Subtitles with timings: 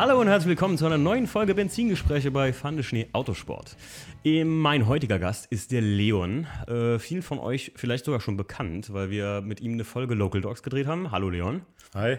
[0.00, 3.76] Hallo und herzlich willkommen zu einer neuen Folge Benzingespräche bei Fande Schnee Autosport.
[4.24, 6.46] Mein heutiger Gast ist der Leon.
[6.66, 10.40] Äh, vielen von euch vielleicht sogar schon bekannt, weil wir mit ihm eine Folge Local
[10.40, 11.10] Dogs gedreht haben.
[11.10, 11.66] Hallo Leon.
[11.92, 12.16] Hi.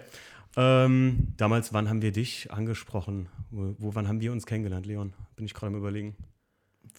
[0.55, 3.29] Ähm, damals, wann haben wir dich angesprochen?
[3.49, 5.13] Wo, wo, wann haben wir uns kennengelernt, Leon?
[5.35, 6.15] Bin ich gerade am überlegen.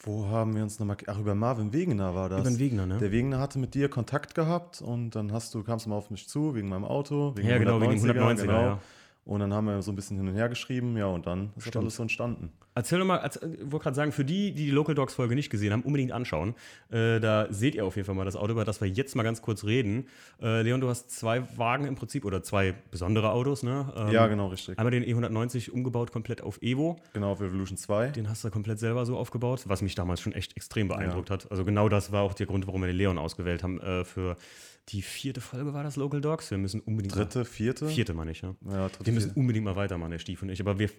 [0.03, 0.96] Wo haben wir uns nochmal.
[1.07, 2.41] Ach, über Marvin Wegener war das.
[2.41, 2.99] Über den Wegener, ne?
[2.99, 6.10] Der Wegener hatte mit dir Kontakt gehabt und dann hast du, kamst du mal auf
[6.10, 7.37] mich zu, wegen meinem Auto.
[7.37, 8.62] Wegen ja, genau, wegen 190er, genau.
[8.62, 8.80] Ja.
[9.25, 11.62] Und dann haben wir so ein bisschen hin und her geschrieben, ja, und dann ist
[11.62, 11.75] Stimmt.
[11.77, 12.53] das alles so entstanden.
[12.75, 13.41] Erzähl doch mal, ich
[13.71, 16.55] wollte gerade sagen, für die, die die Local Dogs Folge nicht gesehen haben, unbedingt anschauen.
[16.91, 19.23] Äh, da seht ihr auf jeden Fall mal das Auto, über das wir jetzt mal
[19.23, 20.07] ganz kurz reden.
[20.41, 23.93] Äh, Leon, du hast zwei Wagen im Prinzip oder zwei besondere Autos, ne?
[23.95, 24.79] Ähm, ja, genau, richtig.
[24.79, 26.97] Einmal den E190 umgebaut komplett auf Evo.
[27.12, 28.09] Genau, auf Evolution 2.
[28.09, 31.34] Den hast du komplett selber so aufgebaut, was mich damals schon echt extrem beeindruckt ja.
[31.34, 31.51] hat.
[31.51, 34.37] Also genau das war auch der Grund, warum wir den Leon ausgewählt haben äh, für
[34.88, 36.50] die vierte Folge war das Local Dogs.
[36.50, 37.14] Wir müssen unbedingt.
[37.14, 37.88] Dritte, vierte?
[37.88, 38.55] Vierte, meine ich, ja.
[38.69, 39.41] ja dritte, wir müssen vierte.
[39.41, 40.61] unbedingt mal weitermachen, der Stief und ich.
[40.61, 40.91] Aber wir,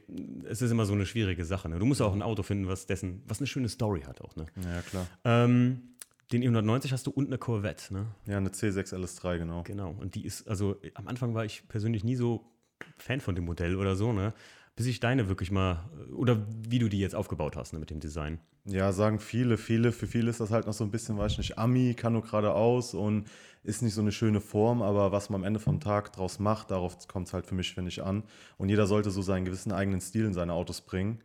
[0.46, 1.70] es ist immer so eine schwierige Sache.
[1.70, 1.80] Ne?
[1.80, 4.36] Du musst auch ein Auto finden, was dessen, was eine schöne Story hat auch.
[4.36, 4.46] Ne?
[4.64, 5.08] Ja, klar.
[5.26, 5.96] Ähm,
[6.32, 8.08] den E190 hast du und eine Corvette, ne?
[8.26, 9.64] Ja, eine C6 LS3, genau.
[9.64, 9.92] Genau.
[10.00, 12.50] Und die ist, also am Anfang war ich persönlich nie so
[12.98, 14.34] Fan von dem Modell oder so, ne?
[14.76, 18.00] bis ich deine wirklich mal, oder wie du die jetzt aufgebaut hast ne, mit dem
[18.00, 18.40] Design.
[18.66, 19.92] Ja, sagen viele, viele.
[19.92, 22.24] Für viele ist das halt noch so ein bisschen, weiß ich nicht, Ami, kann nur
[22.24, 23.26] geradeaus und
[23.64, 26.72] ist nicht so eine schöne Form, aber was man am Ende vom Tag draus macht,
[26.72, 28.24] darauf kommt es halt für mich, finde ich, an.
[28.58, 31.20] Und jeder sollte so seinen gewissen eigenen Stil in seine Autos bringen.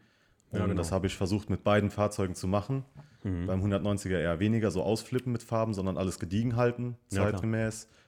[0.50, 0.78] Und ja, genau.
[0.78, 2.84] das habe ich versucht mit beiden Fahrzeugen zu machen.
[3.22, 3.46] Mhm.
[3.46, 7.88] Beim 190er eher weniger so ausflippen mit Farben, sondern alles gediegen halten, zeitgemäß.
[7.90, 7.98] Ja,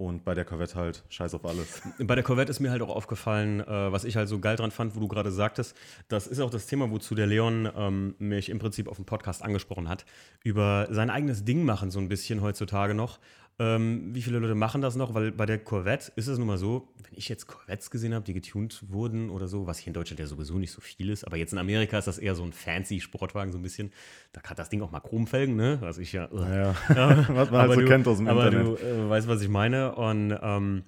[0.00, 1.82] und bei der Corvette halt, scheiß auf alles.
[1.98, 4.70] Bei der Corvette ist mir halt auch aufgefallen, äh, was ich halt so geil dran
[4.70, 5.76] fand, wo du gerade sagtest,
[6.08, 9.42] das ist auch das Thema, wozu der Leon ähm, mich im Prinzip auf dem Podcast
[9.42, 10.06] angesprochen hat,
[10.42, 13.18] über sein eigenes Ding machen so ein bisschen heutzutage noch.
[13.60, 15.12] Ähm, wie viele Leute machen das noch?
[15.12, 18.24] Weil bei der Corvette ist es nun mal so, wenn ich jetzt Corvettes gesehen habe,
[18.24, 21.24] die getuned wurden oder so, was hier in Deutschland ja sowieso nicht so viel ist,
[21.24, 23.92] aber jetzt in Amerika ist das eher so ein fancy Sportwagen, so ein bisschen.
[24.32, 25.76] Da hat das Ding auch mal Chromfelgen, ne?
[25.82, 26.32] Was ich ja.
[26.32, 26.38] Uh.
[26.38, 26.74] ja,
[27.34, 28.66] was man halt so du, kennt aus dem aber Internet.
[28.66, 29.94] Aber du äh, weißt, was ich meine.
[29.94, 30.84] Und ähm,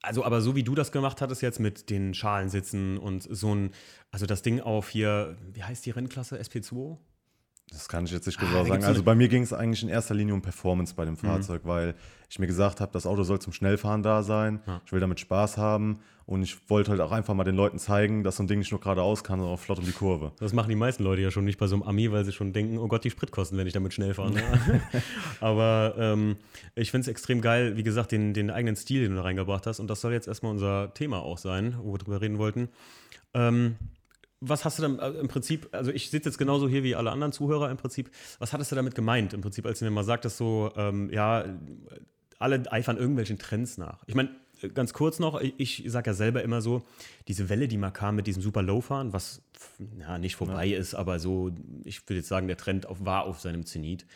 [0.00, 3.70] also, aber so wie du das gemacht hattest jetzt mit den Schalensitzen und so ein,
[4.10, 6.40] also das Ding auf hier, wie heißt die Rennklasse?
[6.40, 6.96] SP2?
[7.72, 8.84] Das kann ich jetzt nicht genau ah, sagen.
[8.84, 11.18] Also bei mir ging es eigentlich in erster Linie um Performance bei dem mhm.
[11.18, 11.68] Fahrzeug, mhm.
[11.68, 11.94] weil
[12.28, 14.60] ich mir gesagt habe, das Auto soll zum Schnellfahren da sein.
[14.66, 14.80] Ja.
[14.86, 18.24] Ich will damit Spaß haben und ich wollte halt auch einfach mal den Leuten zeigen,
[18.24, 20.32] dass so ein Ding nicht nur geradeaus kann, sondern auch flott um die Kurve.
[20.38, 22.52] Das machen die meisten Leute ja schon nicht bei so einem Ami, weil sie schon
[22.52, 24.32] denken, oh Gott, die Spritkosten, wenn ich damit schnell fahre.
[24.32, 24.42] Ne?
[25.40, 26.36] Aber ähm,
[26.74, 29.66] ich finde es extrem geil, wie gesagt, den, den eigenen Stil, den du da reingebracht
[29.66, 29.80] hast.
[29.80, 32.68] Und das soll jetzt erstmal unser Thema auch sein, wo wir drüber reden wollten.
[33.34, 33.76] Ähm,
[34.42, 37.10] was hast du dann äh, im Prinzip, also ich sitze jetzt genauso hier wie alle
[37.10, 40.04] anderen Zuhörer im Prinzip, was hattest du damit gemeint im Prinzip, als du mir mal
[40.04, 41.44] sagtest, so, ähm, ja,
[42.38, 44.02] alle eifern irgendwelchen Trends nach.
[44.06, 44.30] Ich meine,
[44.74, 46.82] ganz kurz noch, ich sage ja selber immer so,
[47.28, 49.42] diese Welle, die mal kam mit diesem super Low-Fahren, was
[50.00, 50.78] ja, nicht vorbei ja.
[50.78, 51.52] ist, aber so,
[51.84, 54.06] ich würde jetzt sagen, der Trend auf, war auf seinem Zenit.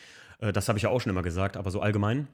[0.40, 2.26] Äh, das habe ich ja auch schon immer gesagt, aber so allgemein.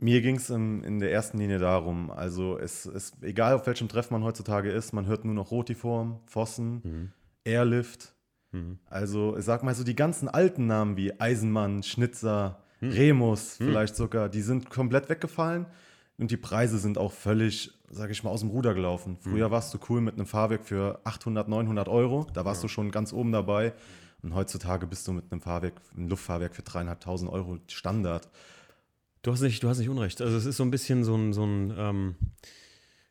[0.00, 4.12] Mir ging es in, der ersten Linie darum, also es ist egal, auf welchem Treff
[4.12, 7.12] man heutzutage ist, man hört nur noch Rotiform, Fossen, mhm.
[7.44, 8.14] Airlift.
[8.52, 8.78] Mhm.
[8.86, 12.90] Also ich sag mal so die ganzen alten Namen wie Eisenmann, Schnitzer, mhm.
[12.90, 13.64] Remus mhm.
[13.64, 15.66] vielleicht sogar, die sind komplett weggefallen
[16.16, 19.18] und die Preise sind auch völlig, sag ich mal, aus dem Ruder gelaufen.
[19.24, 19.30] Mhm.
[19.30, 22.66] Früher warst du cool mit einem Fahrwerk für 800, 900 Euro, da warst ja.
[22.66, 23.72] du schon ganz oben dabei
[24.22, 28.28] und heutzutage bist du mit einem Fahrwerk, einem Luftfahrwerk für dreieinhalbtausend Euro Standard.
[29.22, 30.20] Du hast nicht, du hast nicht Unrecht.
[30.20, 32.14] Also es ist so ein bisschen so ein, so ein ähm,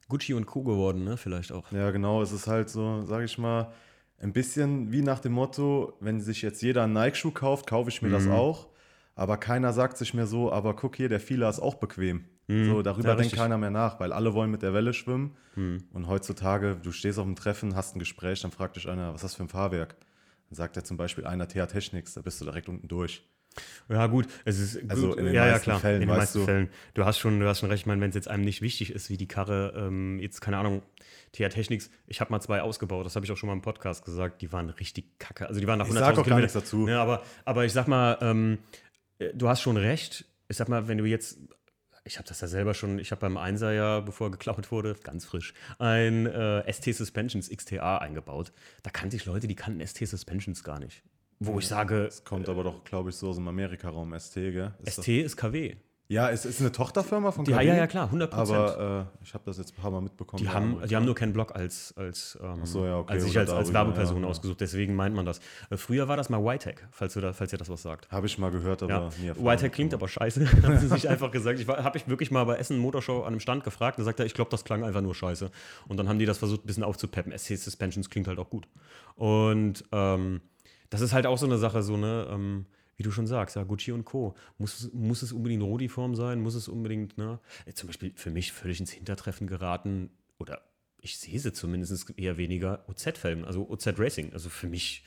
[0.07, 0.63] Gucci und Co.
[0.63, 1.17] geworden, ne?
[1.17, 1.71] Vielleicht auch.
[1.71, 2.21] Ja, genau.
[2.21, 3.71] Es ist halt so, sage ich mal,
[4.19, 8.01] ein bisschen wie nach dem Motto, wenn sich jetzt jeder einen Nike-Schuh kauft, kaufe ich
[8.01, 8.13] mir mhm.
[8.13, 8.67] das auch.
[9.15, 12.25] Aber keiner sagt sich mehr so, aber guck hier, der Fila ist auch bequem.
[12.47, 12.65] Mhm.
[12.65, 15.35] So, darüber ja, denkt keiner mehr nach, weil alle wollen mit der Welle schwimmen.
[15.55, 15.83] Mhm.
[15.91, 19.15] Und heutzutage, du stehst auf einem Treffen, hast ein Gespräch, dann fragt dich einer, was
[19.15, 19.95] ist das für ein Fahrwerk?
[20.49, 23.27] Dann sagt er zum Beispiel einer TH Technics, da bist du direkt unten durch.
[23.89, 25.17] Ja, gut, es ist also gut.
[25.19, 25.79] in den ja, meisten ja, klar.
[25.79, 26.45] Fällen, in den meisten du.
[26.45, 26.69] Fällen.
[26.93, 28.91] Du hast schon, du hast schon recht, ich meine, wenn es jetzt einem nicht wichtig
[28.91, 30.81] ist, wie die Karre, ähm, jetzt, keine Ahnung,
[31.33, 34.05] TH Technics, ich habe mal zwei ausgebaut, das habe ich auch schon mal im Podcast
[34.05, 35.47] gesagt, die waren richtig kacke.
[35.47, 36.87] Also die waren nach 100.000 Ich sag auch gar nichts dazu.
[36.87, 38.59] Ja, aber, aber ich sag mal, ähm,
[39.33, 40.25] du hast schon recht.
[40.49, 41.39] Ich sag mal, wenn du jetzt
[42.07, 45.25] ich habe das ja selber schon, ich habe beim Einser ja, bevor geklaut wurde, ganz
[45.25, 48.53] frisch, ein äh, ST Suspensions XTA eingebaut.
[48.81, 51.03] Da kannte ich Leute, die kannten ST Suspensions gar nicht.
[51.39, 52.05] Wo ja, ich sage.
[52.05, 54.73] Es kommt aber doch, glaube ich, so aus dem Amerika-Raum ST, gell?
[54.83, 55.75] Ist ST ist KW.
[56.09, 58.57] Ja, es ist eine Tochterfirma von Die, ja, ja, klar, 100 Prozent.
[58.57, 60.41] Aber äh, ich habe das jetzt ein paar Mal mitbekommen.
[60.41, 63.41] Die haben, die haben nur keinen Blog als, als, ähm, so, ja, okay, als oder
[63.41, 64.61] als, als Werbeperson ja, ausgesucht.
[64.61, 65.41] Deswegen meint man das.
[65.69, 68.09] Äh, früher war das mal YTech, falls, du da, falls ihr das was sagt.
[68.09, 69.33] Habe ich mal gehört, aber Ja.
[69.35, 69.53] nie.
[69.53, 71.59] YTech klingt aber scheiße, haben sie sich einfach gesagt.
[71.59, 74.25] Ich habe ich wirklich mal bei Essen Motorshow an einem Stand gefragt und sagt er,
[74.25, 75.51] ich glaube, das klang einfach nur scheiße.
[75.89, 77.37] Und dann haben die das versucht, ein bisschen aufzupeppen.
[77.37, 78.65] SC Suspensions klingt halt auch gut.
[79.15, 80.39] Und ähm,
[80.89, 83.63] das ist halt auch so eine Sache, so ne, ähm, wie du schon sagst, ja,
[83.63, 84.33] Gucci und Co.
[84.57, 86.41] Muss, es- muss es unbedingt Rodi-Form sein?
[86.41, 87.39] Muss es unbedingt, ne?
[87.65, 90.61] Äh, Zum Beispiel für mich völlig ins Hintertreffen geraten, oder
[90.99, 94.33] ich sehe sie zumindest eher weniger, OZ-Felgen, also OZ Racing.
[94.33, 95.03] Also für mich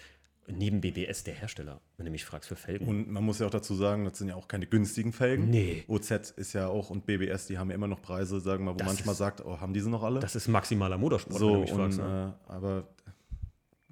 [0.47, 2.87] neben BBS der Hersteller, wenn du mich fragst für Felgen.
[2.89, 5.49] Und man muss ja auch dazu sagen, das sind ja auch keine günstigen Felgen.
[5.51, 5.85] Nee.
[5.87, 8.75] OZ ist ja auch und BBS, die haben ja immer noch Preise, sagen wir mal,
[8.75, 10.19] wo Das manchmal ist- sagt, oh, haben diese noch alle?
[10.21, 11.99] Das ist maximaler Motorsport, so, wenn du mich und, fragst.
[11.99, 12.35] Ne?
[12.49, 12.89] äh, aber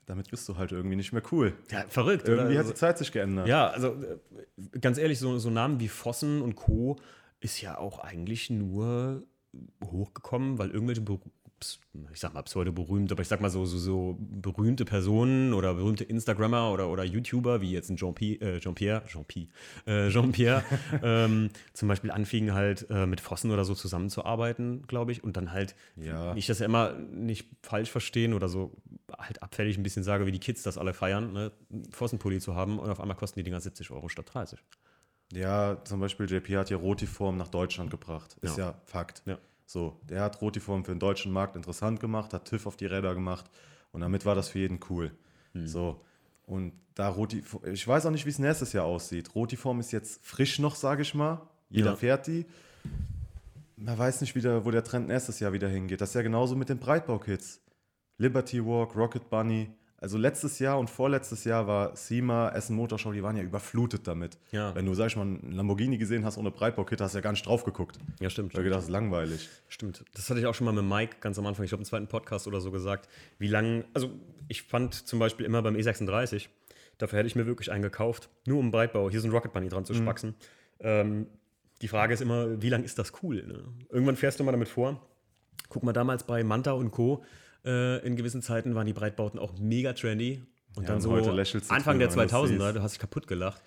[0.08, 1.52] damit bist du halt irgendwie nicht mehr cool.
[1.70, 2.26] Ja, verrückt.
[2.26, 2.60] Irgendwie oder?
[2.60, 3.46] hat die Zeit sich geändert.
[3.46, 6.96] Ja, also äh, ganz ehrlich, so, so Namen wie Vossen und Co.
[7.40, 9.22] ist ja auch eigentlich nur
[9.84, 11.02] hochgekommen, weil irgendwelche,
[12.12, 16.04] ich sag mal pseudo-berühmt, aber ich sag mal so, so, so berühmte Personen oder berühmte
[16.04, 19.48] Instagrammer oder, oder YouTuber, wie jetzt ein Jean-Pi- äh, Jean-Pierre, Jean-Pi,
[19.86, 20.62] äh, Jean-Pierre,
[21.02, 25.52] ähm, zum Beispiel anfingen halt äh, mit Vossen oder so zusammenzuarbeiten, glaube ich, und dann
[25.52, 26.34] halt, Ja.
[26.34, 28.76] nicht, dass er immer nicht falsch verstehen oder so
[29.18, 32.54] halt abfällig ein bisschen sage, wie die Kids das alle feiern, ne, einen Vossenpulli zu
[32.54, 34.60] haben und auf einmal kosten die Dinger 70 Euro statt 30.
[35.32, 38.36] Ja, zum Beispiel JP hat ja Rotiform nach Deutschland gebracht.
[38.40, 39.22] Ist ja, Fakt.
[39.26, 39.36] Ja.
[39.70, 43.12] So, der hat Rotiform für den deutschen Markt interessant gemacht, hat TÜV auf die Räder
[43.14, 43.44] gemacht
[43.92, 45.12] und damit war das für jeden cool.
[45.52, 45.66] Hm.
[45.66, 46.00] So.
[46.46, 49.34] Und da Roti, ich weiß auch nicht, wie es nächstes Jahr aussieht.
[49.34, 51.42] Rotiform ist jetzt frisch noch, sage ich mal.
[51.68, 51.96] Jeder Ja.
[51.96, 52.46] fährt die.
[53.76, 56.00] Man weiß nicht wieder, wo der Trend nächstes Jahr wieder hingeht.
[56.00, 57.60] Das ist ja genauso mit den Breitbaukits.
[58.16, 59.70] Liberty Walk, Rocket Bunny.
[60.00, 64.38] Also letztes Jahr und vorletztes Jahr war SEMA, Essen Motorshow, die waren ja überflutet damit.
[64.52, 64.72] Ja.
[64.74, 67.32] Wenn du, sag ich mal, einen Lamborghini gesehen hast ohne Breitbaukit, hast du ja gar
[67.32, 67.98] nicht drauf geguckt.
[68.20, 68.54] Ja, stimmt.
[68.54, 69.48] Weil gedacht, das ist langweilig.
[69.66, 70.04] Stimmt.
[70.14, 72.06] Das hatte ich auch schon mal mit Mike ganz am Anfang, ich glaube im zweiten
[72.06, 73.08] Podcast oder so gesagt,
[73.38, 74.10] wie lang, also
[74.46, 76.46] ich fand zum Beispiel immer beim E36,
[76.98, 79.68] dafür hätte ich mir wirklich einen gekauft, nur um Breitbau, hier so ein Rocket Bunny
[79.68, 80.36] dran zu spaxen.
[80.78, 81.26] Ähm,
[81.82, 83.44] die Frage ist immer, wie lang ist das cool?
[83.46, 83.64] Ne?
[83.90, 85.00] Irgendwann fährst du mal damit vor.
[85.68, 87.24] Guck mal, damals bei Manta und Co.
[87.64, 90.42] Äh, in gewissen Zeiten waren die Breitbauten auch mega trendy.
[90.76, 91.10] Und Ja, dann und so
[91.70, 92.76] Anfang der drüber, wenn du das 2000er, siehst.
[92.76, 93.62] du hast dich kaputt gelacht.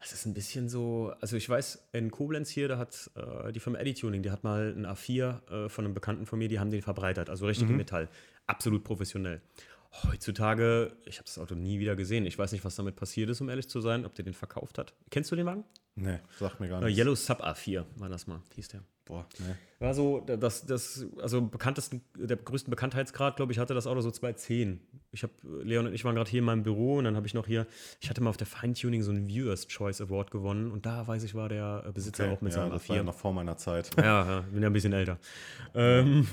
[0.00, 3.60] Das ist ein bisschen so, also ich weiß, in Koblenz hier, da hat äh, die
[3.60, 6.58] Firma Eddy Tuning, die hat mal ein A4 äh, von einem Bekannten von mir, die
[6.60, 7.76] haben den verbreitert, also richtig Mhm.
[7.76, 8.08] Metall.
[8.46, 9.40] Absolut professionell.
[10.04, 12.26] Heutzutage, ich habe das Auto nie wieder gesehen.
[12.26, 14.76] Ich weiß nicht, was damit passiert ist, um ehrlich zu sein, ob der den verkauft
[14.78, 14.92] hat.
[15.10, 15.64] Kennst du den Wagen?
[15.94, 16.98] Nee, sagt mir gar Äh, nichts.
[16.98, 18.82] Yellow Sub A4 war das mal, hieß der.
[19.06, 19.54] Boah, nee.
[19.78, 24.10] War so, das, das, also bekanntesten, der größten Bekanntheitsgrad, glaube ich, hatte das Auto so
[24.10, 24.80] 210.
[25.12, 25.32] Ich habe,
[25.62, 27.68] Leon und ich waren gerade hier in meinem Büro und dann habe ich noch hier,
[28.00, 31.22] ich hatte mal auf der Feintuning so einen Viewers Choice Award gewonnen und da weiß
[31.22, 33.04] ich, war der äh, Besitzer Okay, auch mit ja, seinem das war ja A4.
[33.04, 33.90] noch vor meiner Zeit.
[33.96, 35.18] Ja, ja, bin ja ein bisschen älter.
[35.74, 36.26] Ähm,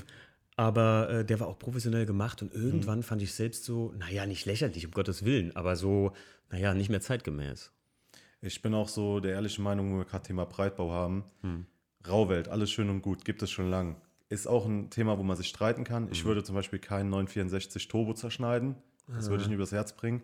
[0.56, 4.46] aber äh, der war auch professionell gemacht und irgendwann fand ich selbst so, naja, nicht
[4.46, 6.12] lächerlich, um Gottes Willen, aber so,
[6.50, 7.70] naja, nicht mehr zeitgemäß.
[8.40, 11.24] Ich bin auch so der ehrlichen Meinung, wo wir gerade Thema Breitbau haben.
[11.42, 11.66] Hm.
[12.06, 13.96] Rauwelt, alles schön und gut, gibt es schon lang.
[14.28, 16.08] Ist auch ein Thema, wo man sich streiten kann.
[16.10, 18.74] Ich würde zum Beispiel keinen 964 Turbo zerschneiden.
[19.08, 20.22] Das würde ich nicht übers Herz bringen.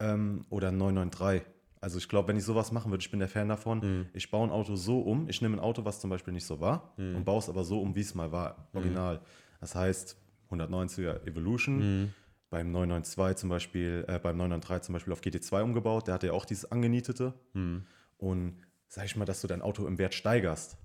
[0.00, 1.42] Ähm, oder einen 993.
[1.80, 4.06] Also ich glaube, wenn ich sowas machen würde, ich bin der Fan davon, Hm.
[4.12, 6.60] ich baue ein Auto so um, ich nehme ein Auto, was zum Beispiel nicht so
[6.60, 7.16] war, Hm.
[7.16, 9.20] und baue es aber so um, wie es mal war, original.
[9.60, 10.16] Das heißt,
[10.50, 12.14] 190er Evolution, Hm.
[12.50, 16.32] beim 992 zum Beispiel, äh, beim 993 zum Beispiel auf GT2 umgebaut, der hatte ja
[16.34, 17.32] auch dieses angenietete.
[18.18, 18.56] Und
[18.88, 20.76] sag ich mal, dass du dein Auto im Wert steigerst,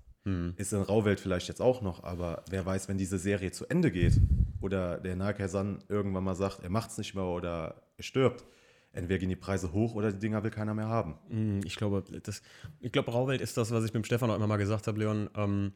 [0.56, 3.90] ist in Rauwelt vielleicht jetzt auch noch, aber wer weiß, wenn diese Serie zu Ende
[3.92, 4.14] geht
[4.60, 8.44] oder der Nahkäsan irgendwann mal sagt, er macht es nicht mehr oder er stirbt,
[8.92, 11.14] entweder gehen die Preise hoch oder die Dinger will keiner mehr haben.
[11.28, 12.42] Mm, Ich glaube, das,
[12.80, 14.98] ich glaube, Rauwelt ist das, was ich mit dem Stefan auch immer mal gesagt habe,
[14.98, 15.30] Leon.
[15.36, 15.72] Ähm,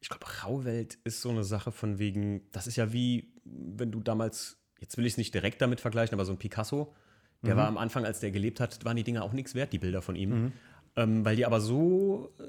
[0.00, 4.00] ich glaube, Rauwelt ist so eine Sache von wegen, das ist ja wie, wenn du
[4.00, 6.94] damals, jetzt will ich es nicht direkt damit vergleichen, aber so ein Picasso,
[7.42, 9.78] der war am Anfang, als der gelebt hat, waren die Dinger auch nichts wert, die
[9.78, 10.52] Bilder von ihm.
[10.96, 12.42] Ähm, weil die aber so äh,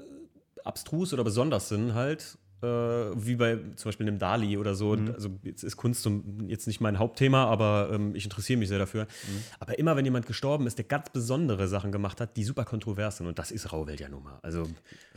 [0.64, 4.92] abstrus oder besonders sind halt, äh, wie bei zum Beispiel einem Dali oder so.
[4.92, 6.08] Also jetzt ist Kunst
[6.46, 9.06] jetzt nicht mein Hauptthema, aber ähm, ich interessiere mich sehr dafür.
[9.58, 13.16] Aber immer, wenn jemand gestorben ist, der ganz besondere Sachen gemacht hat, die super kontrovers
[13.16, 13.26] sind.
[13.26, 14.38] Und das ist Rauwelt ja nun mal.
[14.42, 14.68] Also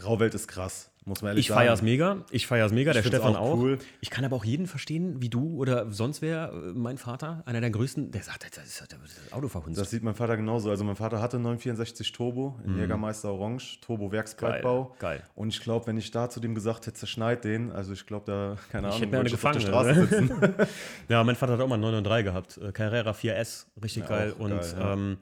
[0.03, 2.25] Rauwelt ist krass, muss man ehrlich ich feiere es mega.
[2.31, 3.77] Ich feiere es mega, der find's Stefan auch cool.
[4.01, 7.61] Ich kann aber auch jeden verstehen, wie du oder sonst wer, äh, mein Vater, einer
[7.61, 9.79] der größten, der sagt, das ist das Auto verhunzt.
[9.79, 10.71] Das sieht mein Vater genauso.
[10.71, 14.83] Also mein Vater hatte einen 964 Turbo, in Jägermeister Orange, Turbo Werksbreitbau.
[14.95, 14.99] Mhm.
[14.99, 15.23] Geil, geil.
[15.35, 18.25] Und ich glaube, wenn ich da zu dem gesagt hätte, zerschneid den, also ich glaube,
[18.25, 20.07] da, keine Ich Ahnung, hätte mir eine ich auf der gefangen, Straße ne?
[20.07, 20.55] sitzen.
[21.09, 22.57] Ja, mein Vater hat auch mal einen 993 gehabt.
[22.57, 24.33] Äh, Carrera 4S, richtig Ja, geil.
[24.37, 24.93] Und geil, ja.
[24.93, 25.17] ähm,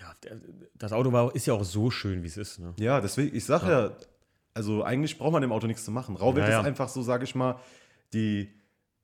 [0.00, 0.36] ja, der,
[0.76, 2.58] das Auto war, ist ja auch so schön, wie es ist.
[2.58, 2.74] Ne?
[2.78, 3.90] ja, deswegen, ich sage ja.
[4.54, 6.16] Also eigentlich braucht man dem Auto nichts zu machen.
[6.16, 7.56] Rauwild Ja, ist einfach so, sage ich mal,
[8.12, 8.48] die,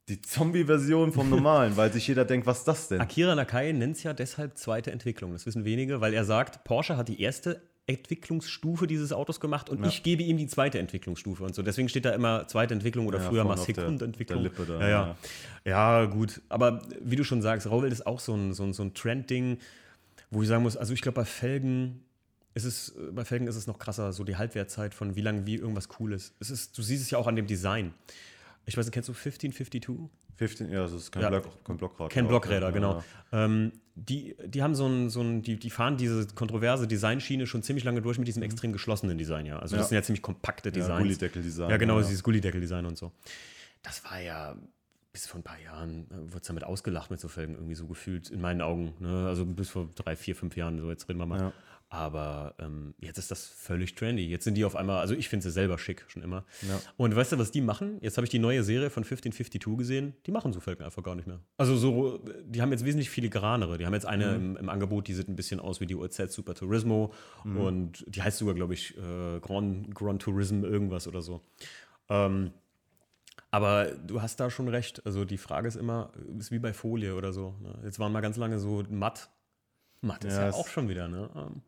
[0.09, 3.01] die Zombie-Version vom Normalen, weil sich jeder denkt, was ist das denn?
[3.01, 5.33] Akira Nakai nennt es ja deshalb zweite Entwicklung.
[5.33, 9.81] Das wissen wenige, weil er sagt, Porsche hat die erste Entwicklungsstufe dieses Autos gemacht und
[9.83, 9.89] Ja.
[9.89, 11.63] ich gebe ihm die zweite Entwicklungsstufe und so.
[11.63, 14.43] Deswegen steht da immer zweite Entwicklung oder Ja, früher mal auf der- Sekundentwicklung.
[14.45, 15.17] der Lippe da, ja, ja.
[15.65, 16.41] ja, gut.
[16.49, 19.59] Aber wie du schon sagst, Rauwelt ist auch so ein, so ein, so ein Trend-Ding,
[20.31, 22.05] wo ich sagen muss, also ich glaube, bei Felgen
[22.65, 25.57] es, äh, bei Felgen ist es noch krasser, so die Halbwertzeit von wie lange wie
[25.57, 26.35] irgendwas cool ist.
[26.41, 26.77] Es ist.
[26.77, 27.93] Du siehst es ja auch an dem Design.
[28.67, 30.11] Ich weiß nicht, kennst du 1552?
[30.37, 31.29] 15, ja, das ist kein, Ja.
[31.29, 32.11] Block, kein Blockrad.
[32.11, 33.03] Kein Ja, Blockräder, ja, genau.
[33.33, 33.45] ja.
[33.45, 37.63] Ähm, die, die haben so ein, so ein die, die fahren diese kontroverse Designschiene schon
[37.63, 39.59] ziemlich lange durch mit diesem extrem geschlossenen Design, ja.
[39.59, 39.85] Also das Mhm.
[39.85, 39.89] Ja.
[39.89, 40.99] sind ja ziemlich kompakte Ja, Designs.
[41.03, 41.69] Gullideckel-Design.
[41.71, 42.07] Ja, genau, ja.
[42.07, 43.13] dieses Gullideckel-Design und so.
[43.83, 44.57] Das war ja
[45.13, 47.87] bis vor ein paar Jahren, äh, wurde es damit ausgelacht mit so Felgen, irgendwie so
[47.87, 48.95] gefühlt, in meinen Augen.
[49.01, 49.27] Ne?
[49.27, 51.41] Also bis vor drei, vier, fünf Jahren, so jetzt reden wir mal.
[51.41, 51.53] Ja.
[51.93, 54.25] Aber ähm, jetzt ist das völlig trendy.
[54.25, 56.45] Jetzt sind die auf einmal, also ich finde sie selber schick, schon immer.
[56.63, 56.81] Ja.
[56.97, 57.99] Und weißt du, was die machen?
[58.01, 60.15] Jetzt habe ich die neue Serie von 1552 gesehen.
[60.25, 61.41] Die machen so Felgen einfach gar nicht mehr.
[61.57, 63.77] Also so, die haben jetzt wesentlich filigranere.
[63.77, 66.33] Die haben jetzt eine im, im Angebot, die sieht ein bisschen aus wie die OZ
[66.33, 67.13] Super Turismo.
[67.43, 71.41] Und die heißt sogar, glaube ich, äh, Grand, Grand Tourism irgendwas oder so.
[72.09, 72.53] Ähm,
[73.51, 75.05] aber du hast da schon recht.
[75.07, 77.55] Also die Frage ist immer, ist wie bei Folie oder so.
[77.61, 77.79] Ne?
[77.85, 79.29] Jetzt waren mal ganz lange so matt.
[80.03, 81.31] Matt ist Ja, ja, auch schon wieder, ne?
[81.37, 81.63] Ähm,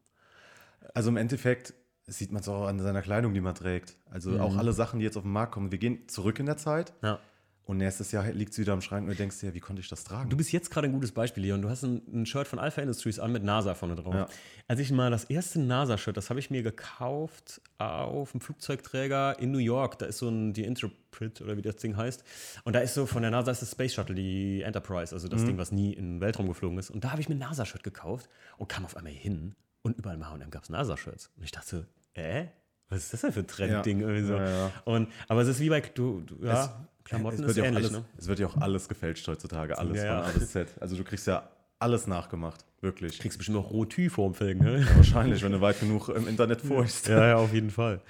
[0.95, 1.75] Also im Endeffekt
[2.07, 3.97] sieht man es auch an seiner Kleidung, die man trägt.
[4.11, 4.41] Also Mhm.
[4.41, 5.71] auch alle Sachen, die jetzt auf den Markt kommen.
[5.71, 7.19] Wir gehen zurück in der Zeit Ja.
[7.65, 9.89] Und nächstes Jahr liegt es wieder am Schrank und du denkst dir, wie konnte ich
[9.89, 10.29] das tragen?
[10.31, 11.63] Du bist jetzt gerade ein gutes Beispiel, Leon.
[11.63, 14.15] Du hast ein, ein Shirt von Alpha Industries an mit NASA vorne drauf.
[14.15, 14.27] Ja.
[14.69, 19.51] Als ich mal das erste NASA-Shirt, das habe ich mir gekauft auf dem Flugzeugträger in
[19.53, 19.99] New York.
[19.99, 22.25] Da ist so ein, die Interpret oder wie das Ding heißt.
[22.65, 25.45] Und da ist so von der NASA ist das Space Shuttle, die Enterprise, also das
[25.45, 26.91] Ding, was nie in den Weltraum geflogen ist.
[26.91, 28.29] Und da habe ich mir ein NASA-Shirt gekauft
[28.59, 31.31] und kam auf einmal hin und überall im H&M gab es NASA-Shirts.
[31.37, 32.47] Und ich dachte, äh?
[32.89, 34.01] Was ist das denn für ein Trendding?
[34.01, 34.07] Ja.
[34.09, 34.35] irgendwie so?
[34.37, 34.73] Ja, ja.
[34.85, 36.71] Und, aber es ist wie bei, du, du ja, Es-
[37.05, 38.05] Klamotten es wird ist ja auch ähnlich, alles, ne?
[38.17, 40.23] Es wird ja auch alles gefälscht heutzutage, alles Ja, ja.
[40.23, 40.69] von A bis Z.
[40.81, 43.19] Also du kriegst ja alles nachgemacht, wirklich.
[43.19, 44.87] Kriegst bestimmt noch Rotü vorm Felgen, ne?
[44.95, 47.09] Wahrscheinlich, wenn du weit genug im Internet furchst.
[47.09, 48.01] Ja, ja, auf jeden Fall.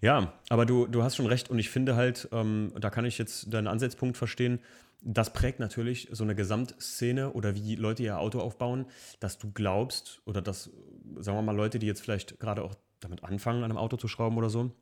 [0.00, 3.18] Ja, aber du, du hast schon recht und ich finde halt, ähm, da kann ich
[3.18, 4.60] jetzt deinen Ansatzpunkt verstehen,
[5.00, 8.86] das prägt natürlich so eine Gesamtszene oder wie Leute ihr Auto aufbauen,
[9.20, 10.70] dass du glaubst oder dass,
[11.18, 14.08] sagen wir mal, Leute, die jetzt vielleicht gerade auch damit anfangen, an einem Auto zu
[14.08, 14.72] schrauben oder so,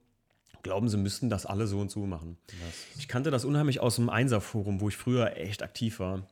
[0.63, 2.37] glauben, sie müssten das alle so und so machen.
[2.99, 6.27] Ich kannte das unheimlich aus dem Einser-Forum, wo ich früher echt aktiv war.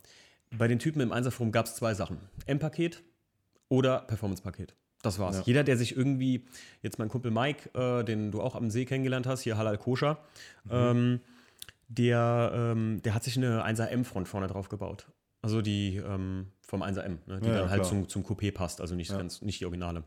[0.56, 3.02] Bei den Typen im Einser-Forum gab es zwei Sachen: M-Paket
[3.68, 4.74] oder Performance-Paket.
[5.02, 5.36] Das war's.
[5.36, 5.42] Ja.
[5.44, 6.46] Jeder, der sich irgendwie,
[6.80, 10.18] jetzt mein Kumpel Mike, äh, den du auch am See kennengelernt hast, hier Halal Koscher,
[10.70, 11.20] ähm,
[11.88, 15.06] der, ähm, der hat sich eine 1er M-Front vorne drauf gebaut.
[15.42, 18.50] Also die ähm, vom 1er M, ne, die Ja, dann ja, halt zum, zum Coupé
[18.50, 20.04] passt, also nicht, ganz, nicht die Originale.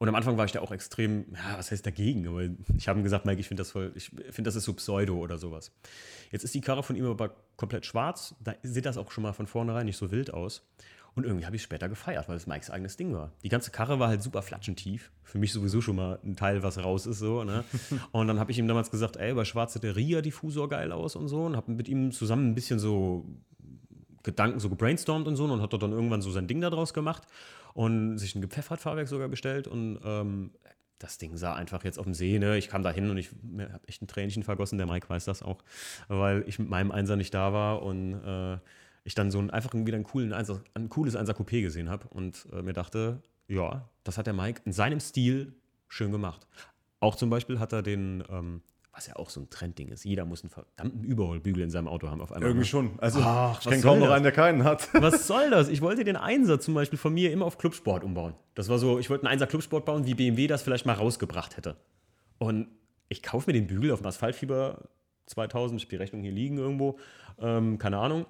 [0.00, 2.26] Und am Anfang war ich da auch extrem, ja, was heißt dagegen?
[2.26, 2.42] Aber
[2.78, 5.18] ich habe ihm gesagt, Mike, ich finde das voll, ich finde, das ist so Pseudo
[5.18, 5.72] oder sowas.
[6.32, 8.34] Jetzt ist die Karre von ihm aber komplett schwarz.
[8.42, 10.66] Da sieht das auch schon mal von vornherein nicht so wild aus.
[11.14, 13.32] Und irgendwie habe ich es später gefeiert, weil es Mikes eigenes Ding war.
[13.42, 15.10] Die ganze Karre war halt super flatschentief.
[15.22, 17.18] Für mich sowieso schon mal ein Teil, was raus ist.
[17.18, 17.44] so.
[17.44, 17.64] Ne?
[18.12, 21.14] Und dann habe ich ihm damals gesagt, ey, bei Schwarz sieht der Ria-Diffusor geil aus
[21.14, 21.44] und so.
[21.44, 23.26] Und habe mit ihm zusammen ein bisschen so
[24.22, 27.22] Gedanken so gebrainstormt und so und hat er dann irgendwann so sein Ding daraus gemacht
[27.74, 30.50] und sich ein gepfeffert Fahrwerk sogar bestellt und ähm,
[30.98, 32.58] das Ding sah einfach jetzt auf dem See, ne?
[32.58, 35.42] Ich kam da hin und ich habe echt ein Tränchen vergossen, der Mike weiß das
[35.42, 35.64] auch,
[36.08, 38.58] weil ich mit meinem Einser nicht da war und äh,
[39.04, 42.06] ich dann so ein, einfach wieder einen coolen Einser, ein cooles Einser Coupé gesehen habe
[42.08, 45.54] und äh, mir dachte, ja, das hat der Mike in seinem Stil
[45.88, 46.46] schön gemacht.
[47.00, 48.62] Auch zum Beispiel hat er den, ähm,
[48.92, 52.08] was ja auch so ein Trendding ist, jeder muss einen verdammten Überholbügel in seinem Auto
[52.08, 52.48] haben auf einmal.
[52.48, 52.68] Irgendwie ne?
[52.68, 52.98] schon.
[52.98, 54.88] Also Ach, ich kenne kaum noch einen, der keinen hat.
[55.00, 55.68] Was soll das?
[55.68, 58.34] Ich wollte den Einser zum Beispiel von mir immer auf Clubsport umbauen.
[58.54, 61.56] Das war so, ich wollte einen Einser Clubsport bauen, wie BMW das vielleicht mal rausgebracht
[61.56, 61.76] hätte.
[62.38, 62.68] Und
[63.08, 64.88] ich kaufe mir den Bügel auf dem Asphaltfieber
[65.26, 66.98] 2000, ich habe die Rechnung hier liegen irgendwo,
[67.38, 68.26] ähm, keine Ahnung.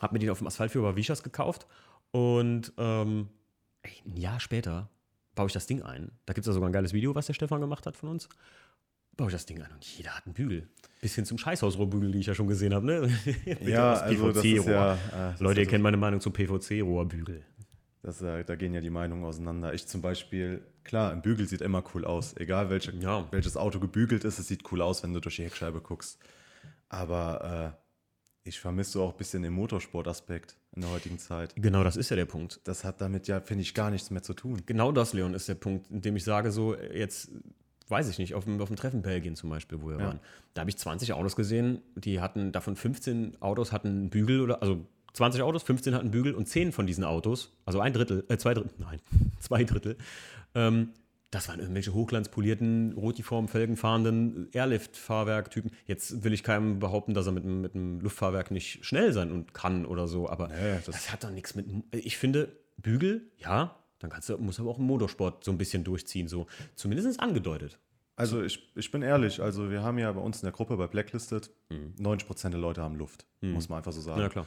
[0.00, 1.66] Habe mir den auf dem Asphaltfieber Vichas gekauft
[2.10, 3.28] und ähm,
[4.06, 4.90] ein Jahr später
[5.34, 6.10] baue ich das Ding ein.
[6.26, 8.28] Da gibt es ja sogar ein geiles Video, was der Stefan gemacht hat von uns.
[9.20, 10.66] Baue ich das Ding ein und jeder hat einen Bügel.
[11.02, 12.86] Bis hin zum Scheißhausrohrbügel, die ich ja schon gesehen habe.
[12.86, 13.10] Ne?
[13.62, 14.72] Ja, also das ist PVC-Rohr.
[15.12, 15.30] ja.
[15.32, 17.42] äh, Leute, ihr kennt meine Meinung zum PVC-Rohrbügel.
[18.02, 19.74] Das, äh, da gehen ja die Meinungen auseinander.
[19.74, 22.34] Ich zum Beispiel, klar, ein Bügel sieht immer cool aus.
[22.38, 23.28] Egal welche, Ja.
[23.30, 26.18] welches Auto gebügelt ist, es sieht cool aus, wenn du durch die Heckscheibe guckst.
[26.88, 31.52] Aber äh, ich vermisse so auch ein bisschen den Motorsportaspekt in der heutigen Zeit.
[31.56, 32.60] Genau, das ist ja der Punkt.
[32.64, 34.62] Das hat damit ja, finde ich, gar nichts mehr zu tun.
[34.64, 37.30] Genau das, Leon, ist der Punkt, in dem ich sage, so jetzt
[37.90, 40.06] weiß ich nicht, auf dem, auf dem Treffen Belgien zum Beispiel, wo wir Ja.
[40.06, 40.20] waren,
[40.54, 44.62] da habe ich 20 Autos gesehen, die hatten, davon 15 Autos hatten einen Bügel oder,
[44.62, 48.36] also 20 Autos, 15 hatten Bügel und 10 von diesen Autos, also ein Drittel, äh,
[48.38, 49.00] zwei Drittel, nein,
[49.40, 49.96] zwei Drittel,
[50.54, 50.90] ähm,
[51.32, 55.70] Das waren irgendwelche hochglanzpolierten, rotiform-Felgen fahrenden Airlift-Fahrwerk-Typen.
[55.86, 59.30] Jetzt will ich keinem behaupten, dass er mit, einem- mit einem Luftfahrwerk nicht schnell sein
[59.30, 61.66] und kann oder so, aber Nee, das, das- hat doch nichts mit.
[61.92, 65.84] Ich finde, Bügel, ja, dann kannst du, muss aber auch im Motorsport so ein bisschen
[65.84, 67.78] durchziehen, so zumindest angedeutet.
[68.16, 70.86] Also ich, ich bin ehrlich, also wir haben ja bei uns in der Gruppe bei
[70.88, 71.94] Blacklisted, Mhm.
[71.98, 74.20] 90% der Leute haben Luft, muss man einfach so sagen.
[74.20, 74.46] Ja, klar.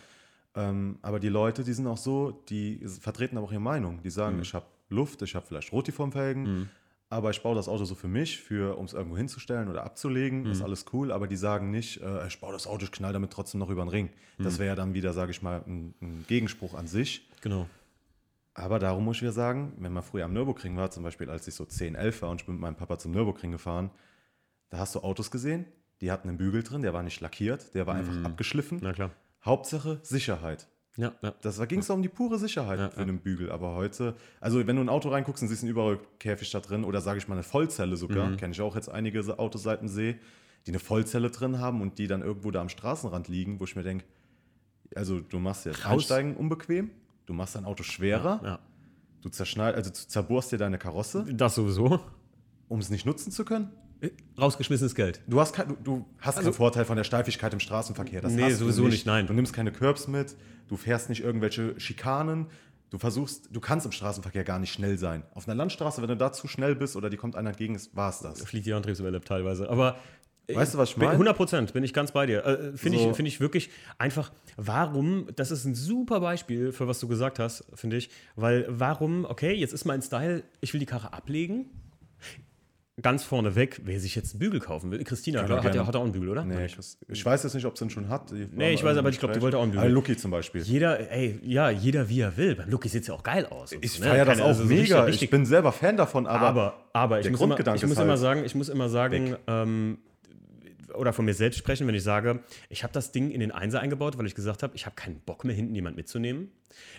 [0.55, 4.01] Ähm, aber die Leute, die sind auch so, die vertreten aber auch ihre Meinung.
[4.03, 4.11] Die Mhm.
[4.11, 6.69] sagen, ich habe Luft, ich habe vielleicht Rotiformfelgen,
[7.09, 10.43] aber ich baue das Auto so für mich, für um es irgendwo hinzustellen oder abzulegen,
[10.43, 10.51] Mhm.
[10.51, 11.11] ist alles cool.
[11.11, 13.83] Aber die sagen nicht, äh, ich baue das Auto, ich knall damit trotzdem noch über
[13.83, 14.09] den Ring.
[14.37, 14.43] Mhm.
[14.43, 17.27] Das wäre ja dann wieder, sage ich mal, ein, ein Gegenspruch an sich.
[17.41, 17.67] Genau.
[18.55, 21.47] Aber darum muss ich wieder sagen, wenn man früher am Nürburgring war, zum Beispiel als
[21.47, 23.89] ich so 10, 11 war und ich bin mit meinem Papa zum Nürburgring gefahren,
[24.69, 25.65] da hast du Autos gesehen,
[26.01, 28.79] die hatten einen Bügel drin, der war nicht lackiert, der war einfach abgeschliffen.
[28.81, 29.11] Na klar.
[29.43, 30.67] Hauptsache Sicherheit.
[30.95, 31.33] Ja, ja.
[31.41, 33.51] Das ging es um die pure Sicherheit Ja, für einen Bügel.
[33.51, 36.83] Aber heute, also wenn du in ein Auto reinguckst und siehst einen Überrollkäfig da drin
[36.83, 38.37] oder sage ich mal eine Vollzelle sogar, Mhm.
[38.37, 40.19] kenne ich auch jetzt einige Autoseiten sehe,
[40.67, 43.75] die eine Vollzelle drin haben und die dann irgendwo da am Straßenrand liegen, wo ich
[43.75, 44.05] mir denke,
[44.95, 45.93] also du machst jetzt Raus.
[45.93, 46.91] Einsteigen unbequem,
[47.25, 48.59] du machst dein Auto schwerer, ja.
[49.21, 51.99] du zerschneid, also du zerbohrst dir deine Karosse, Das sowieso.
[52.67, 53.71] um es nicht nutzen zu können.
[54.37, 55.21] Rausgeschmissenes Geld.
[55.27, 58.19] Du hast, kein, du, du hast keinen Vorteil von der Steifigkeit im Straßenverkehr.
[58.21, 59.27] Das Nee, sowieso nicht, nein.
[59.27, 60.35] Du nimmst keine Curbs mit,
[60.67, 62.47] du fährst nicht irgendwelche Schikanen.
[62.89, 65.23] Du versuchst, du kannst im Straßenverkehr gar nicht schnell sein.
[65.33, 68.09] Auf einer Landstraße, wenn du da zu schnell bist oder die kommt einer entgegen, war
[68.09, 68.43] es das.
[68.43, 69.69] fliegt die Antriebswelle teilweise.
[69.69, 69.99] Aber äh,
[70.51, 71.11] Weißt du, was ich meine?
[71.11, 72.45] 100 Prozent bin ich ganz bei dir.
[72.45, 73.09] Äh, Finde So.
[73.11, 77.39] ich, find ich wirklich einfach, warum, das ist ein super Beispiel für was du gesagt
[77.39, 81.67] hast, finde ich, weil warum, okay, jetzt ist mein Style, ich will die Karre ablegen.
[83.01, 85.03] Ganz vorne weg, wer sich jetzt einen Bügel kaufen will.
[85.03, 86.45] Christina, wir hat, ja, hat auch einen Bügel, oder?
[86.45, 88.31] Nee, ich, weiß- ich weiß jetzt nicht, ob sie ihn schon hat.
[88.31, 89.85] Nee, ich weiß, aber ich glaub, die wollte auch einen Bügel.
[89.85, 89.95] Bügel.
[89.95, 90.61] Lucky zum Beispiel.
[90.61, 92.53] Jeder, ey, ja, jeder wie er will.
[92.53, 93.71] Beim Lucky sieht es ja auch geil aus.
[93.81, 94.11] Ich so, ne?
[94.11, 95.05] feiere das auch also so mega.
[95.05, 98.09] richtig ich bin selber Fan davon, aber, aber, aber ich muss, immer, ich muss immer
[98.09, 99.97] halt sagen, ich muss immer sagen, ähm,
[100.95, 103.79] oder von mir selbst sprechen, wenn ich sage, ich habe das Ding in den Einser
[103.79, 106.51] eingebaut, weil ich gesagt habe, ich habe keinen Bock mehr, hinten jemand mitzunehmen.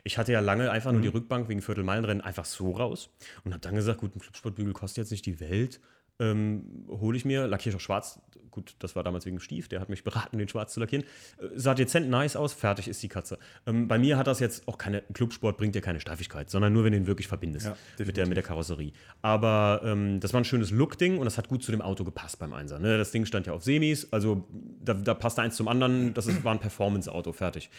[0.04, 1.14] Ich hatte ja lange einfach nur die Mhm.
[1.14, 3.10] Rückbank wegen Viertelmeilenrennen einfach so raus
[3.44, 5.80] und habe dann gesagt, gut, ein Clubsportbügel kostet jetzt nicht die Welt.
[6.20, 8.20] Ähm, hole ich mir, lackiere ich auch schwarz.
[8.52, 11.04] Gut, das war damals wegen dem Stief, der hat mich beraten, den schwarz zu lackieren.
[11.38, 13.36] Äh, sah dezent nice aus, fertig ist die Katze.
[13.66, 16.84] Ähm, bei mir hat das jetzt auch keine, Clubsport bringt dir keine Steifigkeit, sondern nur,
[16.84, 18.92] wenn du ihn wirklich verbindest Ja, mit, der, mit der Karosserie.
[19.22, 22.38] Aber ähm, das war ein schönes Look-Ding und das hat gut zu dem Auto gepasst
[22.38, 22.78] beim Einser.
[22.78, 22.96] Ne?
[22.96, 24.46] Das Ding stand ja auf Semis, also
[24.80, 26.14] da, da passte eins zum anderen.
[26.14, 27.70] Das ist, war ein Performance-Auto, fertig.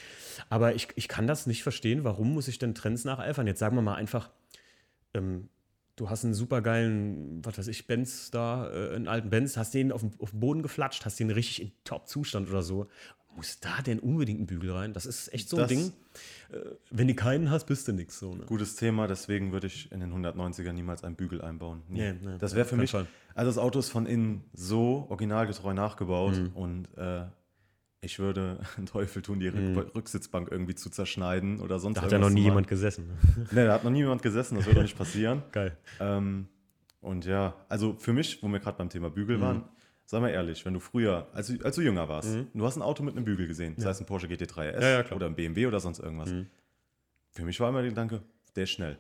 [0.50, 3.48] Aber ich, ich kann das nicht verstehen, warum muss ich denn Trends nacheifern?
[3.48, 4.30] Jetzt sagen wir mal einfach,
[5.14, 5.48] ähm,
[5.96, 9.92] du hast einen supergeilen, was weiß ich, Benz da, äh, einen alten Benz, hast den
[9.92, 12.88] auf den, auf den Boden geflatscht, hast den richtig in Top-Zustand oder so.
[13.36, 14.94] Muss da denn unbedingt ein Bügel rein?
[14.94, 15.92] Das ist echt so ein Das- Ding.
[16.52, 16.58] Äh,
[16.90, 18.34] wenn du keinen hast, bist du nix so.
[18.34, 18.46] Ne?
[18.46, 21.82] Gutes Thema, deswegen würde ich in den 190er niemals einen Bügel einbauen.
[21.90, 22.00] Nie.
[22.00, 23.08] Nee, nee, das wäre für mich, Fall.
[23.34, 26.52] also das Auto ist von innen so originalgetreu nachgebaut Mhm.
[26.54, 27.26] und äh,
[28.06, 32.00] ich würde einen Teufel tun, die Rück Rücksitzbank irgendwie zu zerschneiden oder sonst Mhm.
[32.02, 33.10] Da hat ja noch nie zu jemand gesessen.
[33.52, 35.44] Nee, da hat noch niemand gesessen, das doch nicht passieren.
[35.52, 35.76] Geil.
[36.00, 36.48] Ähm,
[37.02, 39.14] und ja, also für mich, wo wir gerade beim Thema Mhm.
[39.14, 39.64] Bügel waren,
[40.06, 42.82] sag mal ehrlich, wenn du früher, als du, als du jünger warst, du hast ein
[42.82, 44.82] Auto mit einem Bügel gesehen, sei es ein Porsche GT3 S Mhm.
[44.82, 45.12] Ja, ja, klar.
[45.12, 45.16] Mhm.
[45.18, 46.32] oder ein BMW oder sonst irgendwas.
[47.32, 48.22] Für mich war immer der Gedanke,
[48.56, 48.98] der ist schnell.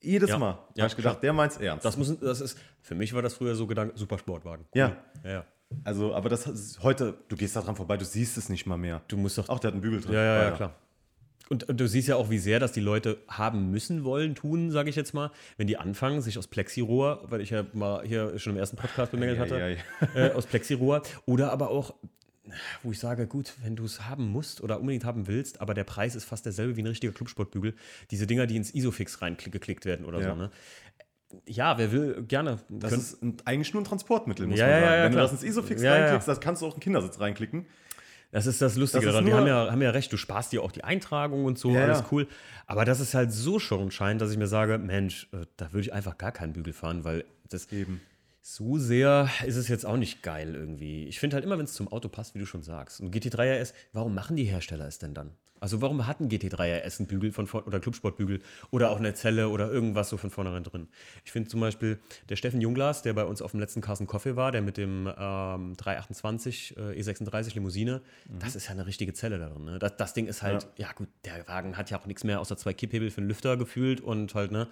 [0.00, 0.38] Jedes Ja.
[0.38, 1.84] Mal Ja, habe ich gedacht, der meint's ernst.
[1.84, 4.64] Das, muss, das ist, für mich war das früher so Gedanke, Supersportwagen.
[4.74, 4.96] Ja.
[5.24, 5.44] ja, ja.
[5.84, 8.78] Also, aber das ist heute, du gehst da dran vorbei, du siehst es nicht mal
[8.78, 9.02] mehr.
[9.08, 9.48] Du musst doch.
[9.48, 10.12] Auch der hat einen Bügel drin.
[10.14, 10.56] Ja, ja, ja, Beide.
[10.56, 10.74] klar.
[11.50, 14.70] Und, und du siehst ja auch, wie sehr das die Leute haben müssen, wollen, tun,
[14.70, 18.38] sage ich jetzt mal, wenn die anfangen, sich aus Plexirohr, weil ich ja mal hier
[18.38, 19.78] schon im ersten Podcast bemängelt Ja, hatte,
[20.14, 21.94] ja, Äh, aus Plexirohr, oder aber auch,
[22.82, 25.84] wo ich sage, gut, wenn du es haben musst oder unbedingt haben willst, aber der
[25.84, 27.74] Preis ist fast derselbe wie ein richtiger Clubsportbügel,
[28.10, 30.30] diese Dinger, die ins Isofix reingeklickt werden oder Ja.
[30.30, 30.50] so, ne?
[31.46, 32.58] Ja, wer will, gerne.
[32.68, 34.96] Das Können- ist ein, eigentlich nur ein Transportmittel, muss Ja, man ja, sagen.
[34.96, 35.24] ja, Wenn klar.
[35.26, 36.00] du das ins Isofix Ja, ja.
[36.02, 37.66] reinklickst, das kannst du auch einen Kindersitz reinklicken.
[38.30, 39.26] Das ist das Lustige Das ist daran.
[39.26, 41.84] Die haben ja, haben ja recht, du sparst dir auch die Eintragung und so, Ja,
[41.84, 42.06] alles ja.
[42.12, 42.28] cool.
[42.66, 45.80] Aber das ist halt so schon scheint, dass ich mir sage, Mensch, äh, da würde
[45.82, 48.00] ich einfach gar keinen Bügel fahren, weil das Eben.
[48.42, 51.06] so sehr ist es jetzt auch nicht geil irgendwie.
[51.08, 53.00] Ich finde halt immer, wenn es zum Auto passt, wie du schon sagst.
[53.00, 55.30] Und GT3 RS, warum machen die Hersteller es denn dann?
[55.60, 58.40] Also warum hat ein GT3 RS einen Bügel von vor oder Clubsportbügel
[58.70, 60.88] oder auch eine Zelle oder irgendwas so von vornherein drin?
[61.24, 64.36] Ich finde zum Beispiel der Steffen Junglas, der bei uns auf dem letzten Carsten Coffee
[64.36, 68.02] war, der mit dem ähm, 328 äh, E36 Limousine,
[68.40, 69.64] das ist ja eine richtige Zelle da drin.
[69.64, 69.78] Ne?
[69.78, 70.92] Das, das Ding ist halt, ja.
[70.92, 74.00] gut, der Wagen hat ja auch nichts mehr außer zwei Kipphebel für den Lüfter gefühlt
[74.00, 74.68] und halt, ne,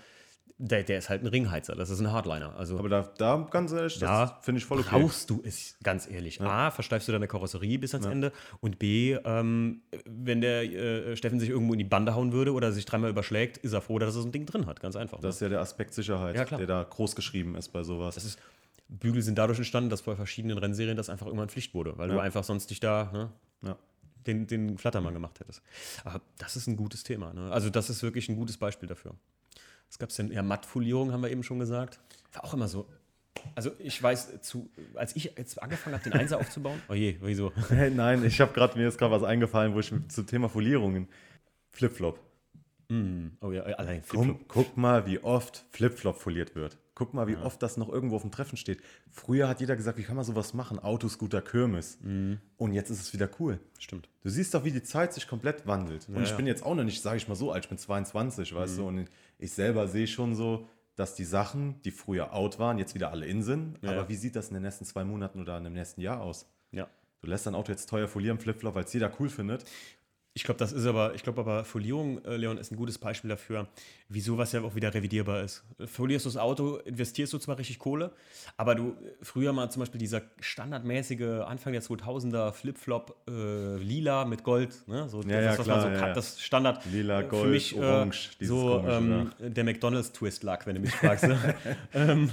[0.59, 2.57] Der, der ist halt ein Ringheizer, das ist ein Hardliner.
[2.57, 4.89] Also Aber da, da ganz ehrlich, das Ja, finde ich voll okay.
[4.91, 6.41] brauchst du es, ganz ehrlich.
[6.41, 11.41] A, versteifst du deine Karosserie bis ans Ende und B, ähm, wenn der äh, Steffen
[11.41, 14.15] sich irgendwo in die Bande hauen würde oder sich dreimal überschlägt, ist er froh, dass
[14.17, 14.81] er so ein Ding drin hat.
[14.81, 15.21] Ganz einfach.
[15.21, 16.57] Das ist ja der Aspekt Sicherheit, Ja, klar.
[16.59, 18.15] der da groß geschrieben ist bei sowas.
[18.15, 18.39] Das ist,
[18.89, 22.15] Bügel sind dadurch entstanden, dass bei verschiedenen Rennserien das einfach irgendwann Pflicht wurde, weil du
[22.15, 22.23] Ja.
[22.23, 23.31] einfach sonst dich da ne,
[23.61, 23.77] ja.
[24.27, 25.61] den, den Flattermann gemacht hättest.
[26.05, 27.35] Aber das ist ein gutes Thema.
[27.35, 27.53] Ne?
[27.53, 29.13] Also das ist wirklich ein gutes Beispiel dafür.
[29.89, 30.31] Was gab es denn?
[30.33, 32.01] Ja, Mattfolierung haben wir eben schon gesagt.
[32.33, 32.87] War auch immer so.
[33.55, 37.53] Also ich weiß, zu, als ich jetzt angefangen habe, den Einser aufzubauen, oh je, wieso?
[37.69, 41.09] Hey, nein, ich habe gerade mir ist gerade was eingefallen, wo ich zum Thema Folierungen
[41.71, 42.19] Flipflop.
[43.41, 44.39] Oh ja, allein Flipflop.
[44.39, 46.79] Guck, guck mal, wie oft Flipflop foliert wird.
[46.95, 48.81] Guck mal, wie oft das noch irgendwo auf dem Treffen steht.
[49.13, 50.79] Früher hat jeder gesagt, wie kann man sowas machen?
[50.79, 51.99] Autoscooter, Kirmes.
[52.01, 52.39] Mhm.
[52.57, 53.61] Und jetzt ist es wieder cool.
[53.79, 54.09] Stimmt.
[54.23, 56.09] Du siehst doch, wie die Zeit sich komplett wandelt.
[56.09, 56.37] Und ich ja.
[56.37, 58.81] bin jetzt auch noch nicht, sage ich mal so alt, ich bin 22, weißt Mhm.
[58.81, 62.95] du, und ich selber sehe schon so, dass die Sachen, die früher out waren, jetzt
[62.95, 63.79] wieder alle in sind.
[63.83, 63.91] Ja.
[63.91, 66.51] Aber wie sieht das in den nächsten zwei Monaten oder in dem nächsten Jahr aus?
[66.73, 66.89] Ja.
[67.21, 69.65] Du lässt dein Auto jetzt teuer folieren, Flipflop, weil es jeder cool findet.
[70.37, 73.31] Ich glaube, das ist aber, ich glaube aber, Folierung, äh, Leon, ist ein gutes Beispiel
[73.31, 73.69] dafür,
[74.11, 75.65] wie sowas ja auch wieder revidierbar ist.
[75.87, 78.13] Folierst du das Auto, investierst du zwar richtig Kohle,
[78.59, 84.45] aber du, früher mal zum Beispiel dieser standardmäßige Anfang der 2000er Flipflop äh, lila mit
[84.45, 85.09] Gold, ne?
[85.09, 86.13] So, Ja, ja, was klar, man so ja, ja.
[86.13, 86.85] das Standard.
[86.93, 90.81] Lila, äh, für Gold, mich, Orange, Äh, dieses so komische, ähm, der McDonalds-Twist-Lack, wenn du
[90.83, 91.25] mich fragst.
[91.29, 91.55] ne?
[91.95, 92.31] ähm,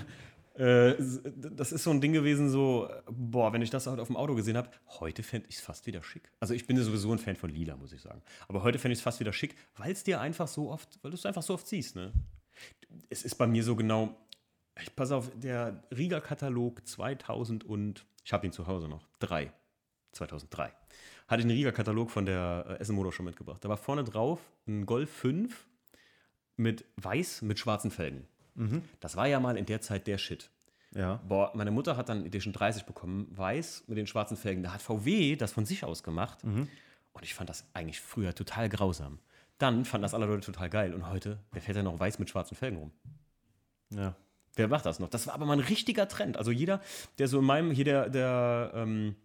[0.56, 0.96] äh,
[1.36, 4.36] das ist so ein Ding gewesen, so, boah, wenn ich das halt auf dem Auto
[4.36, 6.32] gesehen habe, heute fände ich es fast wieder schick.
[6.39, 8.22] Also ich bin ja sowieso ein Fan von Lila, muss ich sagen.
[8.48, 11.12] Aber heute fände ich es fast wieder schick, weil es dir einfach so oft, weil
[11.12, 12.13] du es einfach so oft siehst, ne?
[13.10, 14.16] Es ist bei mir so genau,
[14.80, 19.52] ich pass auf, der Riga-Katalog 2000 und, ich habe ihn zu Hause noch, 3,
[20.12, 20.72] 2003,
[21.28, 23.63] hatte ich einen Riga-Katalog von der äh, Essen Motor schon mitgebracht.
[23.66, 25.68] Da war vorne drauf ein Golf 5
[26.58, 28.28] mit weiß mit schwarzen Felgen.
[29.00, 30.50] Das war ja mal in der Zeit der Shit.
[30.96, 31.20] Ja.
[31.28, 34.63] Boah, meine Mutter hat dann Edition 30 bekommen, weiß mit den schwarzen Felgen.
[34.63, 36.44] Da hat VW das von sich aus gemacht.
[37.13, 39.20] Und ich fand das eigentlich früher total grausam.
[39.58, 40.94] Dann fanden das alle Leute total geil.
[40.94, 42.92] Und heute, wer fährt ja noch weiß mit schwarzen Felgen rum?
[43.89, 44.16] Ja.
[44.56, 45.10] Wer macht das noch?
[45.10, 46.38] Das war aber mal ein richtiger Trend.
[46.38, 46.82] Also jeder,
[47.18, 49.16] der so in meinem, hier der, der ähm,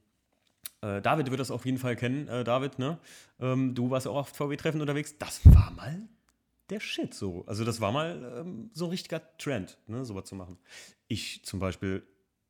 [0.81, 2.99] äh, David wird das auf jeden Fall kennen, äh, David, ne?
[3.41, 5.19] Ähm, du warst auch auf VW-Treffen unterwegs.
[5.19, 6.09] Das war mal
[6.71, 7.45] der Shit so.
[7.47, 10.59] Also das war mal ähm, so ein richtiger Trend, ne, sowas zu machen.
[11.07, 12.03] Ich zum Beispiel,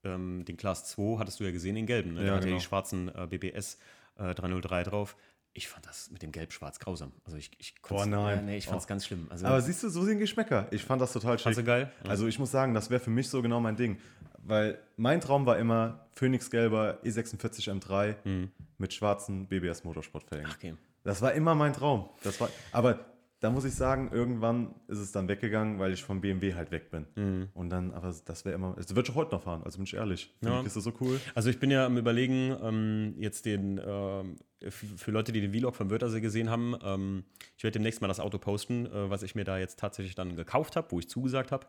[0.05, 2.21] ähm, den Class 2 hattest du ja gesehen, den gelben, ne?
[2.21, 2.59] Ja, Der hatte genau.
[2.59, 3.79] die schwarzen äh, BBS
[4.17, 5.17] äh, 303 drauf.
[5.55, 7.11] Ich fand das mit dem Gelb-Schwarz grausam.
[7.25, 8.37] Also ich, ich Boah, nein.
[8.37, 8.89] Ja, nee, ich fand es Oh.
[8.89, 9.27] ganz schlimm.
[9.31, 10.69] Also, Aber siehst du, so sind Geschmäcker.
[10.71, 11.45] Ich fand das total schick.
[11.45, 11.91] Fandst du geil?
[12.05, 12.11] Ja.
[12.11, 13.99] Also ich muss sagen, das wäre für mich so genau mein Ding.
[14.41, 20.47] Weil mein Traum war immer Phoenix-gelber E46 M3 mit schwarzen BBS Motorsportfelgen.
[20.49, 20.75] Ach, okay.
[21.03, 22.09] Das war immer mein Traum.
[22.23, 23.05] Das war, aber
[23.40, 26.90] da muss ich sagen, irgendwann ist es dann weggegangen, weil ich vom BMW halt weg
[26.90, 27.07] bin.
[27.14, 27.48] Mhm.
[27.55, 29.85] Und dann, aber das wäre immer, das würde ich auch heute noch fahren, also bin
[29.85, 30.35] ich ehrlich.
[30.40, 30.61] Ja.
[30.61, 31.20] ich, ist das so cool.
[31.35, 34.37] Also ich bin ja am überlegen, ähm, jetzt den, ähm,
[34.68, 37.24] für, Leute, die den Vlog vom Wörthersee gesehen haben, ähm,
[37.57, 40.35] ich werde demnächst mal das Auto posten, äh, was ich mir da jetzt tatsächlich dann
[40.35, 41.66] gekauft habe, wo ich zugesagt habe.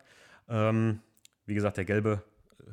[0.48, 1.02] Ähm,
[1.46, 2.24] wie gesagt, der gelbe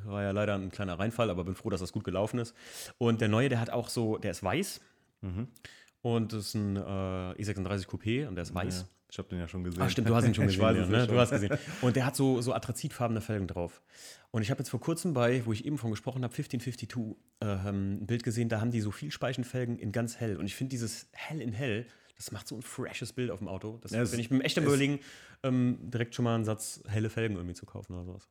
[0.04, 2.54] war ja leider ein kleiner Reinfall, aber bin froh, dass das gut gelaufen ist.
[2.98, 4.80] Und der neue, der hat auch so, der ist weiß
[6.14, 8.82] und das ist ein äh, E36 Coupé und der ist weiß.
[8.82, 9.82] Ja, ich habe den ja schon gesehen.
[9.82, 10.62] Ah, stimmt, du hast ihn schon gesehen.
[10.62, 10.98] ja, es ne?
[10.98, 11.58] ja Du hast gesehen.
[11.82, 13.82] Und der hat so, so atrazitfarbene Felgen drauf.
[14.30, 18.02] Und ich habe jetzt vor kurzem bei, wo ich eben von gesprochen habe, 1552, ähm,
[18.02, 20.36] ein Bild gesehen, da haben die so viel Speichenfelgen in ganz hell.
[20.36, 23.48] Und ich finde dieses hell in hell, das macht so ein freshes Bild auf dem
[23.48, 23.78] Auto.
[23.82, 25.00] Das Ja, bin ich mir echt am überlegen,
[25.42, 28.28] ähm, direkt schon mal einen Satz helle Felgen irgendwie zu kaufen oder sowas.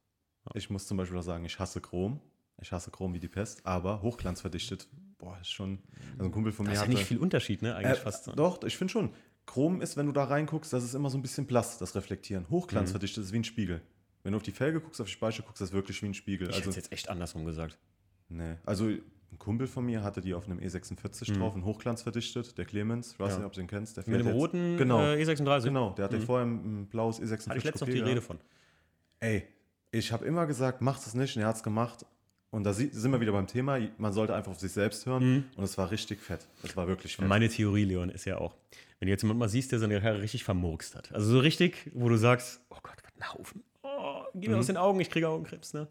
[0.53, 2.21] Ich muss zum Beispiel auch sagen, ich hasse Chrom.
[2.61, 5.79] Ich hasse Chrom wie die Pest, aber hochglanzverdichtet, boah, ist schon.
[6.13, 7.75] Also ein Kumpel von Da mir ist ja nicht viel Unterschied, ne?
[7.75, 8.27] Eigentlich Äh, fast.
[8.35, 9.09] Doch, ich finde schon.
[9.45, 12.49] Chrom ist, wenn du da reinguckst, das ist immer so ein bisschen blass, das Reflektieren.
[12.49, 13.81] Hochglanzverdichtet ist wie ein Spiegel.
[14.23, 16.13] Wenn du auf die Felge guckst, auf die Speicher guckst, das ist wirklich wie ein
[16.15, 16.49] Spiegel.
[16.49, 17.77] Ich hätte Also, es jetzt echt andersrum gesagt.
[18.29, 18.55] nee.
[18.65, 23.11] also ein Kumpel von mir hatte die auf einem E46 drauf, ein Hochglanzverdichtet, der Clemens,
[23.13, 23.37] ich weiß Mhm.
[23.39, 23.97] Nicht, ob du ihn kennst.
[23.97, 25.63] Der Mit dem jetzt- roten genau, äh, E36.
[25.65, 27.99] genau, der hatte vorher ein, blaues E46 Hatte ich letztens noch die.
[27.99, 28.39] Rede von.
[29.19, 29.43] Ey,
[29.91, 32.05] ich habe immer gesagt, macht es nicht, und er hat es gemacht.
[32.55, 35.29] Und da sind wir wieder beim Thema, man sollte einfach auf sich selbst hören.
[35.29, 35.43] Mhm.
[35.57, 36.47] Und es war richtig fett.
[36.63, 37.27] Es war wirklich fett.
[37.27, 38.55] Meine Theorie, Leon, ist ja auch,
[38.97, 41.11] wenn du jetzt jemanden mal siehst, der seine Karre richtig vermurkst hat.
[41.11, 43.61] Also so richtig, wo du sagst, oh Gott, was ein Haufen.
[43.83, 45.89] Oh, geh mir aus den Augen, ich kriege Augenkrebs, ne?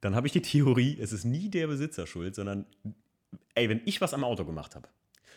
[0.00, 2.66] Dann habe ich die Theorie, es ist nie der Besitzer schuld, sondern,
[3.54, 4.88] ey, wenn ich was am Auto gemacht habe,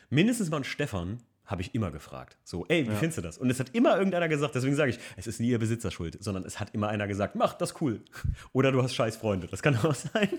[0.09, 2.37] mindestens mal einen Stefan habe ich immer gefragt.
[2.43, 3.37] So, ey, wie findest du das?
[3.37, 6.17] Und es hat immer irgendeiner gesagt, deswegen sage ich, es ist nie der Besitzer schuld,
[6.23, 8.01] sondern es hat immer einer gesagt, mach das cool.
[8.53, 10.29] Oder du hast scheiß Freunde, das kann auch sein.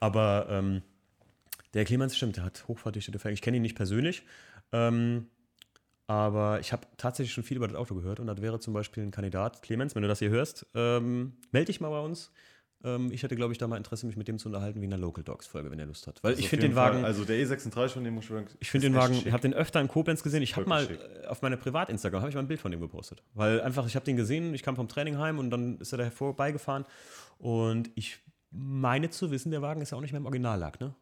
[0.00, 0.82] Aber ähm,
[1.74, 3.34] der Clemens stimmt, der hat hochverdichtete Felgen.
[3.34, 4.24] Ich kenne ihn nicht persönlich.
[4.72, 5.28] Ähm,
[6.06, 9.02] Aber ich habe tatsächlich schon viel über das Auto gehört und das wäre zum Beispiel
[9.02, 9.62] ein Kandidat.
[9.62, 12.32] Clemens, wenn du das hier hörst, ähm, melde dich mal bei uns.
[12.84, 14.90] Ähm, ich hätte, glaube ich, da mal Interesse, mich mit dem zu unterhalten, wie in
[14.90, 16.22] der Local Dogs Folge, wenn er Lust hat.
[16.22, 17.04] Weil Also ich finde den jeden Fall- Wagen.
[17.04, 18.24] Also der E36 von dem muss
[18.60, 19.26] ich finde den Wagen, schick.
[19.26, 20.42] ich habe den öfter in Koblenz gesehen.
[20.42, 22.80] Ich habe mal Wirklich äh, auf meiner Privat-Instagram habe ich mal ein Bild von dem
[22.80, 23.22] gepostet.
[23.34, 25.98] Weil einfach, ich habe den gesehen, ich kam vom Training heim und dann ist er
[25.98, 26.84] da vorbeigefahren.
[27.38, 28.18] Und ich
[28.50, 30.94] meine zu wissen, der Wagen ist ja auch nicht mehr im Originallack, ne?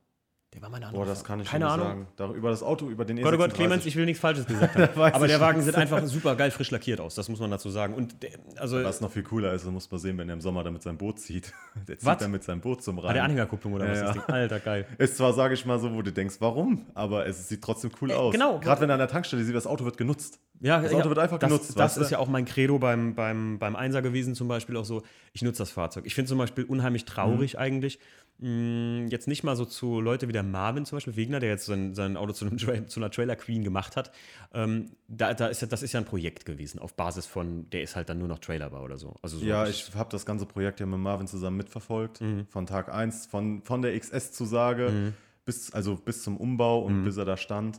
[0.53, 1.87] Der war meine andere Boah, das kann ich Keine nicht Ahnung.
[1.87, 2.07] sagen.
[2.17, 3.23] Da, über das Auto, über den E36.
[3.23, 5.01] Gott, oh Gott, Clemens, ich will nichts Falsches gesagt haben.
[5.15, 7.95] Aber der Wagen sieht einfach super geil frisch lackiert aus, das muss man dazu sagen.
[7.95, 10.65] Und der, also Was noch viel cooler ist, muss man sehen, wenn er im Sommer
[10.65, 11.53] dann mit seinem Boot zieht.
[11.87, 12.19] Der zieht Was?
[12.19, 13.21] dann mit seinem Boot zum hat der Rhein.
[13.27, 14.13] Anhängerkupplung oder Ja, was ist ja.
[14.15, 14.35] das Ding?
[14.35, 14.87] Alter, geil.
[14.99, 18.11] Ist zwar, sage ich mal so, wo du denkst, warum, aber es sieht trotzdem cool
[18.11, 18.33] Äh, aus.
[18.33, 18.59] genau.
[18.59, 20.41] Gerade wenn er an der Tankstelle sieht, das Auto wird genutzt.
[20.63, 23.15] Ja, Das ja, Auto wird einfach das, genutzt, Das ist ja auch mein Credo beim,
[23.15, 25.03] beim, beim Einser gewesen, zum Beispiel auch so.
[25.33, 26.05] Ich nutze das Fahrzeug.
[26.07, 27.59] Ich finde zum Beispiel unheimlich traurig Mhm.
[27.61, 27.99] eigentlich.
[28.41, 31.67] Mh, Jetzt nicht mal so zu Leute wie der Marvin zum Beispiel, Wegner, der jetzt
[31.67, 34.11] sein, sein Auto zu, zu einer Trailer Queen gemacht hat.
[34.53, 37.83] Ähm, da, da ist ja, das ist ja ein Projekt gewesen, auf Basis von, der
[37.83, 39.15] ist halt dann nur noch Trailerbau oder so.
[39.23, 42.21] Also so Ja, ich habe das ganze Projekt ja mit Marvin zusammen mitverfolgt.
[42.21, 42.47] Mhm.
[42.49, 45.13] Von Tag 1, von, von der XS-Zusage
[45.45, 46.87] bis, also bis zum Umbau Mhm.
[46.99, 47.79] und bis er da stand.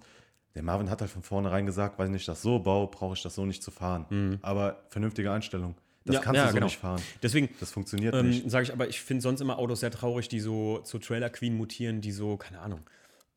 [0.55, 3.35] Der Marvin hat halt von vornherein gesagt, weil ich das so baue, brauche ich das
[3.35, 4.39] so nicht zu fahren.
[4.41, 5.75] Aber vernünftige Einstellung.
[6.05, 6.15] Das.
[6.15, 6.65] Ja, kannst ja, du so genau.
[6.65, 7.01] nicht fahren.
[7.21, 8.49] Deswegen, Das funktioniert Ähm, nicht.
[8.49, 11.55] Sage ich aber, ich finde sonst immer Autos sehr traurig, die so zu Trailer Queen
[11.55, 12.81] mutieren, die so, keine Ahnung.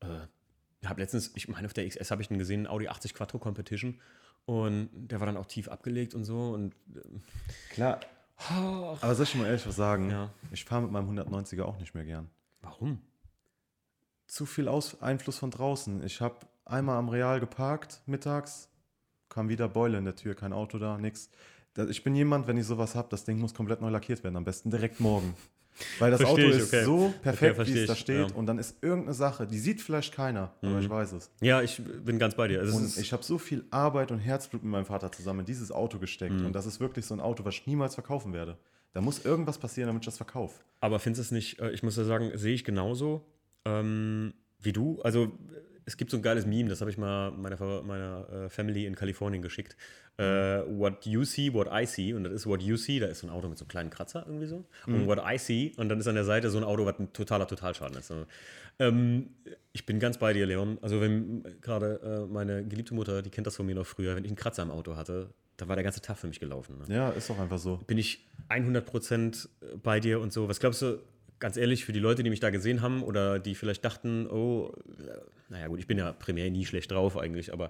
[0.01, 0.07] Äh,
[0.81, 3.39] ich habe letztens, ich meine, auf der XS habe ich einen gesehen, Audi 80 Quattro
[3.39, 3.99] Competition.
[4.45, 6.49] Und der war dann auch tief abgelegt und so.
[6.51, 6.75] Und
[7.71, 7.99] Klar.
[8.37, 10.09] Aber soll ich mal ehrlich was sagen?
[10.09, 10.29] Ja.
[10.51, 12.29] Ich fahre mit meinem 190er auch nicht mehr gern.
[12.61, 13.01] warum?
[14.27, 16.03] Zu viel Aus Einfluss von draußen.
[16.03, 18.69] Ich habe einmal am Real geparkt, mittags,
[19.29, 21.29] kam wieder Beule in der Tür, kein Auto da, nix.
[21.89, 24.45] Ich bin jemand, wenn ich sowas habe, das Ding muss komplett neu lackiert werden, am
[24.45, 25.35] besten direkt morgen.
[25.99, 26.85] Weil das Versteh Auto ich, ist okay.
[26.85, 28.19] so perfekt, versteh wie es da steht.
[28.19, 28.27] ja.
[28.29, 28.35] Mhm.
[28.35, 31.29] Und dann ist irgendeine Sache, die sieht vielleicht keiner, aber ich weiß es.
[31.41, 32.61] Ja, ich bin ganz bei dir.
[32.61, 35.45] Es Und ist, ich habe so viel Arbeit und Herzblut mit meinem Vater zusammen in
[35.45, 36.39] dieses Auto gesteckt.
[36.39, 36.45] Mhm.
[36.45, 38.57] Und das ist wirklich so ein Auto, was ich niemals verkaufen werde.
[38.93, 40.63] Da muss irgendwas passieren, damit ich das verkaufe.
[40.79, 43.25] aber findest du es nicht, äh, ich muss ja sagen, sehe ich genauso
[43.65, 45.01] ähm, wie du.
[45.01, 45.33] Also
[45.85, 48.95] es gibt so ein geiles Meme, das habe ich mal meiner, meiner äh, Family in
[48.95, 49.77] Kalifornien geschickt.
[50.17, 52.13] Äh, what you see, what I see.
[52.13, 53.89] Und das ist what you see, da ist so ein Auto mit so einem kleinen
[53.89, 54.65] Kratzer irgendwie so.
[54.87, 57.13] Und what I see, und dann ist an der Seite so ein Auto, was ein
[57.13, 58.11] totaler Totalschaden ist.
[58.79, 59.29] Ähm,
[59.73, 60.79] ich bin ganz bei dir, Leon.
[60.81, 64.25] Also wenn gerade äh, meine geliebte Mutter, die kennt das von mir noch früher, wenn
[64.25, 66.77] ich einen Kratzer im Auto hatte, da war der ganze Tag für mich gelaufen.
[66.79, 66.95] Ne?
[66.95, 67.77] Ja, ist doch einfach so.
[67.87, 69.47] bin ich 100%
[69.81, 70.49] bei dir und so.
[70.49, 70.99] Was glaubst du,
[71.45, 74.73] ganz ehrlich, für die Leute, die mich da gesehen haben oder die vielleicht dachten, oh,
[74.97, 77.69] äh, naja gut, ich bin ja primär nie schlecht drauf eigentlich, aber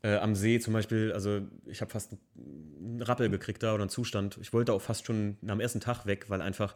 [0.00, 3.90] äh, am See zum Beispiel, also ich habe fast einen Rappel gekriegt da oder einen
[3.90, 4.38] Zustand.
[4.40, 6.74] Ich wollte auch fast schon am ersten Tag weg, weil einfach,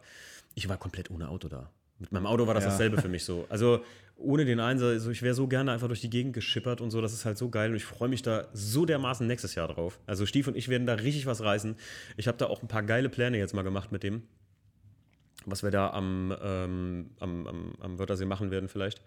[0.53, 1.71] ich war komplett ohne Auto da.
[1.97, 2.69] Mit meinem Auto war das Ja.
[2.69, 3.47] dasselbe für mich so.
[3.49, 3.83] Also
[4.15, 7.01] ohne den Einser, also ich wäre so gerne einfach durch die Gegend geschippert und so,
[7.01, 9.97] das ist halt so geil und ich freue mich da so dermaßen nächstes Jahr drauf.
[10.05, 11.75] Also Stief und ich werden da richtig was reißen.
[12.17, 14.21] Ich habe da auch ein paar geile Pläne jetzt mal gemacht mit dem,
[15.45, 19.01] was wir da am, ähm, am, am, am Wörthersee machen werden vielleicht.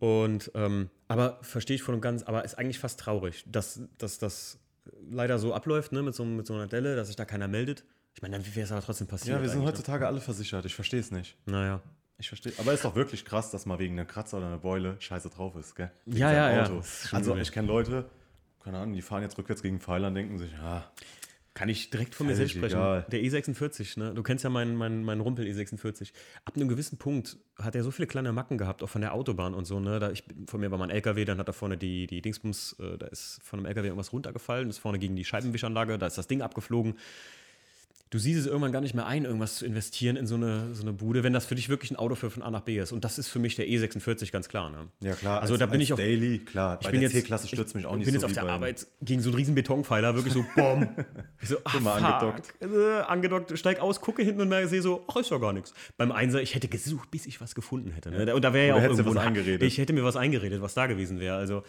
[0.00, 4.18] Und ähm, aber verstehe ich voll und ganz, aber ist eigentlich fast traurig, dass, dass
[4.18, 4.58] das
[5.10, 7.84] leider so abläuft, ne, mit so, mit so einer Delle, dass sich da keiner meldet.
[8.14, 9.36] Ich meine, dann wäre es aber trotzdem passiert.
[9.36, 10.64] Ja, wir sind eigentlich, heutzutage alle versichert.
[10.64, 11.36] Ich verstehe es nicht.
[11.46, 11.52] Ne?
[11.52, 11.80] Naja.
[12.18, 12.52] Ich verstehe.
[12.58, 15.54] Aber ist doch wirklich krass, dass mal wegen einer Kratzer oder einer Beule scheiße drauf
[15.54, 15.92] ist, gell?
[16.04, 16.64] Wegen Ja, ja, ja.
[16.64, 16.82] Auto.
[16.82, 18.06] Schon Also ich kenne Leute,
[18.64, 20.90] keine Ahnung, die fahren jetzt rückwärts gegen Pfeiler und denken sich, ja,
[21.58, 22.76] Kann ich direkt von mir selbst sprechen.
[22.76, 23.04] egal.
[23.10, 24.14] Der E46, ne?
[24.14, 26.12] Du kennst ja meinen, meinen, meinen Rumpel E46.
[26.44, 29.54] Ab einem gewissen Punkt hat er so viele kleine Macken gehabt, auch von der Autobahn
[29.54, 29.98] und so, ne?
[29.98, 32.96] Da ich, von mir war mein LKW, dann hat er vorne die, die Dingsbums, äh,
[32.96, 36.28] da ist von einem LKW irgendwas runtergefallen, ist vorne gegen die Scheibenwischanlage, da ist das
[36.28, 36.94] Ding abgeflogen.
[38.10, 40.82] Du siehst es irgendwann gar nicht mehr ein, irgendwas zu investieren in so eine, so
[40.82, 42.92] eine Bude, wenn das für dich wirklich ein Auto für von A nach B ist.
[42.92, 44.70] Und das ist für mich der E46 ganz klar.
[44.70, 44.88] Ne?
[45.00, 45.42] ja klar.
[45.42, 46.78] Also da bin ich auf- Daily, klar.
[46.82, 48.86] Bei bin der C-Klasse stürzt mich auch Ich nicht bin so jetzt auf der Arbeit
[49.02, 50.88] gegen so einen riesen Betonpfeiler, wirklich so, boom.
[51.42, 52.04] Ich so, ach, mal fuck.
[52.12, 52.54] angedockt.
[52.62, 55.74] Äh, angedockt, steig aus, gucke hinten und sehe so, ach, ist ja gar nichts.
[55.98, 58.10] Beim Einser, ich hätte gesucht, bis ich was gefunden hätte.
[58.10, 58.34] Ne?
[58.34, 59.60] Und da wäre ja Oder auch irgendwo ein-.
[59.60, 61.36] Ich hätte mir was eingeredet, was da gewesen wäre.
[61.36, 61.62] Also,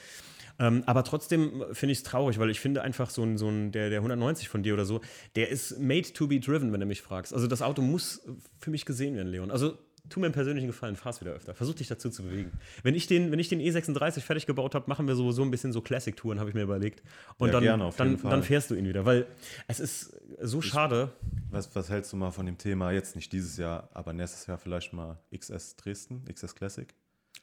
[0.60, 3.72] ähm, aber trotzdem finde ich es traurig, weil ich finde einfach so ein, so ein
[3.72, 5.02] der, der 190 von dir oder so,
[5.36, 7.34] der ist made to be driven, wenn du mich fragst.
[7.34, 8.22] Also das Auto muss
[8.60, 9.52] für mich gesehen werden, Leon.
[9.52, 9.78] Also
[10.10, 11.54] tu mir einen persönlichen Gefallen, fahr's wieder öfter.
[11.54, 12.52] Versuch dich dazu zu bewegen.
[12.84, 15.52] Wenn ich den, wenn ich den E36 fertig gebaut habe, machen wir so, so ein
[15.52, 17.04] bisschen so Classic-Touren, habe ich mir überlegt.
[17.38, 18.32] Und Ja, dann, gerne, auf jeden dann, Fall.
[18.32, 19.28] dann fährst du ihn wieder, weil
[19.68, 21.12] es ist so schade.
[21.52, 24.58] Was, was hältst du mal von dem Thema, jetzt nicht dieses Jahr, aber nächstes Jahr
[24.58, 26.94] vielleicht mal XS Dresden, XS Classic?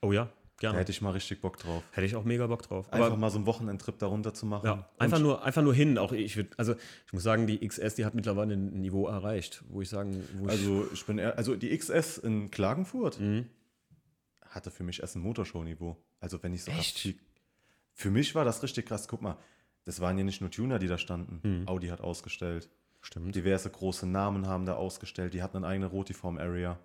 [0.02, 0.78] Oh ja, Da gerne.
[0.78, 1.82] hätte ich mal richtig Bock drauf.
[1.92, 2.90] Hätte ich auch mega Bock drauf.
[2.92, 4.64] Einfach Aber mal so einen Wochenendtrip da runter zu machen.
[4.66, 5.98] ja, einfach nur, einfach nur hin.
[5.98, 6.74] Auch ich würd, also
[7.06, 10.46] ich muss sagen, die XS, die hat mittlerweile ein Niveau erreicht, wo ich sagen, wo
[10.48, 13.46] Also ich bin eher, also die XS in Klagenfurt Mhm.
[14.48, 15.96] hatte für mich erst ein Motorshow-Niveau.
[16.20, 17.14] Also wenn ich so Echt?
[17.92, 19.08] Für mich war das richtig krass.
[19.08, 19.36] Guck mal,
[19.84, 21.64] das waren ja nicht nur Tuner, die da standen.
[21.68, 22.70] Audi hat ausgestellt.
[23.02, 23.34] Stimmt.
[23.34, 25.32] Diverse große Namen haben da ausgestellt.
[25.34, 26.78] Die hatten eine eigene Rotiform-Area.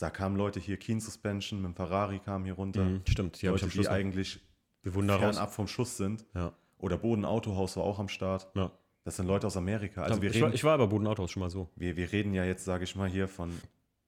[0.00, 2.84] Da kamen Leute hier, Keen Suspension, mit dem Ferrari kam hier runter.
[2.84, 4.40] Mhm, stimmt, die Leute, die eigentlich
[4.86, 5.04] raus.
[5.34, 6.24] fernab vom Schuss sind.
[6.34, 6.52] Ja.
[6.78, 8.50] Oder Boden Autohaus war auch am Start.
[8.54, 8.70] ja.
[9.04, 10.04] Das sind Leute aus Amerika.
[10.04, 11.68] Also wir ich, war, reden, ich war aber Bodenautos schon mal so.
[11.74, 13.50] wir, wir reden ja jetzt, sage ich mal, hier von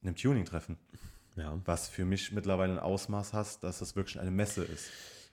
[0.04, 0.76] einem Tuning-Treffen,
[1.34, 1.60] Ja.
[1.64, 4.90] was für mich mittlerweile ein Ausmaß hat, dass das wirklich eine Messe ist.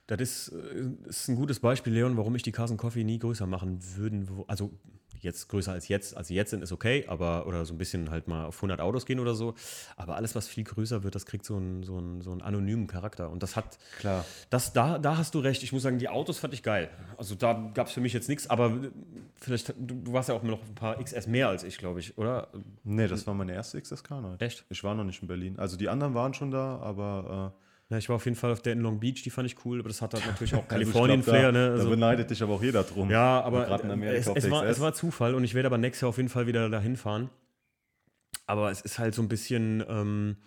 [0.08, 3.46] Das ist, äh, ist ein gutes Beispiel, Leon, warum ich die Carson Coffee nie größer
[3.46, 4.28] machen würden.
[4.48, 4.72] Also
[5.22, 8.12] jetzt größer als jetzt, als sie jetzt sind, ist okay, aber oder so ein bisschen
[8.12, 9.54] halt mal auf 100 Autos gehen oder so.
[9.96, 12.88] Aber alles, was viel größer wird, das kriegt so einen, so einen, so einen anonymen
[12.88, 13.30] Charakter.
[13.30, 14.26] Und das hat, Klar.
[14.50, 15.64] das, da, da hast du recht.
[15.64, 16.90] Ich muss sagen, die Autos fand ich geil.
[17.18, 18.92] Also da gab es für mich jetzt nichts, aber äh,
[19.40, 22.18] vielleicht, du, du warst ja auch noch ein paar XS mehr als ich, glaube ich,
[22.18, 22.48] oder?
[22.84, 24.42] Nee, das war meine erste XSK-Night.
[24.42, 24.66] Echt?
[24.70, 25.58] Ich war noch nicht in Berlin.
[25.58, 27.54] Also die anderen waren schon da, aber
[27.92, 29.80] Ja, ich war auf jeden Fall auf der in Long Beach, die fand ich cool,
[29.80, 31.68] aber das hat halt natürlich auch also Kalifornien-Flair, glaub, da, ne?
[31.68, 33.10] Da Also, beneidet dich aber auch jeder drum.
[33.12, 35.78] Ja, aber Gerade in Amerika es, es, war, es war Zufall und ich werde aber
[35.78, 37.30] nächstes Jahr auf jeden Fall wieder dahin fahren.
[38.48, 40.38] Aber es ist halt so ein bisschen, ähm,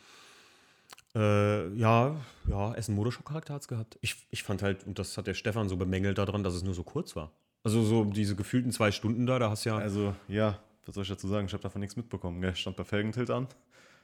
[1.15, 2.17] äh, ja,
[2.49, 3.99] ja, Essen Motorshow-Charakter hat es gehabt.
[4.01, 6.75] Ich, ich fand halt, und das hat der Stefan so bemängelt daran, dass es nur
[6.75, 7.31] so kurz war.
[7.63, 9.77] Also so diese gefühlten zwei Stunden da, da hast du ja.
[9.77, 11.47] Also, ja, was soll ich dazu sagen?
[11.47, 12.41] Ich habe davon nichts mitbekommen.
[12.41, 12.53] gell?
[12.53, 13.49] Ich stand bei Felgentilt an.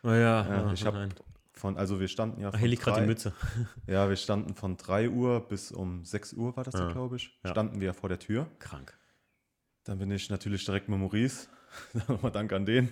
[0.02, 1.08] naja, Ja, ich habe.
[1.60, 3.32] Von, also wir standen ja Ach, hier liegt gerade die Mütze.
[3.86, 6.86] Ja, wir standen von 3 Uhr bis um 6 Uhr war das Ja.
[6.86, 7.38] da, glaube ich.
[7.44, 7.50] Ja.
[7.50, 8.48] Standen wir vor der Tür.
[8.58, 8.96] Krank.
[9.84, 11.48] Dann bin ich natürlich direkt mit Maurice.
[12.08, 12.88] Nochmal Dank an den,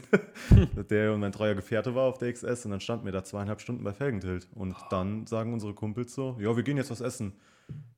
[0.90, 2.64] der und mein treuer Gefährte war auf der XS.
[2.66, 4.46] Und dann standen wir da zweieinhalb Stunden bei Felgentilt.
[4.54, 7.32] Und dann sagen unsere Kumpels so: Ja, wir gehen jetzt was essen.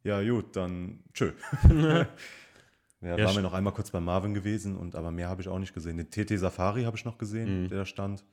[0.04, 1.33] Ja, gut, dann tschö.
[1.68, 2.06] ja,
[3.02, 5.59] Ja, waren wir noch einmal kurz bei Marvin gewesen, und aber mehr habe ich auch
[5.59, 5.96] nicht gesehen.
[5.98, 7.68] Den TT Safari habe ich noch gesehen, Mhm.
[7.68, 8.24] der da stand.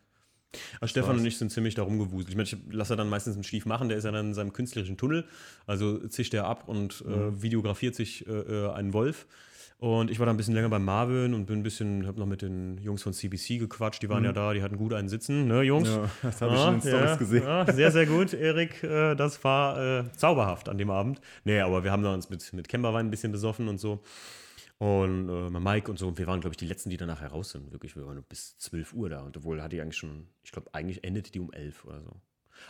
[0.79, 1.19] Aber Stefan war's.
[1.19, 2.29] und ich sind ziemlich darum gewuselt.
[2.29, 4.33] Ich meine, ich lasse er dann meistens einen Stief machen, der ist ja dann in
[4.33, 5.25] seinem künstlerischen Tunnel.
[5.65, 7.13] Also zischt er ab und Mhm.
[7.37, 9.27] äh, videografiert sich äh, äh, einen Wolf.
[9.79, 12.25] Und ich war da ein bisschen länger bei Marvin und bin ein bisschen, habe noch
[12.25, 14.01] mit den Jungs von CBC gequatscht.
[14.01, 15.87] Die waren ja da, die hatten gut einen Sitzen, ne, Jungs?
[15.89, 15.95] Mhm.
[15.95, 17.43] Ja, das habe ich in den Stories ja, gesehen.
[17.43, 18.81] Ja, sehr, sehr gut, Erik.
[18.83, 21.21] Äh, das war äh, zauberhaft an dem Abend.
[21.43, 23.99] Nee, aber wir haben da uns mit, mit Kemberwein ein bisschen besoffen und so.
[24.79, 26.07] Und äh, Mike und so.
[26.07, 27.71] Und wir waren, glaube ich, die letzten, die danach heraus sind.
[27.71, 29.21] Wirklich, wir waren bis 12 Uhr da.
[29.21, 32.11] Und obwohl hatte die eigentlich schon, ich glaube, eigentlich endete die um 11 oder so.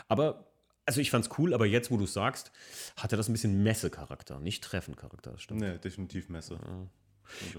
[0.08, 0.46] Aber,
[0.86, 2.52] also ich fand's cool, aber jetzt, wo du sagst,
[2.96, 5.32] hatte das ein bisschen Messecharakter, nicht Treffencharakter.
[5.32, 5.60] Das stimmt.
[5.62, 6.58] Nee, definitiv Messe.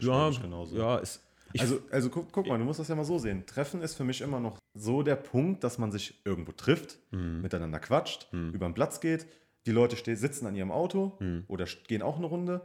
[0.00, 0.76] Ja, ich genauso.
[0.76, 1.22] ja, ist.
[1.54, 3.46] Ich, also, also guck, guck mal, du musst das ja mal so sehen.
[3.46, 7.40] Treffen ist für mich immer noch so der Punkt, dass man sich irgendwo trifft, Mhm.
[7.42, 9.26] miteinander quatscht, über den Platz geht.
[9.66, 11.44] Die Leute stehen, sitzen an ihrem Auto Mhm.
[11.48, 12.62] oder gehen auch eine Runde.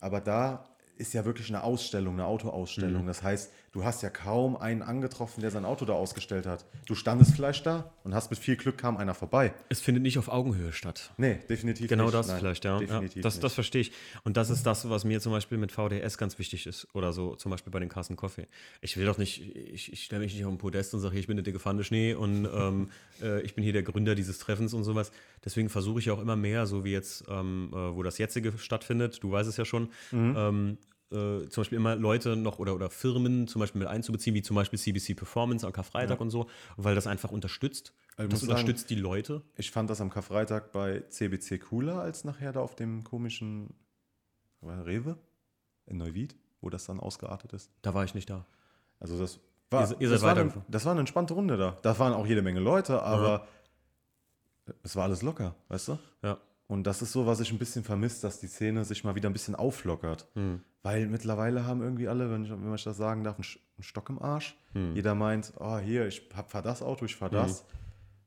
[0.00, 2.28] Aber da ist ja wirklich eine Ausstellung, eine Mhm.
[2.28, 3.06] Autoausstellung.
[3.06, 6.64] Das heißt, du hast ja kaum einen angetroffen, der sein Auto da ausgestellt hat.
[6.86, 9.54] Du standest vielleicht da und hast mit viel Glück kam einer vorbei.
[9.70, 11.10] es findet nicht auf Augenhöhe statt.
[11.16, 12.14] Nee, definitiv Genau nicht.
[12.14, 12.80] das Nein, vielleicht, ja.
[12.80, 13.92] ja das, das verstehe ich.
[14.24, 16.86] Und das ist das, was mir zum Beispiel mit VDS ganz wichtig ist.
[16.92, 18.46] Oder so, zum Beispiel bei den Carsten Coffee.
[18.82, 21.26] Ich will doch nicht, ich, ich stelle mich nicht auf den Podest und sage, ich
[21.26, 22.90] bin der dicke Pfanne Schnee und ähm,
[23.22, 25.12] äh, ich bin hier der Gründer dieses Treffens und sowas.
[25.44, 29.22] Deswegen versuche ich auch immer mehr, so wie jetzt, ähm, äh, wo das jetzige stattfindet,
[29.22, 30.34] du weißt es ja schon, Mhm.
[30.36, 30.78] ähm,
[31.12, 34.56] äh, zum Beispiel immer Leute noch oder, oder Firmen zum Beispiel mit einzubeziehen, wie zum
[34.56, 37.92] Beispiel CBC Performance am Karfreitag und so, weil das einfach unterstützt.
[38.16, 39.42] Also das muss sagen- unterstützt die Leute.
[39.56, 43.74] Ich fand das am Karfreitag bei CBC cooler als nachher da auf dem komischen
[44.62, 45.16] Rewe
[45.86, 47.70] in Neuwied, wo das dann ausgeartet ist.
[47.82, 48.46] Da war ich nicht da.
[49.00, 50.66] Also das war, Ihr ihr das, war eine, weitergefahren.
[50.68, 51.76] das war eine entspannte Runde da.
[51.82, 53.46] Da waren auch jede Menge Leute, aber
[54.82, 55.98] es war alles locker, weißt du?
[56.22, 56.38] Ja.
[56.68, 59.28] Und das ist so, was ich ein bisschen vermisse, dass die Szene sich mal wieder
[59.28, 60.28] ein bisschen auflockert.
[60.34, 60.60] Hm.
[60.82, 63.44] Weil mittlerweile haben irgendwie alle, wenn ich, wenn man das sagen darf, einen,
[63.82, 64.56] Stock im Arsch.
[64.72, 64.94] Hm.
[64.94, 67.64] Jeder meint, oh, hier, ich fahr das Auto, ich fahr das.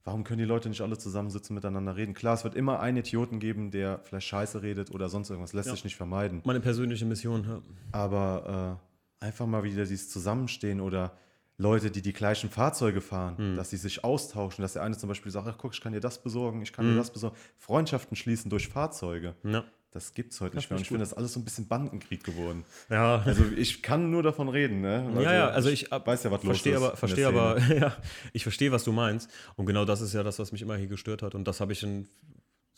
[0.04, 2.14] Warum können die Leute nicht alle zusammensitzen, miteinander reden?
[2.14, 5.54] Klar, es wird immer einen Idioten geben, der vielleicht Scheiße redet oder sonst irgendwas.
[5.54, 5.74] Lässt Ja.
[5.74, 6.42] sich nicht vermeiden.
[6.46, 7.44] Meine persönliche Mission.
[7.44, 7.62] Ja.
[7.92, 8.80] Aber
[9.22, 11.14] äh, einfach mal wieder dieses Zusammenstehen oder
[11.58, 13.56] Leute, die die gleichen Fahrzeuge fahren, Hm.
[13.56, 16.02] dass sie sich austauschen, dass der eine zum Beispiel sagt, ach guck, ich kann dir
[16.02, 16.92] das besorgen, ich kann Hm.
[16.94, 17.36] dir das besorgen.
[17.58, 19.36] Freundschaften schließen durch Fahrzeuge.
[19.44, 19.64] Ja.
[19.96, 20.76] Das gibt's heute Das nicht mehr.
[20.78, 22.66] Und ich find finde das alles so ein bisschen Bandenkrieg geworden.
[22.90, 25.10] Ja, Also ich kann nur davon reden, ne?
[25.22, 26.76] ja, ja, also ich ab- weiß ja, was los ist.
[26.76, 27.96] aber, verstehe aber, ja,
[28.34, 29.30] ich verstehe, was du meinst.
[29.56, 31.34] Und genau das ist ja das, was mich immer hier gestört hat.
[31.34, 32.10] Und das habe ich in,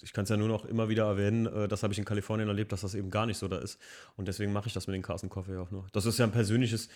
[0.04, 2.48] ich kann es ja nur noch immer wieder erwähnen, äh, das habe ich in Kalifornien
[2.50, 3.80] erlebt, dass das eben gar nicht so da ist.
[4.16, 5.88] Und deswegen mache ich das mit den Carson Coffee auch nur.
[5.94, 6.88] Das ist ja ein persönliches,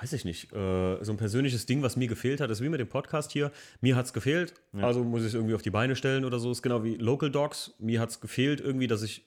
[0.00, 2.48] weiß ich nicht, äh, so ein persönliches Ding, was mir gefehlt hat.
[2.48, 3.52] Das ist wie mit dem Podcast hier.
[3.82, 6.50] Mir hat es gefehlt, also muss ich es irgendwie auf die Beine stellen oder so.
[6.50, 7.74] Ist genau wie Local Dogs.
[7.78, 9.26] Mir hat es gefehlt irgendwie, dass ich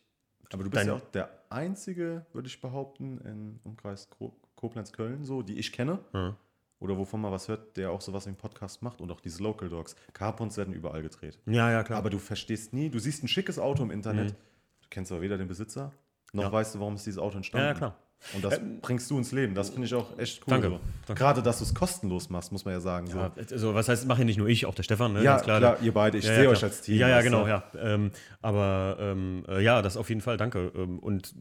[0.53, 5.23] Aber du bist Dein- ja auch der einzige, würde ich behaupten, im Umkreis Ko- Koblenz-Köln,
[5.25, 5.99] so, die ich kenne.
[6.13, 6.35] Ja.
[6.79, 9.69] Oder wovon man was hört, der auch sowas einen Podcast macht und auch diese Local
[9.69, 9.95] Dogs.
[10.13, 11.37] Carpons werden überall gedreht.
[11.45, 11.99] Ja, ja, klar.
[11.99, 15.37] Aber du verstehst nie, du siehst ein schickes Auto im Internet, du kennst aber weder
[15.37, 15.91] den Besitzer
[16.33, 16.52] noch Ja.
[16.52, 17.65] weißt du, warum ist dieses Auto entstanden.
[17.65, 17.97] Ja, ja, klar.
[18.34, 19.56] Und das bringst du ins Leben.
[19.56, 20.52] Das finde ich auch echt cool.
[20.52, 20.67] Danke.
[20.69, 20.80] So.
[21.08, 21.19] Danke.
[21.19, 23.08] Gerade, dass du es kostenlos machst, muss man ja sagen.
[23.08, 23.17] So.
[23.17, 25.24] Ja, also, was heißt, mache ja nicht nur ich, auch der Stefan, ne?
[25.24, 26.17] Ja, Ganz klar, ihr beide.
[26.17, 26.72] Ich sehe euch klar.
[26.72, 27.63] als Team, Ja, ja, genau, ja.
[27.80, 28.12] Ähm,
[28.42, 30.72] aber ähm, äh, ja, das auf jeden Fall, danke.
[30.76, 31.34] Ähm, und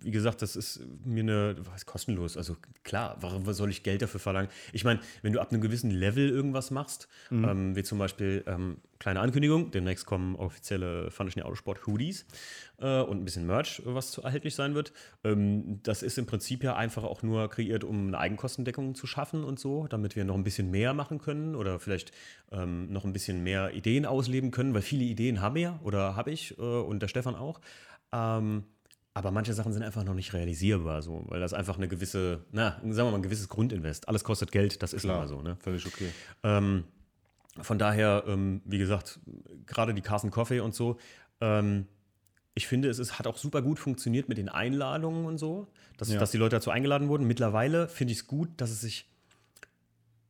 [0.00, 2.36] wie gesagt, das ist mir eine, was kostenlos.
[2.36, 4.48] Also klar, warum soll ich Geld dafür verlangen?
[4.72, 7.44] Ich meine, wenn du ab einem gewissen Level irgendwas machst, Mhm.
[7.44, 12.26] ähm, wie zum Beispiel, ähm, kleine Ankündigung, demnächst kommen offizielle Funny Autosport Hoodies
[12.78, 14.92] äh, und ein bisschen Merch, was zu erhältlich sein wird.
[15.24, 19.44] Ähm, das ist im Prinzip ja einfach auch nur kreiert, um eine Eigenkostendeckung zu schaffen
[19.44, 22.12] und so, damit wir noch ein bisschen mehr machen können oder vielleicht
[22.50, 26.30] ähm, noch ein bisschen mehr Ideen ausleben können, weil viele Ideen haben wir oder habe
[26.30, 27.60] ich äh, und der Stefan auch.
[28.12, 28.64] Ähm,
[29.18, 32.80] aber manche Sachen sind einfach noch nicht realisierbar, so, weil das einfach eine gewisse, na,
[32.82, 34.08] sagen wir mal, ein gewisses Grundinvest.
[34.08, 35.56] Alles kostet Geld, das ist Klar, immer so, ne?
[35.60, 36.08] völlig okay.
[36.42, 36.84] Ähm,
[37.60, 39.18] von daher, ähm, wie gesagt,
[39.66, 40.98] gerade die Carson Coffee und so,
[41.40, 41.86] ähm,
[42.54, 45.66] ich finde, es ist, hat auch super gut funktioniert mit den Einladungen und so,
[45.96, 46.18] dass, Ja.
[46.18, 47.26] dass die Leute dazu eingeladen wurden.
[47.26, 49.08] Mittlerweile finde ich es gut, dass es sich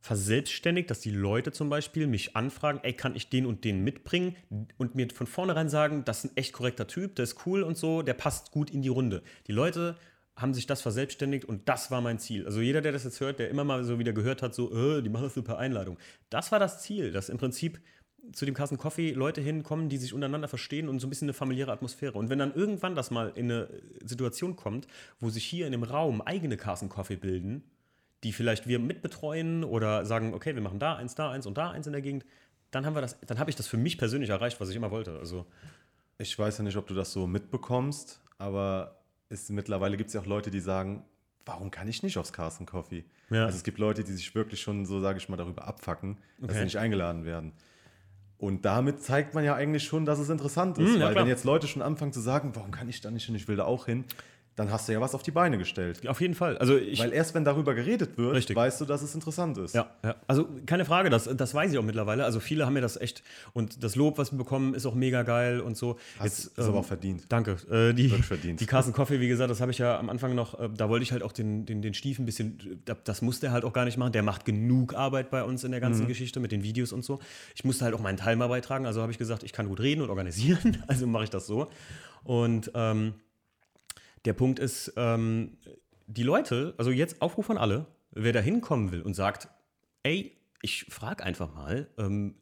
[0.01, 4.35] verselbstständigt, dass die Leute zum Beispiel mich anfragen, ey, kann ich den und den mitbringen
[4.77, 7.77] und mir von vornherein sagen, das ist ein echt korrekter Typ, der ist cool und
[7.77, 9.23] so, der passt gut in die Runde.
[9.47, 9.97] Die Leute
[10.35, 12.45] haben sich das verselbstständigt und das war mein Ziel.
[12.45, 15.01] Also jeder, der das jetzt hört, der immer mal so wieder gehört hat, so, äh,
[15.01, 15.97] die machen das nur per Einladung.
[16.29, 17.81] Das war das Ziel, dass im Prinzip
[18.31, 21.33] zu dem Carsten Coffee Leute hinkommen, die sich untereinander verstehen und so ein bisschen eine
[21.33, 22.17] familiäre Atmosphäre.
[22.17, 23.69] Und wenn dann irgendwann das mal in eine
[24.03, 24.87] Situation kommt,
[25.19, 27.63] wo sich hier in dem Raum eigene Carsten Coffee bilden,
[28.23, 31.71] die vielleicht wir mitbetreuen oder sagen, okay, wir machen da eins, da eins und da
[31.71, 32.25] eins in der Gegend,
[32.71, 34.91] dann haben wir das, dann habe ich das für mich persönlich erreicht, was ich immer
[34.91, 35.17] wollte.
[35.17, 35.45] Also
[36.17, 38.99] Ich weiß ja nicht, ob du das so mitbekommst, aber
[39.29, 41.03] es, mittlerweile gibt es ja auch Leute, die sagen,
[41.45, 43.05] warum kann ich nicht aufs Carsten Coffee?
[43.29, 43.45] Ja.
[43.45, 46.49] Also es gibt Leute, die sich wirklich schon so, sage ich mal, darüber abfacken, dass
[46.49, 46.57] Okay.
[46.59, 47.53] sie nicht eingeladen werden.
[48.37, 50.95] Und damit zeigt man ja eigentlich schon, dass es interessant ist.
[50.95, 51.23] Mm, ja, weil klar.
[51.23, 53.57] wenn jetzt Leute schon anfangen zu sagen, warum kann ich da nicht hin, ich will
[53.57, 54.05] da auch hin,
[54.55, 56.05] dann hast du ja was auf die Beine gestellt.
[56.07, 56.57] auf jeden Fall.
[56.57, 58.57] Also ich, Weil erst wenn darüber geredet wird, Richtig.
[58.57, 59.73] weißt du, dass es interessant ist.
[59.73, 60.15] Ja, ja.
[60.27, 62.25] Also keine Frage, das, das weiß ich auch mittlerweile.
[62.25, 63.23] Also viele haben mir das echt
[63.53, 65.97] und das Lob, was wir bekommen, ist auch mega geil und so.
[66.19, 67.23] Hast- ist aber auch verdient.
[67.29, 67.55] Danke.
[67.71, 68.59] Äh, die, verdient.
[68.59, 71.03] Die Carsten Coffee, wie gesagt, das habe ich ja am Anfang noch, äh, da wollte
[71.03, 73.73] ich halt auch den, den, den Stief ein bisschen, da- das musste er halt auch
[73.73, 74.11] gar nicht machen.
[74.11, 75.83] Der macht genug Arbeit bei uns in der Mhm.
[75.83, 77.19] ganzen Geschichte mit den Videos und so.
[77.55, 79.79] Ich musste halt auch meinen Teil mal beitragen, also habe ich gesagt, ich kann gut
[79.79, 81.69] reden und organisieren, also mache ich das so.
[82.23, 83.13] Und ähm,
[84.25, 85.57] der Punkt ist, ähm,
[86.07, 89.47] die Leute, also jetzt Aufruf an alle, wer da hinkommen will und sagt,
[90.03, 92.35] ey, ich frage einfach mal, ähm,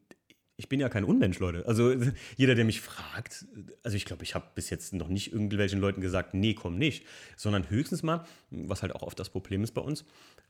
[0.58, 1.64] ich bin ja kein Unmensch, Leute.
[1.66, 1.94] Also
[2.36, 3.46] jeder, der mich fragt,
[3.84, 7.06] also ich glaube, ich habe bis jetzt noch nicht irgendwelchen Leuten gesagt, nee, komm nicht,
[7.36, 10.04] sondern höchstens mal, was halt auch oft das Problem ist bei uns,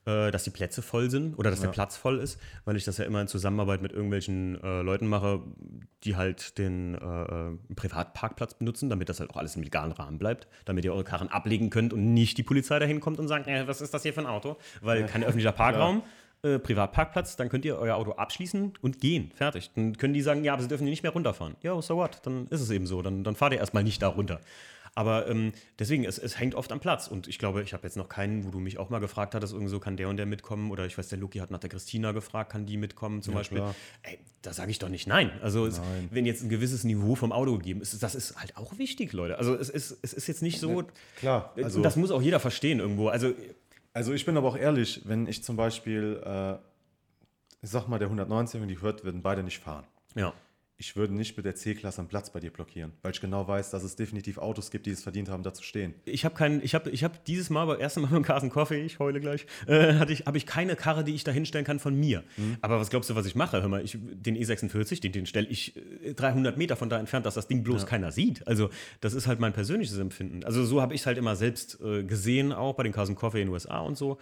[0.06, 2.96] äh, dass die Plätze voll sind oder dass der Platz voll ist, weil ich das
[2.96, 5.42] ja immer in Zusammenarbeit mit irgendwelchen äh, Leuten mache,
[6.04, 10.18] die halt den äh, äh, Privatparkplatz benutzen, damit das halt auch alles im legalen Rahmen
[10.18, 13.46] bleibt, damit ihr eure Karren ablegen könnt und nicht die Polizei dahin kommt und sagt,
[13.46, 14.56] äh, was ist das hier für ein Auto?
[14.80, 16.02] Weil kein öffentlicher Parkraum.
[16.42, 19.32] Äh, Privatparkplatz, dann könnt ihr euer Auto abschließen und gehen.
[19.34, 19.70] Fertig.
[19.74, 21.56] Dann können die sagen, ja, aber sie dürfen hier nicht mehr runterfahren.
[21.62, 22.20] Ja, so what?
[22.22, 23.02] Dann ist es eben so.
[23.02, 24.40] Dann, dann fahrt ihr erstmal nicht da runter.
[24.94, 27.08] Aber ähm, deswegen, es, es hängt oft am Platz.
[27.08, 29.52] Und ich glaube, ich habe jetzt noch keinen, wo du mich auch mal gefragt hattest,
[29.52, 30.70] irgendwie so, kann der und der mitkommen?
[30.70, 33.38] Oder ich weiß, der Luki hat nach der Christina gefragt, kann die mitkommen zum Ja,
[33.40, 33.62] Beispiel?
[34.02, 35.32] Ey, da sage ich doch nicht nein.
[35.42, 36.08] Also es, Nein.
[36.12, 39.38] wenn jetzt ein gewisses Niveau vom Auto gegeben ist, das ist halt auch wichtig, Leute.
[39.38, 40.84] Also es ist, es ist jetzt nicht so.
[41.16, 43.08] Klar, also- das muss auch jeder verstehen irgendwo.
[43.08, 43.32] Also
[43.98, 46.52] Also ich bin aber auch ehrlich, wenn ich zum Beispiel, äh,
[47.62, 49.84] ich sag mal, der 190, wenn die hört, würden beide nicht fahren.
[50.14, 50.32] ja.
[50.80, 53.70] Ich würde nicht mit der C-Klasse einen Platz bei dir blockieren, weil ich genau weiß,
[53.70, 55.92] dass es definitiv Autos gibt, die es verdient haben, da zu stehen.
[56.04, 58.84] Ich habe keinen, ich habe ich hab dieses Mal, beim ersten Mal beim Carsten Coffee,
[58.84, 61.80] ich heule gleich, äh, hatte ich, habe ich keine Karre, die ich da hinstellen kann
[61.80, 62.22] von mir.
[62.60, 63.60] Aber was glaubst du, was ich mache?
[63.60, 67.26] Hör mal, ich, den E46, den, den stelle ich äh, 300 Meter von da entfernt,
[67.26, 68.46] dass das Ding bloß keiner sieht.
[68.46, 68.70] Also
[69.00, 70.44] das ist halt mein persönliches Empfinden.
[70.44, 73.40] Also so habe ich es halt immer selbst äh, gesehen, auch bei den Carsten Coffee
[73.40, 74.18] in den USA und so.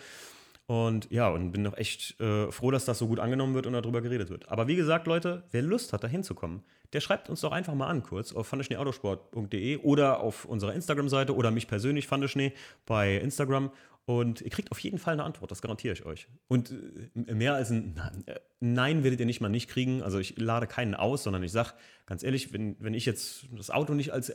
[0.67, 3.73] Und ja, und bin noch echt äh, froh, dass das so gut angenommen wird und
[3.73, 4.49] darüber geredet wird.
[4.49, 6.63] Aber wie gesagt, Leute, wer Lust hat, da hinzukommen,
[6.93, 11.53] der schreibt uns doch einfach mal an, kurz auf fandeschneeautosport.de oder auf unserer Instagram-Seite oder
[11.53, 12.53] mich persönlich, Fandeschnee,
[12.85, 13.71] bei Instagram.
[14.07, 16.29] Und ihr kriegt auf jeden Fall eine Antwort, das garantiere ich euch.
[16.49, 16.73] Und
[17.15, 20.03] äh, mehr als ein äh, Nein werdet ihr nicht mal nicht kriegen.
[20.03, 21.71] Also ich lade keinen aus, sondern ich sage
[22.07, 24.33] ganz ehrlich, wenn, wenn ich jetzt das Auto nicht als.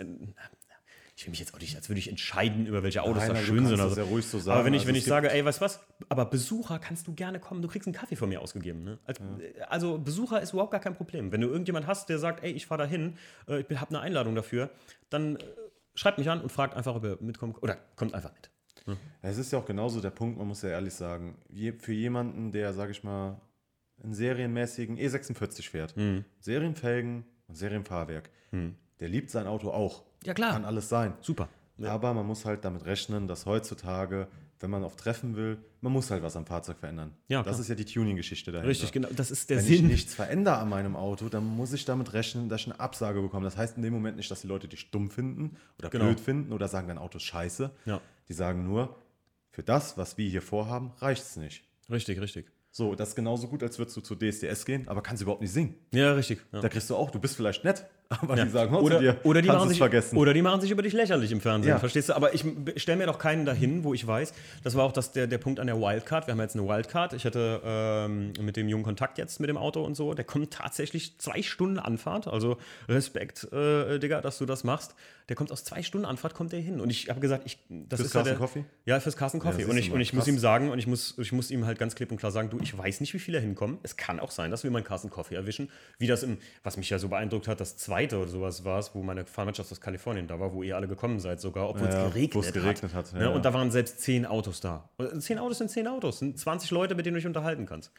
[1.12, 3.30] Äh, Ich will mich jetzt auch nicht, als würde ich entscheiden, über welche Autos Nein,
[3.30, 3.78] da schön sind.
[3.78, 4.02] das Also.
[4.02, 4.66] ja ruhig so Aber sagen.
[4.66, 7.40] wenn ich, Also wenn ich sage, ey, weißt du was, aber Besucher kannst du gerne
[7.40, 8.84] kommen, du kriegst einen Kaffee von mir ausgegeben.
[8.84, 8.98] Ne?
[9.06, 9.24] Also,
[9.70, 11.32] also Besucher ist überhaupt gar kein Problem.
[11.32, 14.00] Wenn du irgendjemand hast, der sagt, ey, ich fahre da hin, äh, ich habe eine
[14.02, 14.70] Einladung dafür,
[15.10, 15.44] dann äh,
[15.96, 18.50] schreibt mich an und fragt einfach, ob ihr mitkommt oder kommt einfach mit.
[19.22, 21.38] Es ist ja auch genauso der Punkt, man muss ja ehrlich sagen,
[21.78, 23.40] für jemanden, der, sag ich mal,
[24.04, 26.26] einen serienmäßigen E46 fährt, Hm.
[26.40, 28.32] Serienfelgen und Serienfahrwerk,
[29.00, 30.04] der liebt sein Auto auch.
[30.26, 30.54] Ja, klar.
[30.54, 31.14] Kann alles sein.
[31.22, 31.50] Super.
[31.84, 34.28] Aber man muss halt damit rechnen, dass heutzutage,
[34.60, 37.16] wenn man auf Treffen will, man muss halt was am Fahrzeug verändern.
[37.28, 37.62] Ja, das klar.
[37.62, 38.70] ist ja die Tuning-Geschichte dahinter.
[38.70, 39.08] Richtig, genau.
[39.16, 39.88] Das ist der Wenn ich Sinn.
[39.88, 43.46] nichts verändere an meinem Auto, dann muss ich damit rechnen, dass ich eine Absage bekomme.
[43.46, 46.06] Das heißt in dem Moment nicht, dass die Leute dich dumm finden oder Genau.
[46.06, 47.72] blöd finden oder sagen, dein Auto ist scheiße.
[47.86, 48.00] Ja.
[48.30, 48.96] Die sagen nur,
[49.50, 51.64] für das, was wir hier vorhaben, reicht es nicht.
[51.90, 52.46] Richtig, richtig.
[52.70, 55.52] So, das ist genauso gut, als würdest du zu DSDS gehen, aber kannst überhaupt nicht
[55.52, 55.76] singen.
[55.92, 56.40] Ja, richtig.
[56.54, 56.62] Ja.
[56.62, 57.86] Da kriegst du auch, du bist vielleicht nett,
[58.22, 58.44] aber Ja.
[58.46, 60.18] die sagen oder, dir, oder, die machen sich, vergessen.
[60.18, 61.80] oder die machen sich über dich lächerlich im Fernsehen, Ja.
[61.80, 62.14] verstehst du?
[62.16, 62.44] Aber ich
[62.78, 64.34] stelle mir doch keinen dahin, wo ich weiß,
[64.64, 66.28] das war auch das, der, der Punkt an der Wildcard.
[66.28, 67.14] Wir haben jetzt eine Wildcard.
[67.14, 70.14] Ich hatte ähm, mit dem jungen Kontakt jetzt mit dem Auto und so.
[70.14, 72.28] Der kommt tatsächlich zwei Stunden Anfahrt.
[72.28, 72.58] Also
[72.90, 74.96] Respekt, äh, Digga, dass du das machst.
[75.30, 76.82] Der kommt aus zwei Stunden Anfahrt, kommt der hin.
[76.82, 78.66] Und ich habe gesagt, ich, das Fürs ist ja Carsten der, Coffee?
[78.86, 79.58] Ja, fürs Carsten Coffee.
[79.60, 81.66] siehst und ich, mal, und ich muss ihm sagen, und ich muss, ich muss ihm
[81.66, 83.78] halt ganz klipp und klar sagen, du, ich weiß nicht, wie viele hinkommen.
[83.84, 85.70] Es kann auch sein, dass wir meinen Carsten Coffee erwischen.
[86.00, 88.94] Wie das im, was mich ja so beeindruckt hat, das zweite oder sowas war es,
[88.94, 92.08] wo meine Fahrmannschaft aus Kalifornien da war, wo ihr alle gekommen seid sogar, obwohl Ja,
[92.08, 93.24] es geregnet, wo es geregnet hat, ja, ne?
[93.26, 93.30] ja.
[93.32, 94.90] Und da waren selbst zehn Autos da.
[94.98, 97.92] Und Zehn Autos sind zehn Autos, sind 20 Leute, mit denen du dich unterhalten kannst.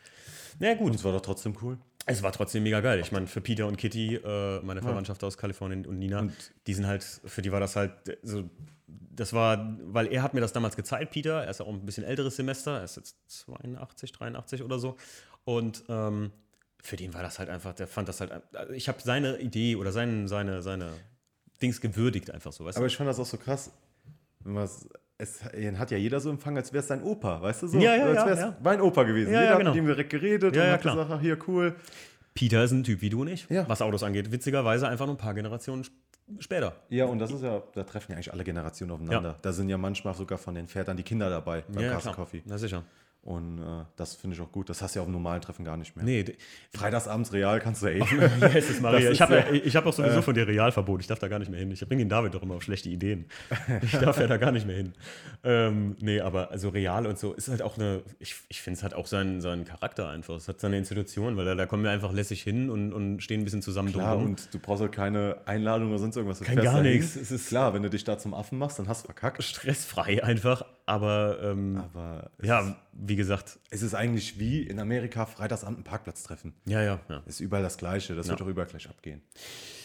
[0.59, 0.95] Na naja, gut.
[0.95, 1.79] Das war doch trotzdem cool.
[2.05, 2.99] Es war trotzdem mega geil.
[3.01, 6.27] Ich meine, für Peter und Kitty, äh, meine Verwandtschaft aus Kalifornien und Nina,
[6.67, 7.93] die sind halt, für die war das halt
[8.23, 8.45] so,
[9.15, 11.87] das war, weil er hat mir das damals gezeigt, Peter, er ist ja auch ein
[11.87, 14.97] bisschen älteres Semester, er ist jetzt 82, 83 oder so.
[15.45, 16.33] Und ähm,
[16.83, 19.77] für den war das halt einfach, der fand das halt, also ich habe seine Idee
[19.77, 20.91] oder seinen, seine, seine
[21.63, 22.91] Dings gewürdigt einfach so, weißt Aber du?
[22.91, 23.71] ich fand das auch so krass.
[24.45, 27.79] Man's- es hat ja jeder so empfangen, als wäre es sein Opa, weißt du so?
[27.79, 28.57] Ja, ja, als ja, wäre es ja.
[28.65, 29.33] mein Opa gewesen.
[29.33, 29.71] Ja, jeder ja, hat genau.
[29.71, 30.95] mit ihm direkt geredet Ja, und ja, hat klar.
[30.97, 31.77] gesagt, ach, hier, cool.
[32.35, 33.69] Peter ist ein Typ wie du und ich, Ja.
[33.69, 34.33] was Autos angeht.
[34.33, 35.95] Witzigerweise einfach nur ein paar Generationen sp-
[36.41, 36.75] später.
[36.89, 39.31] Ja, und das ist ja, da treffen ja eigentlich alle Generationen aufeinander.
[39.31, 39.39] Ja.
[39.43, 42.13] Da sind ja manchmal sogar von den Vätern die Kinder dabei beim ja, Carsten.
[42.15, 42.43] Coffee.
[42.47, 42.83] Na sicher.
[43.25, 44.69] Und äh, das finde ich auch gut.
[44.69, 46.05] Das hast du ja auf normalen Treffen gar nicht mehr.
[46.05, 46.25] Nee,
[46.75, 48.49] Freitagsabends real kannst du ja eh.
[48.55, 49.01] Jesus Maria.
[49.11, 51.01] Das Ich habe ja- ich hab auch sowieso von dir Realverbot.
[51.01, 51.71] Ich darf da gar nicht mehr hin.
[51.71, 53.27] Ich bringe den David doch immer auf schlechte Ideen.
[53.83, 54.93] Ich darf ja da gar nicht mehr hin.
[55.45, 58.83] Ähm, nee, aber also Real und so ist halt auch eine, ich, ich finde es
[58.83, 60.35] hat auch seinen, seinen Charakter einfach.
[60.37, 63.41] Es hat seine Institution, weil da, da kommen wir einfach lässig hin und, und stehen
[63.43, 64.31] ein bisschen zusammen Klar, drumherum.
[64.33, 66.41] und du brauchst halt keine Einladung oder sonst irgendwas.
[66.41, 67.15] Du Kein gar nichts.
[67.17, 69.43] Es ist- Klar, wenn du dich da zum Affen machst, dann hast du verkackt.
[69.45, 70.65] stressfrei einfach.
[70.87, 76.23] Aber ähm, Aber ja, wie gesagt, es ist eigentlich wie in Amerika Freitagsabend einen Parkplatz
[76.23, 76.55] treffen.
[76.67, 77.23] ja, ja, ja.
[77.27, 78.15] Ist überall das Gleiche.
[78.15, 79.23] Das wird auch überall gleich abgehen.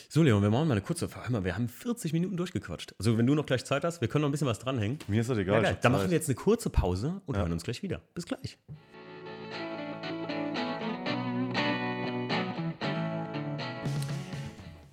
[0.10, 2.96] So, Leon, wir machen mal eine kurze mal, wir haben 40 Minuten durchgequatscht.
[2.98, 5.00] Also, wenn du noch gleich Zeit hast, wir können noch ein bisschen was dranhängen.
[5.08, 5.68] Mir ist das Ja, egal.
[5.68, 8.02] hab Dann machen wir jetzt eine kurze Pause und hören uns gleich wieder.
[8.14, 8.58] Bis gleich.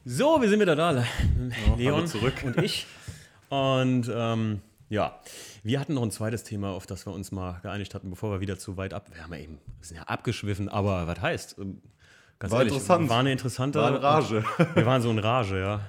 [0.05, 1.05] So, wir sind wieder da.
[1.77, 2.35] Leon zurück.
[2.45, 2.87] und ich.
[3.49, 4.61] Und ähm,
[4.95, 5.19] ja,
[5.65, 8.41] wir hatten noch ein zweites Thema, auf das wir uns mal geeinigt hatten, bevor wir
[8.41, 9.11] wieder zu weit ab.
[9.13, 11.59] Wir haben ja eben, wir sind ja abgeschwiffen, aber was heißt?
[11.59, 11.83] Ähm,
[12.39, 13.09] Ganz War interessant.
[13.09, 13.79] War eine interessante.
[13.79, 14.45] War in Rage.
[14.75, 15.81] Wir waren so in Rage, ja.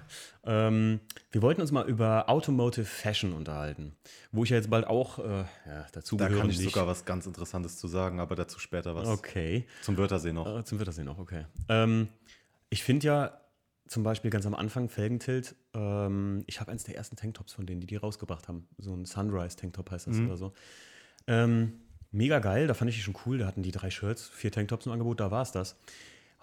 [0.45, 0.99] Ähm,
[1.31, 3.95] wir wollten uns mal über Automotive Fashion unterhalten,
[4.31, 6.71] wo ich ja jetzt bald auch äh, ja, dazu Da kann ich nicht.
[6.71, 9.07] sogar was ganz Interessantes zu sagen, aber dazu später was.
[9.07, 9.65] Okay.
[9.81, 10.59] Zum Wörthersee noch.
[10.59, 11.45] Äh, zum Wiedersehen auch, okay.
[11.67, 12.09] Ähm,
[12.69, 13.41] ich finde ja
[13.87, 17.81] zum Beispiel ganz am Anfang Felgentilt, ähm, ich habe eins der ersten Tanktops von denen,
[17.81, 18.67] die die rausgebracht haben.
[18.77, 20.53] So ein Sunrise-Tanktop heißt das oder so.
[21.27, 21.73] Ähm,
[22.11, 23.37] mega geil, da fand ich die schon cool.
[23.37, 25.77] Da hatten die drei Shirts, vier Tanktops im Angebot, da war es das.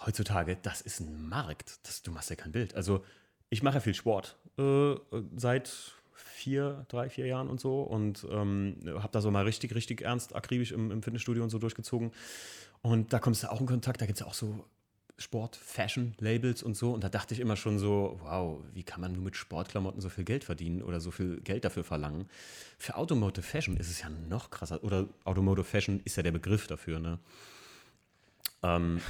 [0.04, 1.80] Heutzutage, das ist ein Markt.
[1.84, 2.74] Das, du machst ja kein Bild.
[2.74, 3.04] Also,
[3.50, 4.94] ich mache ja viel Sport äh,
[5.36, 10.02] seit vier, drei, vier Jahren und so und ähm, habe da so mal richtig, richtig
[10.02, 12.12] ernst, akribisch im, im Fitnessstudio und so durchgezogen.
[12.82, 14.64] Und da kommst du auch in Kontakt, da gibt es ja auch so
[15.22, 16.92] Sport, Fashion, Labels und so.
[16.92, 20.08] Und da dachte ich immer schon so, wow, wie kann man nur mit Sportklamotten so
[20.08, 22.28] viel Geld verdienen oder so viel Geld dafür verlangen?
[22.78, 24.82] Für Automotive Fashion ist es ja noch krasser.
[24.84, 27.18] Oder Automotive Fashion ist ja der Begriff dafür, ne?
[28.62, 29.00] Ähm,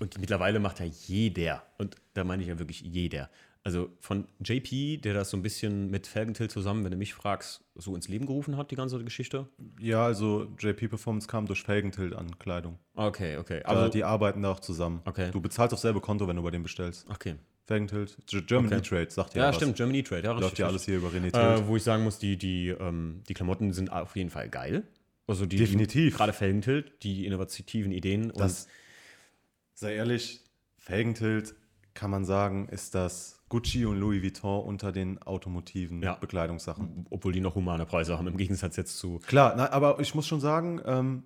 [0.00, 3.30] und mittlerweile macht ja jeder, und da meine ich ja wirklich jeder,
[3.66, 7.64] also von JP, der das so ein bisschen mit Felgentil zusammen, wenn du mich fragst,
[7.74, 9.48] so ins Leben gerufen hat, die ganze Geschichte.
[9.80, 12.78] Ja, also JP Performance kam durch Felgentilt an Kleidung.
[12.94, 13.62] Okay, okay.
[13.64, 15.00] Also Also, die arbeiten da auch zusammen.
[15.04, 15.30] Okay.
[15.32, 17.06] Du bezahlst auf selbe Konto, wenn du bei dem bestellst.
[17.10, 17.34] okay.
[17.66, 18.76] Felgentilt, G- German Okay.
[18.78, 19.56] E-Trade, sagt ja Ja, was.
[19.56, 21.34] stimmt, Germany Trade, ja, Läuft ja alles hier über René.
[21.36, 24.84] Äh, wo ich sagen muss, die, die, ähm, die Klamotten sind auf jeden Fall geil.
[25.26, 26.12] Also die, Definitiv.
[26.12, 28.32] Die, gerade Felgentilt, die innovativen Ideen.
[28.36, 28.68] Das,
[29.74, 30.42] sei ehrlich,
[30.78, 31.56] Felgentilt
[31.94, 36.14] kann man sagen, ist das Gucci und Louis Vuitton unter den automotiven Ja.
[36.14, 37.06] Bekleidungssachen.
[37.10, 39.20] obwohl die noch humane Preise haben, im Gegensatz jetzt zu.
[39.26, 41.22] Klar, na, aber ich muss schon sagen, ähm,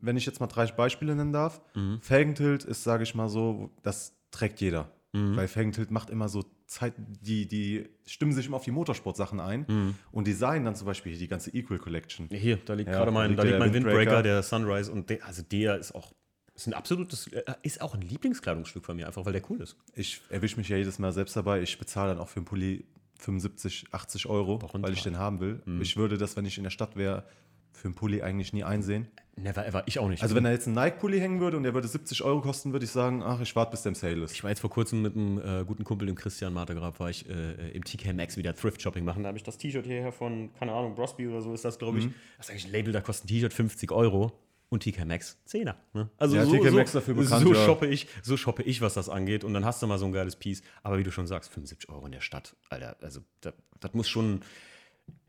[0.00, 1.98] wenn ich jetzt mal drei Beispiele nennen darf, Mhm.
[2.00, 4.90] Felgentilt ist, sage ich mal so, das trägt jeder.
[5.12, 5.36] Mhm.
[5.36, 9.64] Weil Felgentilt macht immer so Zeit, die, die stimmen sich immer auf die Motorsportsachen ein
[9.68, 9.94] Mhm.
[10.10, 12.28] und designen dann zum Beispiel hier die ganze Equal Collection.
[12.32, 14.22] Hier, da liegt Ja, gerade mein, liegt da liegt mein Windbreaker, Windbreaker.
[14.24, 14.90] der Sunrise.
[14.90, 16.12] Und der, also der ist auch,
[16.54, 19.76] ist ein absolutes, äh, ist auch ein Lieblingskleidungsstück von mir, einfach weil der cool ist.
[19.94, 21.62] Ich erwische mich ja jedes Mal selbst dabei.
[21.62, 22.84] Ich bezahle dann auch für einen Pulli
[23.18, 25.62] 75, 80 Euro, Wochen weil ich den haben will.
[25.80, 27.24] Ich würde das, wenn ich in der Stadt wäre,
[27.72, 29.08] für einen Pulli eigentlich nie einsehen.
[29.36, 30.22] Never ever, ich auch nicht.
[30.22, 32.84] Also wenn da jetzt ein Nike-Pulli hängen würde und der würde 70 Euro kosten, würde
[32.84, 34.32] ich sagen, ach, ich warte, bis der im Sale ist.
[34.32, 37.28] Ich war jetzt vor kurzem mit einem äh, guten Kumpel, dem Christian Martegrab, war ich
[37.28, 39.24] äh, im TK Maxx wieder Thrift-Shopping machen.
[39.24, 41.98] Da habe ich das T-Shirt hierher von, keine Ahnung, Brosby oder so ist das, glaube
[41.98, 42.06] ich.
[42.06, 42.14] Mhm.
[42.36, 44.32] Das ist eigentlich ein Label, da kostet ein T-Shirt 50 Euro.
[44.74, 45.76] Und TK Maxx 10er.
[45.92, 46.10] Ne?
[46.18, 48.94] Also Ja, so, TK so, Maxx dafür bekannt, so, shoppe ich, so shoppe ich, was
[48.94, 49.44] das angeht.
[49.44, 50.62] Und dann hast du mal so ein geiles Piece.
[50.82, 52.56] Aber wie du schon sagst, 75 Euro in der Stadt.
[52.70, 54.40] Alter, also das, das muss schon.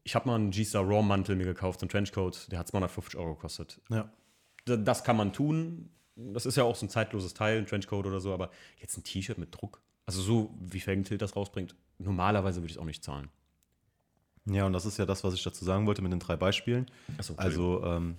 [0.03, 3.35] Ich habe mal einen G-Star Raw-Mantel mir gekauft, so einen Trenchcoat, der hat 250 Euro
[3.35, 4.11] gekostet Ja.
[4.65, 5.89] da- das kann man tun.
[6.15, 9.03] Das ist ja auch so ein zeitloses Teil, ein Trenchcoat oder so, aber jetzt ein
[9.03, 9.79] T-Shirt mit Druck.
[10.07, 13.29] Also so wie Felgentilt das rausbringt, normalerweise würde ich es auch nicht zahlen.
[14.47, 16.85] Ja, und das ist ja das, was ich dazu sagen wollte mit den drei Beispielen.
[17.17, 18.17] Achso, Also ähm,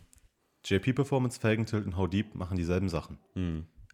[0.69, 3.19] JP Performance, Felgentilt und How Deep machen dieselben Sachen.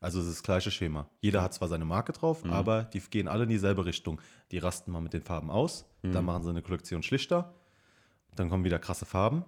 [0.00, 1.08] Also es ist das gleiche Schema.
[1.20, 4.20] Jeder hat zwar seine Marke drauf, aber die gehen alle in dieselbe Richtung.
[4.50, 7.54] Die rasten mal mit den Farben aus, dann machen sie eine Kollektion schlichter,
[8.34, 9.44] dann kommen wieder krasse Farben.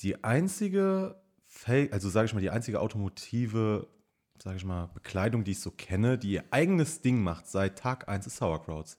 [0.00, 3.86] Die einzige, Fel also sage ich mal, die einzige automotive,
[4.42, 8.08] sage ich mal, Bekleidung, die ich so kenne, die ihr eigenes Ding macht seit Tag
[8.08, 8.98] 1 ist Sauerkrauts.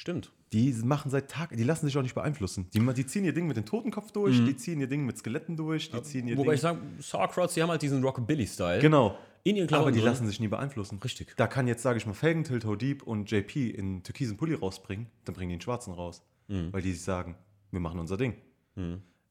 [0.00, 0.32] Stimmt.
[0.54, 2.70] Die machen seit Tag, die lassen sich auch nicht beeinflussen.
[2.72, 5.58] Die, die ziehen ihr Ding mit dem Totenkopf durch, die ziehen ihr Ding mit Skeletten
[5.58, 6.54] durch, die ziehen ihr Wobei Ding.
[6.54, 8.80] ich sage, Sauerkrauts, die haben halt diesen Rockabilly-Style.
[8.80, 9.18] genau.
[9.42, 10.08] In ihren Klamotten Aber die drin.
[10.08, 11.00] lassen sich nie beeinflussen.
[11.04, 11.34] Richtig.
[11.36, 15.34] Da kann jetzt, sage ich mal, Felgentilt, Deep und JP in türkisen Pulli rausbringen, dann
[15.34, 16.22] bringen die den schwarzen raus.
[16.48, 16.72] Mhm.
[16.72, 17.36] Weil die sich sagen,
[17.70, 18.36] wir machen unser Ding.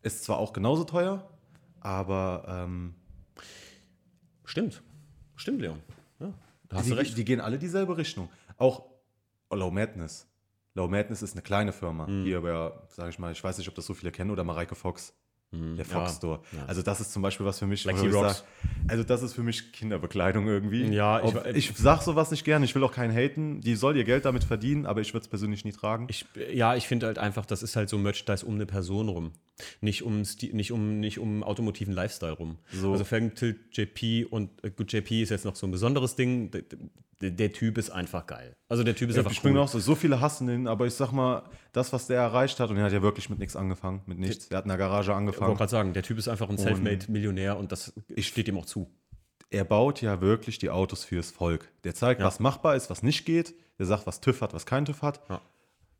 [0.03, 1.27] Ist zwar auch genauso teuer,
[1.79, 2.93] aber ähm,
[4.45, 4.83] Stimmt.
[5.35, 5.79] Stimmt, Leon.
[6.19, 6.31] Ja,
[6.67, 7.17] da hast die, du recht.
[7.17, 8.29] die gehen alle dieselbe Richtung.
[8.57, 8.85] Auch
[9.51, 10.28] Low Madness.
[10.79, 12.07] Low Madness ist eine kleine Firma.
[12.07, 12.23] Mhm.
[12.23, 14.75] Hier, wer, sage ich mal, ich weiß nicht, ob das so viele kennen oder Mareike
[14.75, 15.13] Fox.
[15.51, 15.99] Der Fox Mhm.
[16.03, 16.07] Ja.
[16.09, 16.39] Store.
[16.51, 16.65] Ja.
[16.67, 18.45] Also das ist zum Beispiel was für mich, sag,
[18.87, 20.83] also das ist für mich Kinderbekleidung irgendwie.
[20.93, 23.59] Ja, ich- Ob- ich sag sowas nicht gerne, ich will auch keinen haten.
[23.61, 26.05] Die soll ihr Geld damit verdienen, aber ich würde es persönlich nie tragen.
[26.09, 29.31] Ich, ja, ich finde halt einfach, das ist halt so Merchandise um eine Person rum.
[29.81, 32.57] Nicht um, nicht um, nicht um automotiven Lifestyle rum.
[32.71, 32.91] So.
[32.91, 36.51] Also Felgentilt, JP und äh, gut, JP ist jetzt noch so ein besonderes Ding.
[36.51, 36.63] Der,
[37.21, 38.55] der, der Typ ist einfach geil.
[38.69, 39.59] Also der Typ ist einfach ich bin cool.
[39.63, 41.43] auch so, so viele hassen ihn, aber ich sag mal,
[41.73, 44.47] das, was der erreicht hat, und er hat ja wirklich mit nichts angefangen, mit nichts.
[44.47, 45.57] Er hat in der Garage Ich wollte angefangen.
[45.57, 48.89] gerade sagen, der Typ ist einfach ein Selfmade-Millionär und das steht ihm auch zu.
[49.49, 51.67] er baut ja wirklich die Autos fürs Volk.
[51.83, 52.27] Der zeigt, Ja.
[52.27, 53.53] was machbar ist, was nicht geht.
[53.79, 55.21] Der sagt, was TÜV hat, was kein TÜV hat.
[55.29, 55.41] Ja.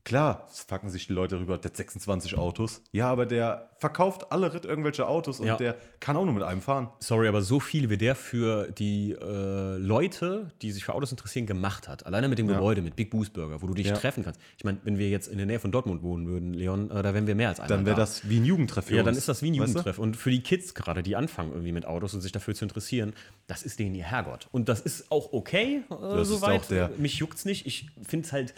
[0.05, 2.81] Klar, es fucken sich die Leute darüber, der hat 26 Autos.
[2.91, 5.55] Ja, aber der verkauft alle Ritt irgendwelche Autos und Ja.
[5.57, 6.89] der kann auch nur mit einem fahren.
[6.99, 11.45] Sorry, aber so viel wie der für die äh, Leute, die sich für Autos interessieren,
[11.45, 12.05] gemacht hat.
[12.05, 13.95] Alleine mit dem Gebäude, mit Big Boost Burger, wo du dich Ja.
[13.95, 14.39] treffen kannst.
[14.57, 17.13] Ich meine, wenn wir jetzt in der Nähe von Dortmund wohnen würden, Leon, äh, da
[17.13, 17.67] wären wir mehr als einer.
[17.69, 18.01] Dann wäre da.
[18.01, 19.17] das wie ein Jugendtreff für Ja, dann uns.
[19.19, 19.79] ist das wie ein Weißt du?
[19.79, 19.99] Jugendtreff.
[19.99, 23.13] Und für die Kids gerade, die anfangen irgendwie mit Autos und sich dafür zu interessieren,
[23.47, 24.47] das ist denen ihr Herrgott.
[24.51, 26.61] Und das ist auch okay, äh, Das ist soweit.
[26.61, 27.67] auch der- Mich juckt's nicht.
[27.67, 28.53] Ich finde es halt,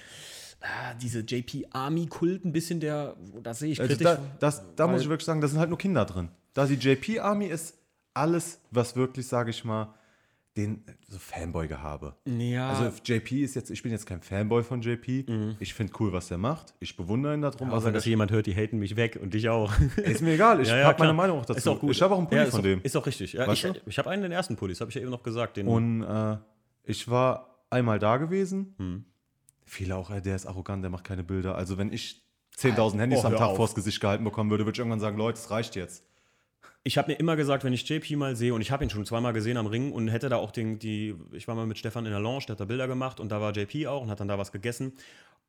[0.61, 4.05] ah, diese JP-Army-Kult ein bisschen der, das sehe ich Also kritisch.
[4.17, 6.29] da, das, da muss ich wirklich sagen, da sind halt nur Kinder drin.
[6.53, 7.77] Da die JP Army ist
[8.13, 9.93] alles, was wirklich, sage ich mal,
[10.57, 12.13] den so Fanboy-Gehabe.
[12.25, 15.55] ja, Also JP ist jetzt, ich bin jetzt kein Fanboy von JP.
[15.59, 16.73] Ich finde cool, was er macht.
[16.81, 19.17] Ich bewundere ihn darum, auch was wenn er das jemand hört, die haten mich weg
[19.21, 19.71] und dich auch.
[19.95, 21.13] Ist mir egal, ich Ja, ja, habe meine.
[21.13, 21.57] Meinung auch dazu.
[21.57, 21.91] Ist auch gut.
[21.91, 22.81] Ich habe auch einen Pulli Ja, von auch, dem.
[22.81, 23.31] Ist auch richtig.
[23.31, 25.55] Ja, Weißt ich ich habe einen den ersten Pullis, habe ich ja eben noch gesagt.
[25.55, 26.37] Den, Und äh,
[26.83, 28.75] ich war einmal da gewesen.
[28.77, 29.05] Hm.
[29.73, 31.55] Viele auch, äh, der ist arrogant, der macht keine Bilder.
[31.55, 32.25] Also wenn ich
[32.57, 33.55] 10.000 Handys Oh, am Tag auf.
[33.55, 36.03] vors Gesicht gehalten bekommen würde, würde ich irgendwann sagen, Leute, es reicht jetzt.
[36.83, 39.05] Ich habe mir immer gesagt, wenn ich JP mal sehe, und ich habe ihn schon
[39.05, 42.05] zweimal gesehen am Ring und hätte da auch den, die, ich war mal mit Stefan
[42.05, 44.19] in der Lounge, der hat da Bilder gemacht und da war JP auch und hat
[44.19, 44.91] dann da was gegessen.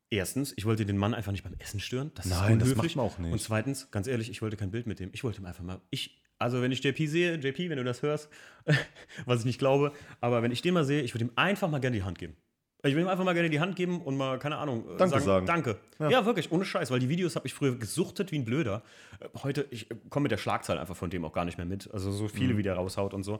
[0.09, 2.11] Erstens, ich wollte den Mann einfach nicht beim Essen stören.
[2.15, 3.33] Das Nein, ist das macht man auch nicht.
[3.33, 5.09] Und zweitens, ganz ehrlich, ich wollte kein Bild mit dem.
[5.11, 8.03] Ich wollte ihm einfach mal, ich, also wenn ich JP sehe, JP, wenn du das
[8.03, 8.29] hörst,
[9.25, 11.79] was ich nicht glaube, aber wenn ich den mal sehe, ich würde ihm einfach mal
[11.79, 12.37] gerne die Hand geben.
[12.85, 15.21] Ich will ihm einfach mal gerne die Hand geben und mal, keine Ahnung, äh, Danke
[15.21, 15.45] sagen.
[15.45, 15.77] Danke.
[15.99, 16.25] Ja.
[16.25, 18.83] wirklich, ohne Scheiß, weil die Videos habe ich früher gesuchtet wie ein Blöder.
[19.21, 21.65] Äh, Heute, ich äh, komme mit der Schlagzahl einfach von dem auch gar nicht mehr
[21.65, 21.89] mit.
[21.93, 22.29] Also so Mhm.
[22.29, 23.39] viele, wie der raushaut und so.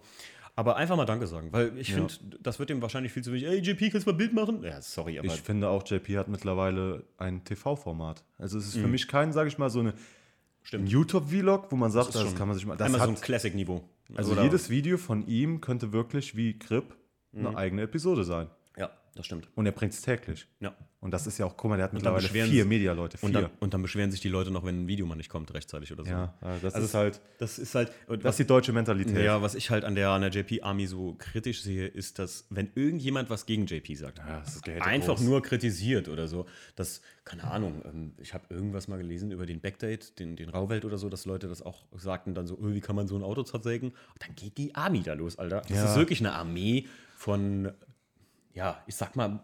[0.55, 3.45] Aber einfach mal Danke sagen, weil ich finde, das wird dem wahrscheinlich viel zu wenig.
[3.45, 4.63] Ey, JP, kannst du mal ein Bild machen?
[4.63, 8.23] Ja, sorry, aber Ich finde auch, JP hat mittlerweile ein TV-Format.
[8.37, 8.81] Also es ist Mhm.
[8.81, 9.93] für mich kein, sage ich mal, so eine
[10.61, 10.87] Stimmt.
[10.89, 12.77] YouTube-Vlog, wo man sagt, das, schon kann man sich mal.
[12.77, 13.83] Das einmal hat, so ein Classic-Niveau.
[14.15, 16.95] also Oder- jedes Video von ihm könnte wirklich wie Grip
[17.33, 17.47] Mhm.
[17.47, 18.47] eine eigene Episode sein.
[19.15, 19.47] Das stimmt.
[19.55, 20.47] Und er bringt es täglich.
[20.59, 20.75] Ja.
[20.99, 23.17] Und das ist ja auch, guck mal, der hat mittlerweile vier Media-Leute.
[23.17, 23.27] Vier.
[23.27, 25.53] Und dann, und dann beschweren sich die Leute noch, wenn ein Video mal nicht kommt,
[25.53, 26.09] rechtzeitig oder so.
[26.09, 27.91] ja, äh, das Also ist halt, Das ist halt.
[28.07, 29.23] das ist die deutsche Mentalität.
[29.23, 32.47] Ja, was ich halt an der, an der JP Army so kritisch sehe, ist, dass,
[32.49, 34.41] wenn irgendjemand was gegen JP sagt, Ja,
[34.81, 35.21] einfach groß.
[35.25, 36.45] nur kritisiert oder so,
[36.75, 40.85] dass, keine Ahnung, ähm, ich habe irgendwas mal gelesen über den Backdate, den, den Rauwelt
[40.85, 43.23] oder so, dass Leute das auch sagten, dann so, öh, wie kann man so ein
[43.23, 43.89] Auto zersägen?
[43.89, 45.61] Und dann geht die Army da los, Alter.
[45.67, 45.85] Das Ja.
[45.91, 46.87] ist wirklich eine Armee
[47.17, 47.71] von,
[48.53, 49.39] ja, ich sag mal,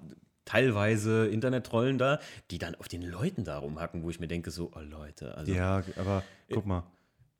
[0.46, 4.72] teilweise Internet-Trollen da, die dann auf den Leuten da rumhacken, wo ich mir denke, so,
[4.76, 5.52] oh Leute, also.
[5.52, 6.84] Ja, aber guck mal,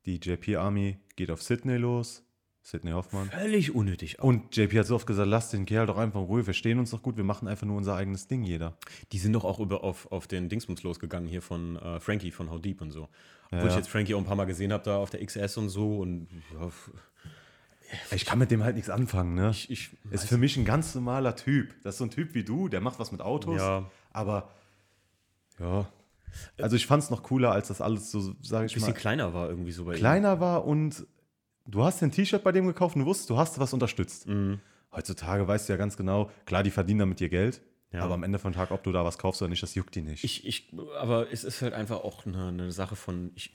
[0.06, 2.22] die JP Army geht auf Sydney los,
[2.62, 3.30] Sydney Hoffmann.
[3.30, 4.20] Völlig unnötig.
[4.20, 4.24] Auch.
[4.24, 6.78] Und JP hat so oft gesagt, lass den Kerl doch einfach in Ruhe, wir stehen
[6.78, 8.76] uns doch gut, wir machen einfach nur unser eigenes Ding, jeder.
[9.12, 12.50] Die sind doch auch über auf, auf den Dingsbums losgegangen hier von äh, Frankie von
[12.50, 13.08] How Deep und so.
[13.50, 13.78] Ja, Wo ich ja.
[13.78, 16.28] jetzt Frankie auch ein paar Mal gesehen habe, da auf der XS und so und
[16.54, 16.70] ja,
[18.12, 19.50] Ich kann mit dem halt nichts anfangen, ne?
[19.50, 21.74] ich, ich Ist für mich ein ganz normaler Typ.
[21.82, 23.58] Das ist so ein Typ wie du, der macht was mit Autos.
[23.58, 23.90] Ja.
[24.12, 24.50] Aber
[25.58, 25.86] ja.
[26.60, 28.98] Also ich fand es noch cooler, als das alles so, sage ein ich bisschen mal,
[28.98, 29.98] kleiner war irgendwie so bei ihm.
[29.98, 31.06] kleiner war und
[31.66, 34.26] du hast ein T-Shirt bei dem gekauft und du wusstest, du hast was unterstützt.
[34.26, 34.60] Mhm.
[34.92, 37.60] Heutzutage weißt du ja ganz genau, klar, die verdienen damit ihr Geld,
[37.92, 38.02] Ja.
[38.02, 40.02] aber am Ende vom Tag, ob du da was kaufst oder nicht, das juckt die
[40.02, 40.22] nicht.
[40.22, 43.50] Ich, ich, aber es ist halt einfach auch eine, eine Sache von, ich,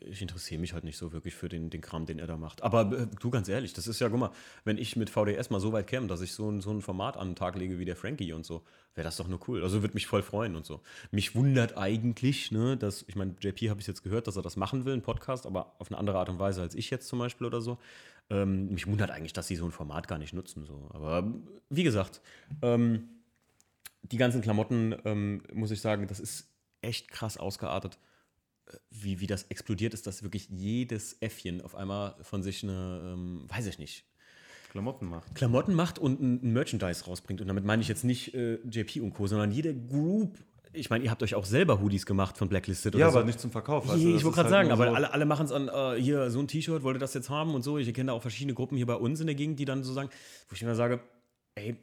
[0.00, 2.62] ich interessiere mich halt nicht so wirklich für den, den Kram, den er da macht.
[2.64, 4.30] Aber äh, du, ganz ehrlich, das ist ja, guck mal,
[4.64, 7.16] wenn ich mit VDS mal so weit käme, dass ich so, ein- so ein Format
[7.16, 8.62] an den Tag lege wie der Frankie und so,
[8.96, 9.62] wäre das doch nur cool.
[9.62, 10.80] Also würde mich voll freuen und so.
[11.12, 14.56] Mich wundert eigentlich, ne, dass, ich meine, JP habe ich jetzt gehört, dass er das
[14.56, 17.20] machen will, ein Podcast, aber auf eine andere Art und Weise als ich jetzt zum
[17.20, 17.78] Beispiel oder so.
[18.30, 20.64] Ähm, mich wundert eigentlich, dass sie so ein Format gar nicht nutzen.
[20.66, 20.88] So.
[20.92, 21.32] Aber
[21.70, 22.20] wie gesagt,
[22.62, 23.10] ähm,
[24.12, 26.48] die ganzen Klamotten, ähm, muss ich sagen, das ist
[26.82, 27.98] echt krass ausgeartet,
[28.66, 33.12] äh, wie, wie das explodiert ist, dass wirklich jedes Äffchen auf einmal von sich eine,
[33.14, 34.04] ähm, weiß ich nicht,
[34.70, 35.34] Klamotten macht.
[35.34, 37.40] Klamotten macht und ein, Merchandise rausbringt.
[37.40, 40.38] Und damit meine ich jetzt nicht äh, JP und Co., sondern jede Group.
[40.74, 43.18] Ich meine, ihr habt euch auch selber Hoodies gemacht von Blacklisted Ja, oder so.
[43.18, 43.88] aber nicht zum Verkauf.
[43.88, 46.30] weißt ich wollte gerade halt sagen, aber so- alle, alle machen es an, äh, hier,
[46.30, 47.78] so ein T-Shirt, wollt ihr das jetzt haben und so.
[47.78, 49.94] Ich kenne da auch verschiedene Gruppen hier bei uns in der Gegend, die dann so
[49.94, 50.10] sagen,
[50.50, 51.00] wo ich immer sage,
[51.54, 51.76] ey,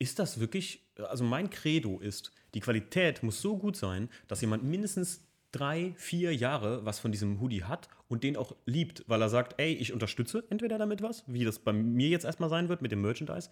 [0.00, 4.64] ist das wirklich, also mein Credo ist, die Qualität muss so gut sein, dass jemand
[4.64, 5.22] mindestens
[5.52, 9.60] drei, vier Jahre was von diesem Hoodie hat und den auch liebt, weil er sagt,
[9.60, 12.92] ey, ich unterstütze entweder damit was, wie das bei mir jetzt erstmal sein wird mit
[12.92, 13.50] dem Merchandise,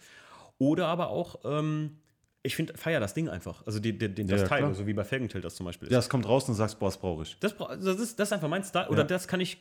[0.59, 1.99] oder aber auch, ähm,
[2.49, 3.64] ich finde, feier das Ding einfach.
[3.66, 4.74] Also die, die, den, das Ja, Teil, klar.
[4.74, 5.92] so wie bei Felgentilt das zum Beispiel ist.
[5.92, 7.36] Ja, es kommt raus und du sagst, boah, das brauche ich.
[7.38, 8.88] Das, das, ist, das ist einfach mein Style.
[8.88, 9.05] Oder Ja.
[9.05, 9.59] das kann ich.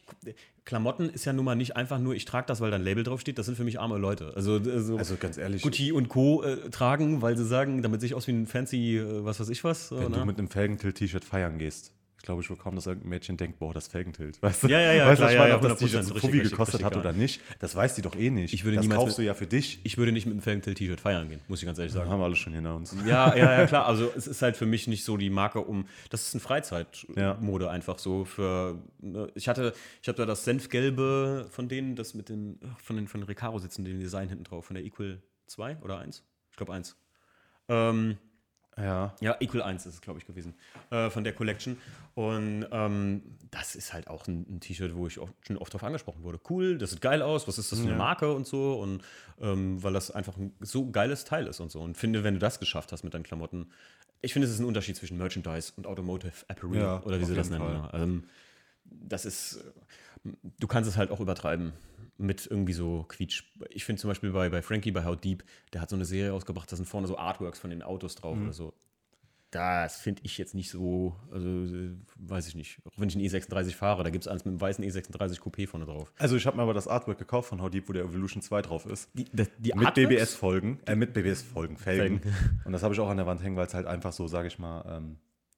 [0.65, 3.03] Klamotten ist ja nun mal nicht einfach nur, ich trage das, weil da ein Label
[3.03, 3.37] draufsteht.
[3.37, 4.31] Das sind für mich arme Leute.
[4.35, 6.43] Also, also, Also ganz ehrlich, Gucci und Co.
[6.43, 9.49] Äh, tragen, weil sie sagen, damit sehe ich aus wie ein fancy, äh, was weiß
[9.49, 9.91] ich was.
[9.91, 10.19] Wenn ne?
[10.19, 11.91] du mit einem Felgentilt-T-Shirt feiern gehst,
[12.27, 14.39] glaube, ich will kaum, dass irgendein Mädchen denkt, boah, das Felgentilt.
[14.41, 14.67] Weißt du?
[14.67, 16.13] Ja, ja, ja, Weißt du, klar, ich ja, meine, ja, ob das 100%, T-Shirt so
[16.13, 16.99] richtig, gekostet hat ja.
[17.01, 18.53] oder nicht, das weiß die doch eh nicht.
[18.53, 19.79] Ich würde das niemals kaufst du mit- ja für dich.
[19.83, 22.11] ich würde nicht mit einem Felgentilt-T-Shirt feiern gehen, muss ich ganz ehrlich Das sagen.
[22.11, 22.95] haben wir alle schon hinter uns.
[23.07, 23.85] Ja, ja, ja, klar.
[23.87, 25.87] Also es ist halt für mich nicht so die Marke um.
[26.11, 26.43] Das ist ein Ja.
[26.45, 28.77] Freizeitmode einfach so für.
[28.99, 33.07] Ne, ich hatte, ich habe da das Senfgelbe von denen, das mit den von den
[33.07, 36.23] von Recaro sitzen, den Design hinten drauf, von der Equal 2 oder 1?
[36.51, 36.95] Ich glaube 1.
[37.69, 38.17] Ähm,
[38.77, 39.15] Ja.
[39.21, 40.53] ja, Equal 1 ist es, glaube ich, gewesen.
[40.91, 41.77] Äh, von der Collection.
[42.15, 43.21] Und ähm,
[43.51, 46.39] das ist halt auch ein, ein T-Shirt, wo ich auch schon oft drauf angesprochen wurde.
[46.49, 47.97] Cool, das sieht geil aus, was ist das für eine Ja.
[47.97, 48.79] Marke und so.
[48.79, 49.03] Und
[49.41, 51.81] ähm, weil das einfach ein so geiles Teil ist und so.
[51.81, 53.71] Und finde, wenn du das geschafft hast mit deinen Klamotten,
[54.21, 57.35] ich finde, es ist ein Unterschied zwischen Merchandise und Automotive Apparel Ja, oder wie sie
[57.35, 57.87] das nennen.
[57.93, 58.23] Ähm,
[58.85, 59.63] das ist,
[60.23, 61.73] du kannst es halt auch übertreiben
[62.17, 63.43] mit irgendwie so Quietsch.
[63.69, 65.43] Ich finde zum Beispiel bei, bei Frankie, bei How Deep,
[65.73, 68.35] der hat so eine Serie rausgebracht, da sind vorne so Artworks von den Autos drauf
[68.37, 68.43] Mhm.
[68.43, 68.73] oder so.
[69.49, 72.79] Das finde ich jetzt nicht so, also äh, weiß ich nicht.
[72.85, 75.67] Auch wenn ich einen E36 fahre, da gibt es eins mit einem weißen E36 Coupé
[75.67, 76.11] vorne drauf.
[76.17, 78.61] Also ich habe mir aber das Artwork gekauft von How Deep, wo der Evolution 2
[78.61, 79.09] drauf ist.
[79.13, 79.93] Die, das- die Mit?
[79.93, 82.19] BBS-Folgen, äh, mit BBS-Folgen, Felgen.
[82.65, 84.49] Und das habe ich auch an der Wand hängen, weil es halt einfach so, sage
[84.49, 85.15] ich mal, ähm,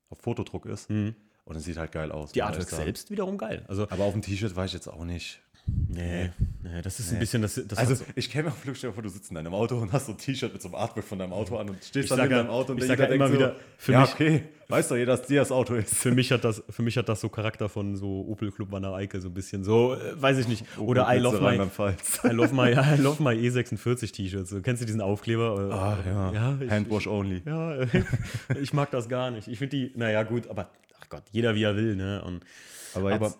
[0.09, 0.87] auf Fotodruck ist.
[0.91, 1.15] Und
[1.55, 2.31] es sieht halt geil aus.
[2.31, 2.83] Die Artworks sagen.
[2.83, 3.65] selbst wiederum geil.
[3.67, 5.41] Also, Aber auf dem T-Shirt weiß ich jetzt auch nicht.
[5.89, 6.29] Nee,
[6.63, 7.55] nee, das ist ein bisschen das.
[7.67, 10.05] das Also so- ich mir auch dir vor, du sitzt in deinem Auto und hast
[10.07, 12.29] so ein T-Shirt mit so einem Artwork von deinem Auto an und stehst dann in
[12.29, 14.13] deinem Auto und ich der sag ja jeder immer denkt wieder, so, für ja, mich-
[14.13, 15.93] okay, weiß doch jeder, dass dir das Auto ist.
[15.95, 18.93] für mich hat das, für mich hat das so Charakter von so Opel Club Wanne
[18.93, 20.65] Eike, so ein bisschen so, äh, weiß ich nicht.
[20.77, 21.55] Oder I love my.
[21.55, 24.49] I love my, I love my E46 T-Shirts.
[24.51, 25.69] So, kennst du diesen Aufkleber?
[25.69, 26.31] Äh, Ah, ja.
[26.33, 27.41] ja ich, Handwash only.
[27.45, 27.77] Ja,
[28.61, 29.47] ich mag das gar nicht.
[29.47, 30.69] Ich finde die, naja, gut, aber
[31.01, 32.21] ach Gott, jeder wie er will, ne?
[32.23, 32.41] Und,
[32.93, 33.33] Aber jetzt, Aber-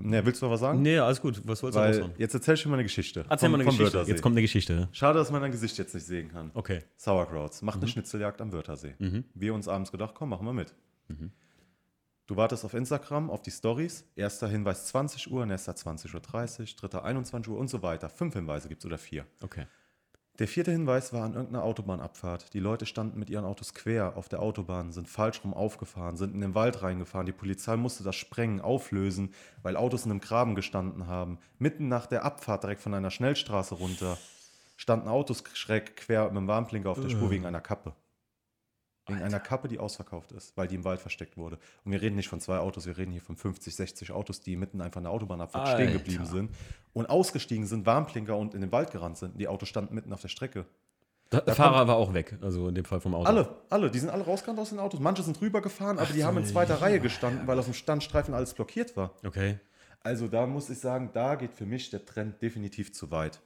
[0.00, 0.82] ne, willst du noch was sagen?
[0.82, 2.12] nee, alles gut, was sollst du Weil raushauen?
[2.18, 3.24] jetzt erzähl ich dir mal eine Geschichte.
[3.28, 3.84] Erzähl mal eine Geschichte.
[3.84, 4.10] Wörthersee.
[4.12, 4.88] Jetzt kommt eine Geschichte.
[4.92, 6.50] Schade, dass man dein Gesicht jetzt nicht sehen kann.
[6.54, 6.80] Okay.
[6.96, 7.82] Sauerkrauts macht Mhm.
[7.82, 8.94] eine Schnitzeljagd am Wörthersee.
[9.34, 10.74] Wir uns abends gedacht, komm, machen wir mit.
[11.08, 11.30] Mhm.
[12.26, 14.04] Du wartest auf Instagram, auf die Stories.
[14.16, 18.08] Erster Hinweis 20 Uhr, nächster 20.30 Uhr, dritter 21 Uhr und so weiter.
[18.08, 19.26] Fünf Hinweise gibt es oder vier.
[19.42, 19.66] Okay.
[20.40, 22.54] Der vierte Hinweis war an irgendeiner Autobahnabfahrt.
[22.54, 26.34] Die Leute standen mit ihren Autos quer auf der Autobahn, sind falsch rum aufgefahren, sind
[26.34, 27.26] in den Wald reingefahren.
[27.26, 29.32] Die Polizei musste das sprengen, auflösen,
[29.62, 31.38] weil Autos in einem Graben gestanden haben.
[31.60, 34.18] Mitten nach der Abfahrt direkt von einer Schnellstraße runter
[34.76, 37.92] standen Autos schräg quer mit dem Warnblinker auf der Spur wegen einer Kappe.
[39.06, 41.58] Wegen einer Kappe, die ausverkauft ist, weil die im Wald versteckt wurde.
[41.84, 44.56] Und wir reden nicht von zwei Autos, wir reden hier von 50, 60 Autos, die
[44.56, 46.32] mitten einfach in der Autobahnabfahrt stehen geblieben Alter.
[46.32, 46.50] sind
[46.94, 49.38] und ausgestiegen sind, Warnblinker und in den Wald gerannt sind.
[49.38, 50.64] Die Autos standen mitten auf der Strecke.
[51.32, 53.26] Der Da Fahrer war auch weg, also in dem Fall vom Auto.
[53.26, 55.00] Alle, alle, die sind alle rausgerannt aus den Autos.
[55.00, 58.54] Manche sind rübergefahren, aber die haben in zweiter Reihe gestanden, weil auf dem Standstreifen alles
[58.54, 59.10] blockiert war.
[59.24, 59.58] Okay.
[60.02, 63.40] Also da muss ich sagen, da geht für mich der Trend definitiv zu weit.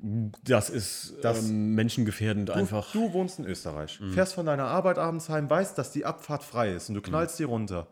[0.00, 2.92] Das ist Das- ähm, menschengefährdend Du, einfach.
[2.92, 6.72] du wohnst in Österreich, fährst von deiner Arbeit abends heim, weißt, dass die Abfahrt frei
[6.74, 7.88] ist und du knallst die runter.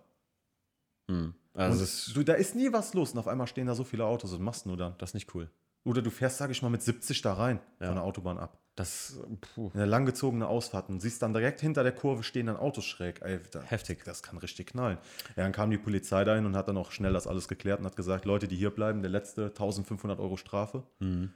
[1.11, 1.35] Hm.
[1.55, 4.05] Also ist, du, da ist nie was los und auf einmal stehen da so viele
[4.05, 4.95] Autos und machst nur dann.
[4.99, 5.51] das ist nicht cool.
[5.85, 7.87] Oder du fährst, sage ich mal, mit 70 da rein Ja.
[7.87, 8.59] von der Autobahn ab.
[8.75, 9.19] Das,
[9.55, 9.71] puh.
[9.73, 13.23] Eine langgezogene Ausfahrt und siehst dann direkt hinter der Kurve stehen dann Autos schräg.
[13.23, 14.05] Ey, da, Heftig.
[14.05, 14.99] Das kann richtig knallen.
[15.37, 17.87] Ja, dann kam die Polizei dahin und hat dann auch schnell das alles geklärt und
[17.87, 20.83] hat gesagt, Leute, die hier bleiben, der letzte 1500 Euro Strafe.
[20.99, 21.33] Mhm.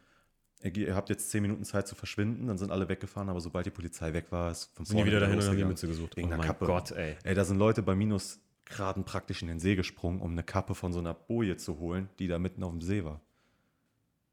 [0.62, 3.70] Ihr, habt jetzt 10 Minuten Zeit zu verschwinden, dann sind alle weggefahren, aber sobald die
[3.70, 5.64] Polizei weg war, ist von Sind die wieder dahin und haben die.
[5.64, 6.16] Mütze gesucht.
[6.16, 6.66] Wegen oh mein Kappe.
[6.66, 7.16] Gott, ey.
[7.24, 10.92] Ey, da sind Leute bei Minusgraden praktisch in den See gesprungen, um eine Kappe von
[10.92, 13.20] so einer Boje zu holen, die da mitten auf dem See war.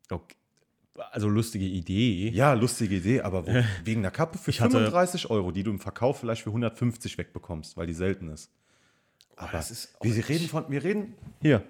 [0.10, 0.36] Okay.
[1.12, 2.30] Also lustige Idee.
[2.30, 3.52] Ja, lustige Idee, aber wo,
[3.86, 7.18] wegen einer Kappe für Ich hatte- 35 Euro, die du im Verkauf vielleicht für 150
[7.18, 8.52] wegbekommst, weil die selten ist.
[9.36, 11.64] Aber das ist wir reden von, wir reden hier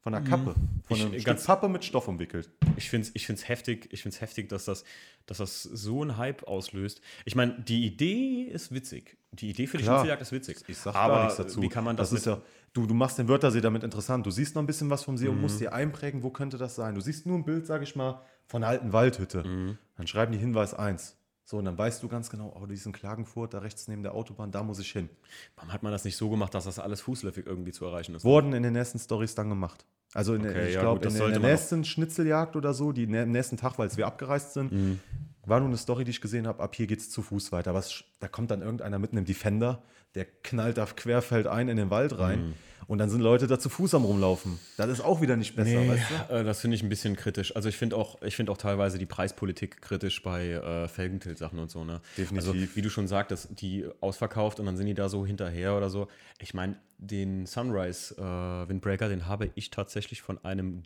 [0.00, 2.50] von einer Kappe, von Ich- einem Stück ganz- Pappe mit Stoff umwickelt.
[2.76, 4.84] Ich finde es ich find's heftig, ich find's heftig dass, das,
[5.26, 7.00] dass das so einen Hype auslöst.
[7.24, 9.16] Ich meine, die Idee ist witzig.
[9.32, 9.84] Die Idee für die.
[9.84, 10.58] Schnitzeljagd ist witzig.
[10.68, 11.60] Ich sag Aber gar nichts dazu.
[11.60, 12.40] Wie kann man das, ist ja,
[12.72, 14.24] du, du machst den Wörthersee damit interessant.
[14.24, 15.32] Du siehst noch ein bisschen was vom See Mhm.
[15.32, 16.94] und musst dir einprägen, wo könnte das sein.
[16.94, 19.42] Du siehst nur ein Bild, sage ich mal, von einer alten Waldhütte.
[19.44, 19.78] Mhm.
[19.96, 21.16] Dann schreiben die Hinweis 1.
[21.50, 24.02] So, und dann weißt du ganz genau, oh, die ist in Klagenfurt, da rechts neben
[24.02, 25.08] der Autobahn, da muss ich hin.
[25.56, 28.22] warum hat man das nicht so gemacht, dass das alles fußläufig irgendwie zu erreichen ist?
[28.22, 29.86] Wurden in den nächsten Stories dann gemacht.
[30.12, 32.92] Also in der, Okay, ich ja, glaube, in, der- in der nächsten Schnitzeljagd oder so,
[32.92, 35.00] die am nächsten Tag, weil wir abgereist sind, Mhm.
[35.46, 37.72] war nur eine Story, die ich gesehen habe, ab hier geht es zu Fuß weiter.
[37.72, 39.82] Was, da kommt dann irgendeiner mit einem Defender,
[40.14, 42.54] der knallt auf Querfeld ein in den Wald rein Mhm.
[42.86, 44.58] und dann sind Leute da zu Fuß am rumlaufen.
[44.76, 46.34] Das ist auch wieder nicht besser, Nee, weißt du?
[46.34, 47.54] äh, das finde ich ein bisschen kritisch.
[47.54, 51.70] Also ich finde auch, ich finde auch teilweise die Preispolitik kritisch bei äh, Felgentilt-Sachen und
[51.70, 51.84] so.
[51.84, 52.00] Ne?
[52.16, 52.48] Definitiv.
[52.52, 55.90] Also wie du schon sagtest, die ausverkauft und dann sind die da so hinterher oder
[55.90, 56.08] so.
[56.40, 60.82] Ich meine, den Sunrise äh, Windbreaker, den habe ich tatsächlich von einem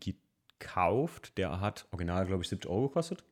[0.58, 1.38] gekauft.
[1.38, 3.24] Der hat original, glaube ich, 70 Euro gekostet.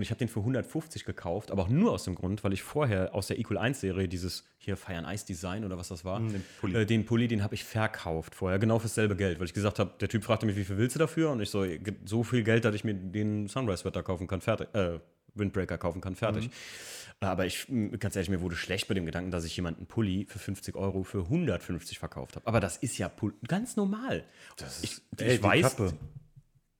[0.00, 2.62] Und ich habe den für 150 gekauft, aber auch nur aus dem Grund, weil ich
[2.62, 6.20] vorher aus der Equal 1-Serie dieses hier Fire and Ice Design oder was das war,
[6.20, 6.74] den Pulli.
[6.74, 9.78] Äh, den Pulli, den habe ich verkauft vorher, genau fürs selbe Geld, weil ich gesagt
[9.78, 11.30] habe, der Typ fragte mich, wie viel willst du dafür?
[11.30, 11.66] Und ich so,
[12.06, 15.00] so viel Geld, dass ich mir den Sunrise-Wetter kaufen kann, fertig, äh,
[15.34, 16.48] Windbreaker kaufen kann, fertig.
[17.20, 17.66] Aber ich,
[17.98, 21.02] ganz ehrlich, mir wurde schlecht bei dem Gedanken, dass ich jemanden Pulli für 50 Euro
[21.02, 22.46] für 150 verkauft habe.
[22.46, 23.12] Aber das ist ja
[23.46, 24.24] ganz normal.
[24.80, 25.92] ich, Ey, ich weiß, Kappe,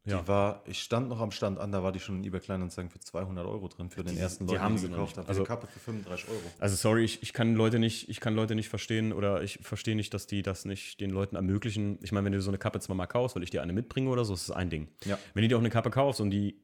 [0.07, 0.27] die Ja.
[0.27, 3.01] war, ich stand noch am Stand an, da war die schon in eBay Kleinanzeigen für
[3.01, 5.29] 200 Euro drin, für den ersten die Leuten, haben die sie die noch gekauft haben.
[5.29, 6.41] Also- Kappe für 35 Euro.
[6.59, 9.95] Also sorry, ich, ich kann Leute nicht, ich kann Leute nicht verstehen oder ich verstehe
[9.97, 11.99] nicht, dass die das nicht den Leuten ermöglichen.
[12.03, 14.09] Ich meine, wenn du so eine Kappe zwar mal kaufst, weil ich dir eine mitbringe
[14.09, 14.89] oder so, ist das ein Ding.
[15.05, 15.19] Ja.
[15.35, 16.57] Wenn du dir auch eine Kappe kaufst und die,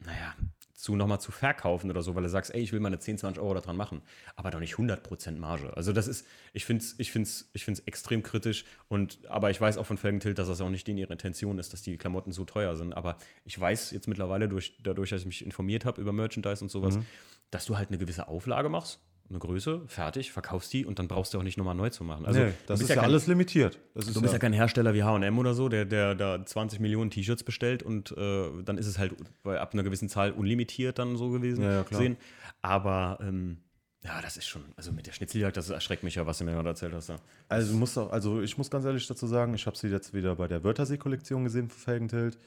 [0.00, 0.34] naja,
[0.80, 3.42] zu nochmal zu verkaufen oder so, weil du sagst, ey, ich will meine 10, 20
[3.42, 4.02] Euro daran machen,
[4.36, 5.76] aber doch nicht 100% Marge.
[5.76, 9.60] Also das ist, ich finde es ich find's, ich find's extrem kritisch und, aber ich
[9.60, 12.32] weiß auch von Felgentilt, dass das auch nicht in ihrer Intention ist, dass die Klamotten
[12.32, 16.00] so teuer sind, aber ich weiß jetzt mittlerweile durch, dadurch, dass ich mich informiert habe
[16.00, 16.98] über Merchandise und sowas,
[17.50, 19.00] dass du halt eine gewisse Auflage machst,
[19.30, 22.26] eine Größe, fertig, verkaufst die und dann brauchst du auch nicht nochmal neu zu machen.
[22.26, 23.78] Also nee, das ist ja, kein- alles limitiert.
[23.94, 27.44] Du bist ja kein Hersteller wie HM oder so, der, der da 20 Millionen T-Shirts
[27.44, 31.30] bestellt und äh, dann ist es halt bei, ab einer gewissen Zahl unlimitiert dann so
[31.30, 31.62] gewesen.
[31.62, 31.84] Ja, ja.
[31.90, 32.16] Sehen.
[32.60, 33.58] Aber ähm,
[34.02, 36.52] ja, das ist schon, also mit der Schnitzeljagd, das erschreckt mich ja, was du mir
[36.52, 37.10] gerade erzählt hast.
[37.10, 37.16] Da.
[37.48, 40.34] Also, muss auch, also ich muss ganz ehrlich dazu sagen, ich habe sie jetzt wieder
[40.36, 42.38] bei der Wörthersee-Kollektion gesehen für Felgentilt.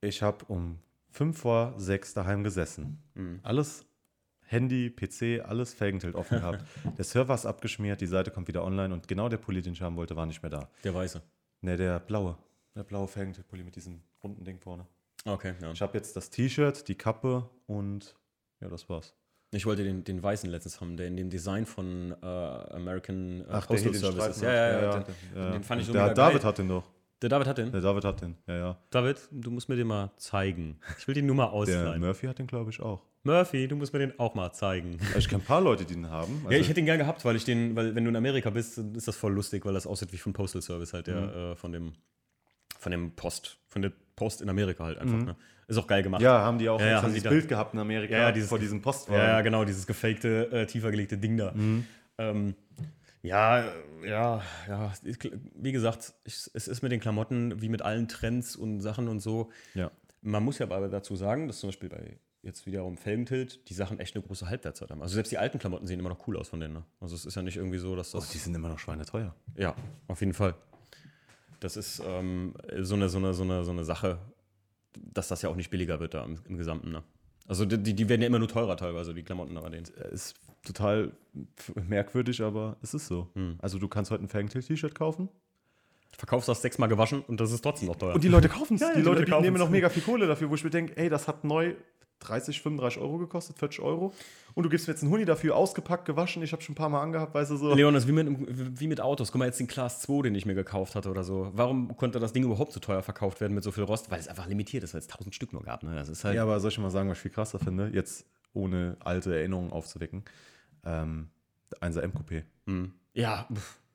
[0.00, 0.78] Ich habe um
[1.10, 2.98] 5 vor 6 daheim gesessen.
[3.14, 3.40] Mhm.
[3.42, 3.84] Alles
[4.48, 6.64] Handy, PC, alles Felgentilt offen gehabt.
[6.96, 9.82] der Server ist abgeschmiert, die Seite kommt wieder online und genau der Pulli, den ich
[9.82, 10.68] haben wollte, war nicht mehr da.
[10.84, 11.22] Der Weiße.
[11.60, 12.36] Ne, der blaue.
[12.74, 14.86] Der blaue Felgentilt-Pulli mit diesem runden Ding vorne.
[15.24, 15.70] Okay, ja.
[15.72, 18.16] Ich habe jetzt das T-Shirt, die Kappe und
[18.60, 19.14] ja, das war's.
[19.50, 23.44] Ich wollte den, den Weißen letztens haben, der in dem Design von äh, American äh,
[23.50, 24.42] Ach, den Service ist.
[24.42, 24.98] Ja, ja, ja.
[24.98, 25.50] den, Den, ja.
[25.52, 26.48] den fand ich so der mega David geil.
[26.48, 26.84] hat den doch.
[27.22, 27.72] Der David hat den.
[27.72, 28.78] Der David hat den, ja, ja.
[28.90, 30.78] David, du musst mir den mal zeigen.
[30.98, 32.00] Ich will den nur mal Der ausleihen.
[32.00, 33.02] Murphy hat den, glaube ich, auch.
[33.24, 34.98] Murphy, du musst mir den auch mal zeigen.
[35.18, 36.46] Ich kenne ein paar Leute, die den haben.
[36.48, 38.78] ja, ich hätte ihn gern gehabt, weil ich den, weil wenn du in Amerika bist,
[38.78, 41.28] dann ist das voll lustig, weil das aussieht wie von Postal Service halt, der Mhm.
[41.52, 41.92] äh, von dem,
[42.78, 45.18] von dem Post, von der Post in Amerika halt einfach.
[45.18, 45.36] Ne?
[45.66, 46.20] Ist auch geil gemacht.
[46.20, 46.24] Mhm.
[46.26, 48.30] ja, haben die auch Ja, ja, haben haben die dieses Bild gehabt in Amerika Ja,
[48.32, 49.20] dieses- vor diesem Postwagen.
[49.20, 51.50] Ja, ja, genau, dieses gefakte, äh, tiefer gelegte Ding da.
[51.52, 51.84] Mhm.
[52.18, 52.54] Ähm,
[53.22, 54.92] ja, äh, ja, ja.
[55.04, 55.18] ich-
[55.54, 59.20] Wie gesagt, ich, es ist mit den Klamotten wie mit allen Trends und Sachen und
[59.20, 59.50] so.
[59.74, 59.90] Ja.
[60.22, 63.98] Man muss ja aber dazu sagen, dass zum Beispiel bei jetzt wiederum Felgentilt die Sachen
[64.00, 65.02] echt eine große Halbwertszeit haben.
[65.02, 66.74] Also selbst die alten Klamotten sehen immer noch cool aus von denen.
[66.74, 66.84] Ne?
[67.00, 68.30] Also es ist ja nicht irgendwie so, dass Oh, das.
[68.30, 69.34] die sind immer noch schweineteuer.
[69.56, 69.74] Ja,
[70.06, 70.54] auf jeden Fall.
[71.60, 74.18] Das ist ähm, so, eine, so, eine, so, eine, so eine Sache,
[74.96, 76.92] dass das ja auch nicht billiger wird da im, im Gesamten.
[76.92, 77.02] Ne?
[77.48, 79.86] Also die, die werden ja immer nur teurer teilweise, die Klamotten aber denen.
[80.12, 81.12] Ist total
[81.88, 83.28] merkwürdig, aber es ist so.
[83.60, 85.28] Also du kannst heute ein Fangtail-T-Shirt kaufen.
[86.16, 88.14] Verkaufst das sechsmal gewaschen und das ist trotzdem noch teuer.
[88.14, 88.80] Und die Leute kaufen es.
[88.80, 90.64] Ja, ja, die, die Leute Leute die nehmen noch mega viel Kohle dafür, wo ich
[90.64, 91.74] mir denke, ey, das hat neu
[92.20, 94.12] 30, 35 Euro gekostet, 40 Euro.
[94.54, 96.42] Und du gibst mir jetzt einen Huni dafür, ausgepackt, gewaschen.
[96.42, 97.74] Ich habe schon ein paar Mal angehabt, weißt du so.
[97.74, 99.30] Leon, das ist wie mit, wie mit Autos.
[99.30, 101.50] Guck mal, jetzt den Class 2, den ich mir gekauft hatte oder so.
[101.54, 104.10] Warum konnte das Ding überhaupt so teuer verkauft werden mit so viel Rost?
[104.10, 105.82] Weil es einfach limitiert ist, weil es 1000 Stück nur gab.
[105.82, 105.94] Ne?
[105.94, 106.34] Das ist halt.
[106.34, 107.90] Ja, aber soll ich mal sagen, was ich viel krasser finde?
[107.94, 110.24] Jetzt ohne alte Erinnerungen aufzuwecken.
[110.84, 111.28] Ähm,
[111.70, 112.92] der 1er M-Coupé Hm.
[113.14, 113.46] ja,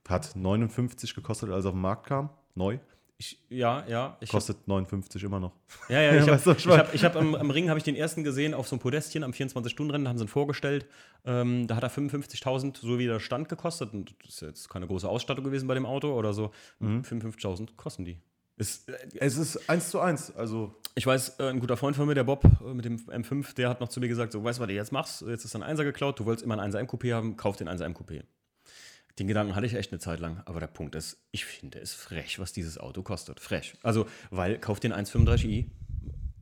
[0.07, 2.29] hat 59 gekostet, als er auf den Markt kam.
[2.55, 2.77] Neu.
[3.23, 4.17] Ich, ja, ja.
[4.19, 5.53] Ich hab, Kostet 59 immer noch.
[5.89, 8.23] ja, ja, ich habe ich hab, ich hab am, am Ring habe ich den ersten
[8.23, 10.85] gesehen auf so einem Podestchen am 24-Stunden-Rennen, haben sie ihn vorgestellt.
[11.25, 13.93] Ähm, da hat er 55.000, so wie der Stand gekostet.
[13.93, 16.51] Und das ist jetzt keine große Ausstattung gewesen bei dem Auto oder so.
[16.79, 17.01] Mhm.
[17.01, 18.17] 55.000 kosten die.
[18.57, 20.35] Ist, äh, Es ist 1 zu 1.
[20.35, 23.55] Also, Ich weiß, äh, ein guter Freund von mir, der Bob äh, mit dem M5,
[23.55, 25.21] der hat noch zu mir gesagt: So, weißt du, was du jetzt machst?
[25.23, 27.85] Jetzt ist dein Einser geklaut, du wolltest immer einen 1er M-Coupé haben, kauf den 1er
[27.85, 28.23] M-Coupé.
[29.19, 31.93] Den Gedanken hatte ich echt eine Zeit lang, aber der Punkt ist, ich finde es
[31.93, 33.39] frech, was dieses Auto kostet.
[33.39, 33.75] Frech.
[33.83, 35.67] Also, weil, kauf den 135i,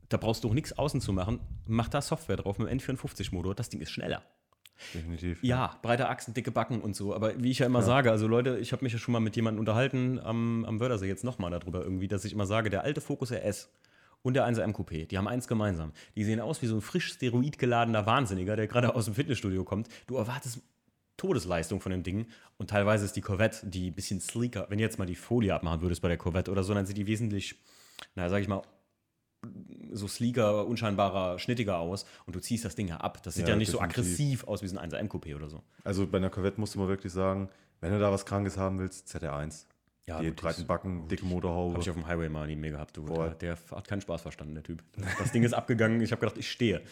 [0.08, 3.54] da brauchst du auch nichts außen zu machen, mach da Software drauf mit dem N54-Motor,
[3.54, 4.22] das Ding ist schneller.
[4.94, 5.42] definitiv.
[5.42, 7.14] Ja, breite Achsen, dicke Backen und so.
[7.14, 9.36] Aber wie ich ja immer sage, also Leute, ich habe mich ja schon mal mit
[9.36, 13.02] jemandem unterhalten am, am Wörthersee jetzt nochmal darüber irgendwie, dass ich immer sage, der alte
[13.02, 13.70] Focus RS
[14.22, 15.92] und der 1er M Coupé, die haben eins gemeinsam.
[16.16, 19.88] Die sehen aus wie so ein frisch steroidgeladener Wahnsinniger, der gerade aus dem Fitnessstudio kommt.
[20.06, 20.62] Du erwartest
[21.22, 22.26] Todesleistung von dem Ding
[22.58, 25.54] und teilweise ist die Corvette, die ein bisschen sleeker, wenn du jetzt mal die Folie
[25.54, 27.54] abmachen würdest bei der Corvette oder so, dann sieht die wesentlich,
[28.16, 28.62] naja, sag ich mal,
[29.92, 33.22] so sleeker, unscheinbarer, schnittiger aus und du ziehst das Ding ja ab.
[33.22, 33.98] Das sieht ja, Ja, nicht so definitiv.
[34.04, 35.62] aggressiv aus wie so ein 1er M Coupé oder so.
[35.84, 37.48] Also bei einer Corvette musst du mal wirklich sagen,
[37.80, 39.66] wenn du da was Krankes haben willst, ZR1.
[40.08, 41.74] Ja, die breiten Backen, dicke Motorhaube.
[41.74, 42.96] Habe ich auf dem Highway mal neben mir gehabt.
[42.96, 43.04] Du.
[43.04, 44.82] Der, der hat keinen Spaß verstanden, der Typ.
[45.20, 46.00] Das Ding ist abgegangen.
[46.00, 46.82] Ich habe gedacht, ich stehe.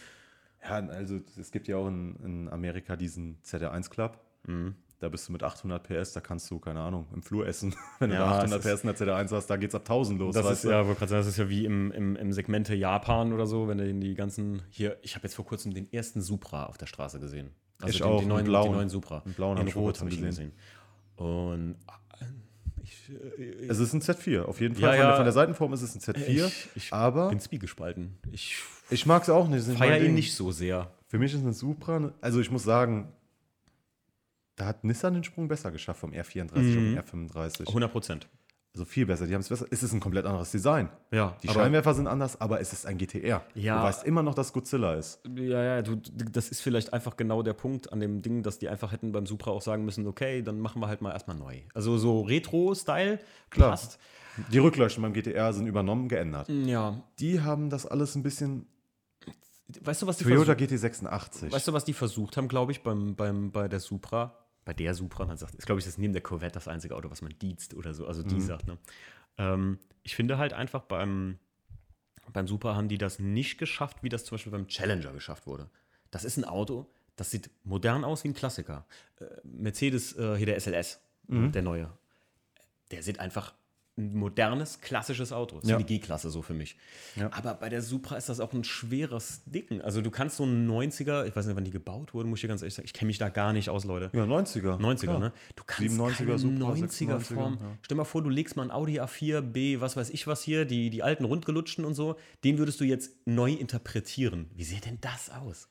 [0.63, 4.19] Ja, also es gibt ja auch in, in Amerika diesen ZR1 Club.
[4.47, 4.75] Mhm.
[4.99, 7.73] Da bist du mit 800 PS, da kannst du, keine Ahnung, im Flur essen.
[7.99, 9.81] Wenn du Ja, da 800 es ist- PS in der ZR1 hast, da geht's ab
[9.81, 10.35] 1000 los.
[10.35, 10.69] Das ist du?
[10.69, 13.91] ja, sagen, das ist ja wie im, im, im Segmente Japan oder so, wenn du
[13.93, 14.97] die ganzen hier.
[15.01, 17.49] Ich habe jetzt vor kurzem den ersten Supra auf der Straße gesehen.
[17.81, 18.65] Also Ich den, auch, den neuen, blauen.
[18.69, 19.23] den neuen Supra.
[19.25, 20.29] Einen blauen in hab ich vor Rot kurzem habe gesehen.
[20.29, 20.51] gesehen.
[21.15, 21.75] Und
[23.09, 24.83] äh, ich, äh, Es ist ein Z4, auf jeden Fall.
[24.95, 25.07] Ja, von.
[25.07, 26.47] Der, von der Seitenform ist es ein Z4.
[26.47, 28.17] Ich- ich aber bin zwiegespalten.
[28.31, 28.57] Ich
[28.89, 29.67] ich mag es auch nicht.
[29.79, 30.13] mein ihn Ding.
[30.15, 30.91] nicht so sehr.
[31.07, 33.11] Für mich ist ein Supra, also ich muss sagen,
[34.55, 36.97] da hat Nissan den Sprung besser geschafft vom R34 Mhm.
[36.99, 37.67] auf den R35.
[37.67, 38.27] 100 Prozent.
[38.73, 39.27] Also viel besser.
[39.27, 39.65] Die haben es besser.
[39.69, 40.87] Es ist ein komplett anderes Design.
[41.11, 43.43] Ja, Die Scheinwerfer sind anders, aber es ist ein GTR.
[43.53, 43.77] Ja.
[43.79, 45.19] Du weißt immer noch, dass Godzilla ist.
[45.35, 48.69] Ja, ja, du, das ist vielleicht einfach genau der Punkt an dem Ding, dass die
[48.69, 51.57] einfach hätten beim Supra auch sagen müssen, okay, dann machen wir halt mal erstmal neu.
[51.73, 53.19] Also so Retro-Style,
[53.49, 53.71] Klar.
[53.71, 53.99] passt.
[54.53, 56.47] Die Rückleuchten beim GTR sind übernommen, geändert.
[56.47, 57.03] Ja.
[57.19, 58.67] Die haben das alles ein bisschen.
[59.81, 61.51] Weißt du, was die Toyota versucht, GT86.
[61.51, 64.37] weißt du, was die versucht haben, glaube ich, beim, beim, bei der Supra?
[64.65, 67.09] Bei der Supra, man sagt, ist, glaube ich, das neben der Corvette das einzige Auto,
[67.09, 68.39] was man dienst oder so, also die Mhm.
[68.41, 68.77] sagt, ne?
[69.37, 71.39] Ähm, ich finde halt einfach beim,
[72.33, 75.69] beim Supra haben die das nicht geschafft, wie das zum Beispiel beim Challenger geschafft wurde.
[76.11, 78.85] Das ist ein Auto, das sieht modern aus wie ein Klassiker.
[79.19, 81.51] Äh, Mercedes, äh, hier der SLS, Mhm.
[81.51, 81.91] der neue.
[82.91, 83.53] Der sieht einfach
[84.01, 85.55] ein modernes, klassisches Auto.
[85.57, 85.75] Das ist Ja.
[85.77, 86.75] eine G-Klasse so für mich.
[87.15, 87.29] Ja.
[87.33, 89.81] Aber bei der Supra ist das auch ein schweres Ding.
[89.81, 92.41] Also du kannst so einen 90er, ich weiß nicht, wann die gebaut wurden, muss ich
[92.41, 94.09] dir ganz ehrlich sagen, ich kenne mich da gar nicht aus, Leute.
[94.13, 94.77] Ja, 90er.
[94.79, 95.19] 90er, Klar.
[95.19, 95.33] ne?
[95.55, 97.57] Du kannst 97er keine Supra, 90er 96er, Form.
[97.61, 97.77] ja.
[97.83, 100.65] Stell mal vor, du legst mal ein Audi A4, B, was weiß ich was hier,
[100.65, 104.49] die, die alten rundgelutschten und so, den würdest du jetzt neu interpretieren.
[104.55, 105.67] Wie sähe denn das aus?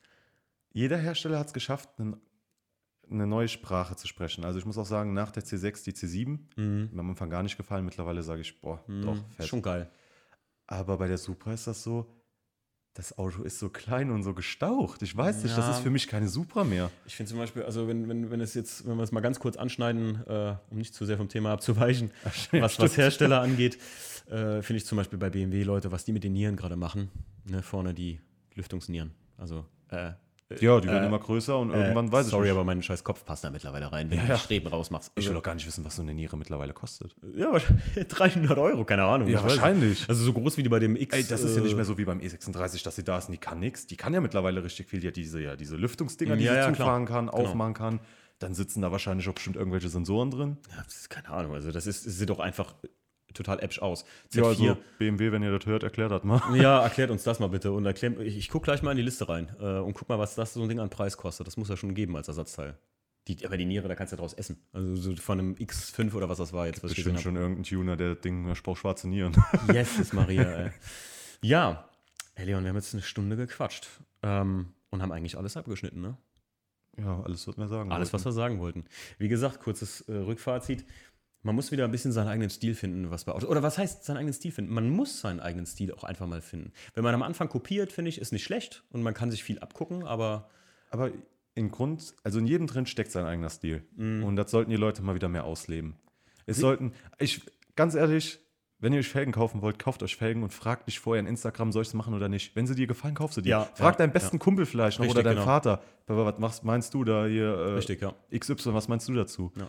[0.73, 2.17] Jeder Hersteller hat es geschafft, einen,
[3.11, 4.45] eine neue Sprache zu sprechen.
[4.45, 7.57] Also ich muss auch sagen, nach der C6 die C7, mir am Anfang gar nicht
[7.57, 7.85] gefallen.
[7.85, 9.47] Mittlerweile sage ich, boah, doch, Hm, fett.
[9.49, 9.91] Schon geil.
[10.67, 12.15] Aber bei der Supra ist das so,
[12.95, 15.03] das Auto ist so klein und so gestaucht.
[15.03, 15.71] Ich weiß nicht, das Ja.
[15.73, 16.91] ist für mich keine Supra mehr.
[17.07, 19.39] Ich finde zum Beispiel, also wenn, wenn, wenn es jetzt, wenn wir es mal ganz
[19.39, 22.11] kurz anschneiden, äh, um nicht zu sehr vom Thema abzuweichen,
[22.53, 23.79] was, was Hersteller angeht,
[24.29, 27.11] äh, finde ich zum Beispiel bei BMW, Leute, was die mit den Nieren gerade machen,
[27.45, 28.21] ne, vorne die
[28.55, 29.13] Lüftungsnieren.
[29.39, 30.13] Also, äh,
[30.61, 32.53] Ja, die werden Äh, immer größer und irgendwann äh, weiß ich Sorry, nicht.
[32.53, 35.13] aber mein scheiß Kopf passt da mittlerweile rein, wenn Ja, du die Streben rausmachst.
[35.15, 37.15] Ich will Also, doch gar nicht wissen, was so eine Niere mittlerweile kostet.
[37.37, 39.29] ja, wahrscheinlich 300 Euro, keine Ahnung.
[39.29, 39.49] Ja, nicht.
[39.51, 40.09] wahrscheinlich.
[40.09, 41.15] Also so groß wie die bei dem X.
[41.15, 43.27] Ey, das ist ja nicht äh, mehr so wie beim E36, dass sie da ist
[43.29, 43.87] und die kann nichts.
[43.87, 45.01] Die kann ja mittlerweile richtig viel.
[45.01, 46.77] Die hat diese, ja, diese Lüftungsdinger, die Ja, sie ja, klar.
[46.77, 47.39] zufahren kann, Genau.
[47.39, 48.01] aufmachen kann.
[48.41, 50.57] Dann sitzen da wahrscheinlich auch bestimmt irgendwelche Sensoren drin.
[50.71, 51.53] Ja, das ist keine Ahnung.
[51.55, 52.75] Also das ist, sieht doch einfach
[53.35, 54.05] total äpsch aus.
[54.33, 54.47] Ja, Z4.
[54.47, 56.41] also BMW, wenn ihr das hört, erklärt das mal.
[56.57, 57.73] Ja, erklärt uns das mal bitte.
[57.73, 60.19] Und erklär, ich, ich gucke gleich mal in die Liste rein äh, und guck mal,
[60.19, 61.47] was das so ein Ding an Preis kostet.
[61.47, 62.79] Das muss ja schon geben als Ersatzteil.
[63.29, 64.59] Die, aber die Niere, da kannst du ja draus essen.
[64.73, 67.65] Also so von einem X5 oder was das war jetzt, was ich Bestimmt schon irgendein
[67.65, 69.35] Tuner, der Ding, Spruch schwarze Nieren.
[69.73, 70.71] Yes, ist Maria, ey.
[71.43, 71.91] Ja,
[72.41, 73.87] Hey Leon, wir haben jetzt eine Stunde gequatscht
[74.23, 76.17] ähm, und haben eigentlich alles abgeschnitten, ne?
[76.97, 78.87] Ja, alles, was wir sagen Alles, was wir sagen wollten.
[79.19, 80.87] Wie gesagt, kurzes äh, Rückfazit.
[81.43, 83.49] Man muss wieder ein bisschen seinen eigenen Stil finden, was bei Autos.
[83.49, 84.75] Oder was heißt seinen eigenen Stil finden?
[84.75, 86.73] Man muss seinen eigenen Stil auch einfach mal finden.
[86.95, 89.59] Wenn man am Anfang kopiert, finde ich, ist nicht schlecht und man kann sich viel
[89.59, 90.51] abgucken, aber
[90.91, 91.11] Aber
[91.55, 93.83] im Grund, also in jedem drin steckt sein eigener Stil.
[93.97, 94.25] Mhm.
[94.25, 95.97] Und das sollten die Leute mal wieder mehr ausleben.
[96.47, 97.43] Es sollten, ich,
[97.77, 98.41] ganz ehrlich,
[98.79, 101.71] wenn ihr euch Felgen kaufen wollt, kauft euch Felgen und fragt dich vorher in Instagram,
[101.71, 102.57] soll ich es machen oder nicht.
[102.57, 103.51] Wenn sie dir gefallen, kauf sie dir.
[103.51, 105.47] Ja, Frag ja, deinen besten Kumpel vielleicht noch Richtig, oder deinen genau.
[105.47, 105.83] Vater.
[106.07, 107.47] Was machst, meinst du da hier?
[107.47, 108.15] Äh, richtig, ja.
[108.37, 109.53] XY, was meinst du dazu?
[109.57, 109.69] Ja.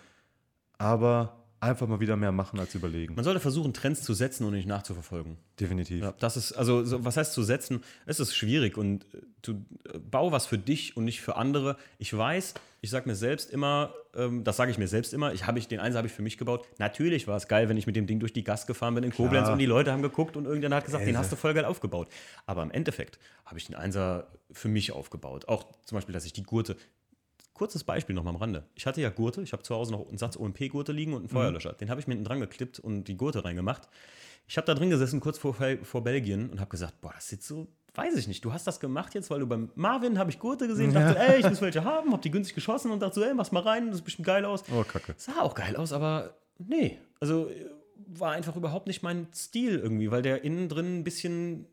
[0.78, 3.14] Aber einfach mal wieder mehr machen als überlegen.
[3.16, 5.38] Man sollte versuchen, Trends zu setzen und nicht nachzuverfolgen.
[5.60, 6.02] Definitiv.
[6.02, 7.84] Ja, das ist, also, so, was heißt zu setzen?
[8.08, 11.78] Es ist schwierig und äh, du äh, bau was für dich und nicht für andere.
[12.00, 15.46] Ich weiß, ich sage mir selbst immer, ähm, das sage ich mir selbst immer, ich
[15.46, 16.66] habe ich, den Einser habe ich für mich gebaut.
[16.80, 19.12] Natürlich war es geil, wenn ich mit dem Ding durch die Gas gefahren bin in
[19.12, 21.66] Koblenz und die Leute haben geguckt und irgendjemand hat gesagt, den hast du voll geil
[21.66, 22.08] aufgebaut.
[22.48, 25.48] Aber im Endeffekt habe ich den Einser für mich aufgebaut.
[25.48, 26.76] Auch zum Beispiel, dass ich die Gurte,
[27.54, 28.66] Kurzes Beispiel noch mal am Rande.
[28.76, 31.30] Ich hatte ja Gurte, ich habe zu Hause noch einen Satz OMP-Gurte liegen und einen
[31.30, 31.74] Feuerlöscher.
[31.74, 33.88] Den habe ich mir hinten dran geklippt und die Gurte reingemacht.
[34.48, 37.44] Ich habe da drin gesessen, kurz vor, vor Belgien und habe gesagt, boah, das sieht
[37.44, 40.40] so, weiß ich nicht, du hast das gemacht jetzt, weil du beim Marvin habe ich
[40.40, 43.24] Gurte gesehen, dachte, ey, ich muss welche haben, habe die günstig geschossen und dachte so,
[43.24, 44.64] ey, mach's mal rein, das sieht bestimmt geil aus.
[44.72, 45.14] Oh, Kacke.
[45.18, 47.50] Sah auch geil aus, aber nee, also
[48.08, 51.68] war einfach überhaupt nicht mein Stil irgendwie, weil der innen drin ein bisschen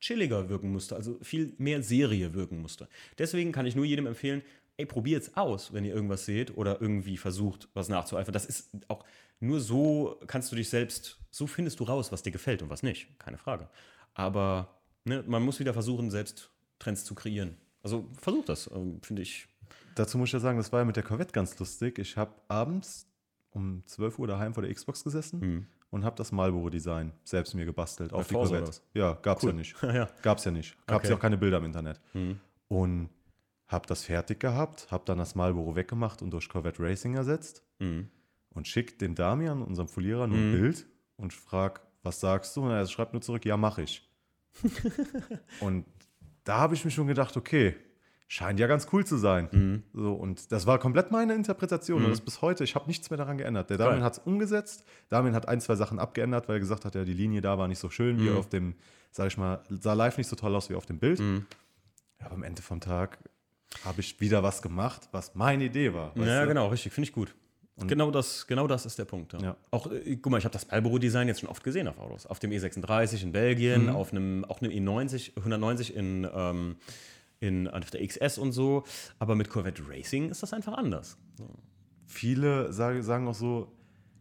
[0.00, 2.88] chilliger wirken musste, also viel mehr Serie wirken musste.
[3.18, 4.42] Deswegen kann ich nur jedem empfehlen,
[4.76, 8.32] ey, probiert's aus, wenn ihr irgendwas seht oder irgendwie versucht, was nachzueifern.
[8.32, 9.04] Das ist auch
[9.40, 12.82] nur so kannst du dich selbst, so findest du raus, was dir gefällt und was
[12.82, 13.68] nicht, keine Frage.
[14.14, 17.56] Aber ne, man muss wieder versuchen, selbst Trends zu kreieren.
[17.82, 19.46] Also versucht das, ähm, finde ich.
[19.94, 21.98] Dazu muss ich ja sagen, das war ja mit der Corvette ganz lustig.
[21.98, 23.06] Ich habe abends
[23.50, 28.12] um 12 Uhr daheim vor der Xbox gesessen und habe das Marlboro-Design selbst mir gebastelt
[28.12, 28.72] auf die Corvette.
[28.94, 29.76] Ja, gab's ja nicht.
[29.82, 30.08] ja.
[30.22, 30.76] Gab's ja nicht.
[30.86, 31.10] Gab's Okay.
[31.12, 32.00] ja auch keine Bilder im Internet.
[32.68, 33.10] Und
[33.68, 38.08] habe das fertig gehabt, habe dann das Marlboro weggemacht und durch Corvette Racing ersetzt Mhm.
[38.50, 40.86] und schickt dem Damian, unserem Folierer, nur ein Bild
[41.16, 42.62] und frag, was sagst du?
[42.62, 44.08] Und er schreibt nur zurück, ja, mach ich.
[45.60, 45.84] und
[46.44, 47.74] da habe ich mir schon gedacht, okay,
[48.28, 49.82] scheint ja ganz cool zu sein.
[49.92, 53.16] So, und das war komplett meine Interpretation und das bis heute, ich habe nichts mehr
[53.16, 53.70] daran geändert.
[53.70, 54.04] Der Damian Geil.
[54.04, 57.12] hat es umgesetzt, Damian hat ein, zwei Sachen abgeändert, weil er gesagt hat, ja, die
[57.12, 58.74] Linie da war nicht so schön wie auf dem,
[59.10, 61.20] sag ich mal, sah live nicht so toll aus wie auf dem Bild.
[62.18, 63.18] Aber am Ende vom Tag
[63.84, 66.12] habe ich wieder was gemacht, was meine Idee war.
[66.16, 66.48] Ja, du?
[66.48, 67.34] genau, richtig, finde ich gut.
[67.76, 69.32] genau, das, genau das ist der Punkt.
[69.32, 69.40] Ja.
[69.40, 69.56] Ja.
[69.70, 72.26] Auch, äh, guck mal, ich habe das Marlboro-Design jetzt schon oft gesehen auf Autos.
[72.26, 76.76] Auf dem E36 in Belgien, auf einem, auch einem E90, 190 in, ähm,
[77.40, 78.84] in, auf der XS und so.
[79.18, 81.16] Aber mit Corvette Racing ist das einfach anders.
[82.06, 83.72] Viele sage, sagen auch so,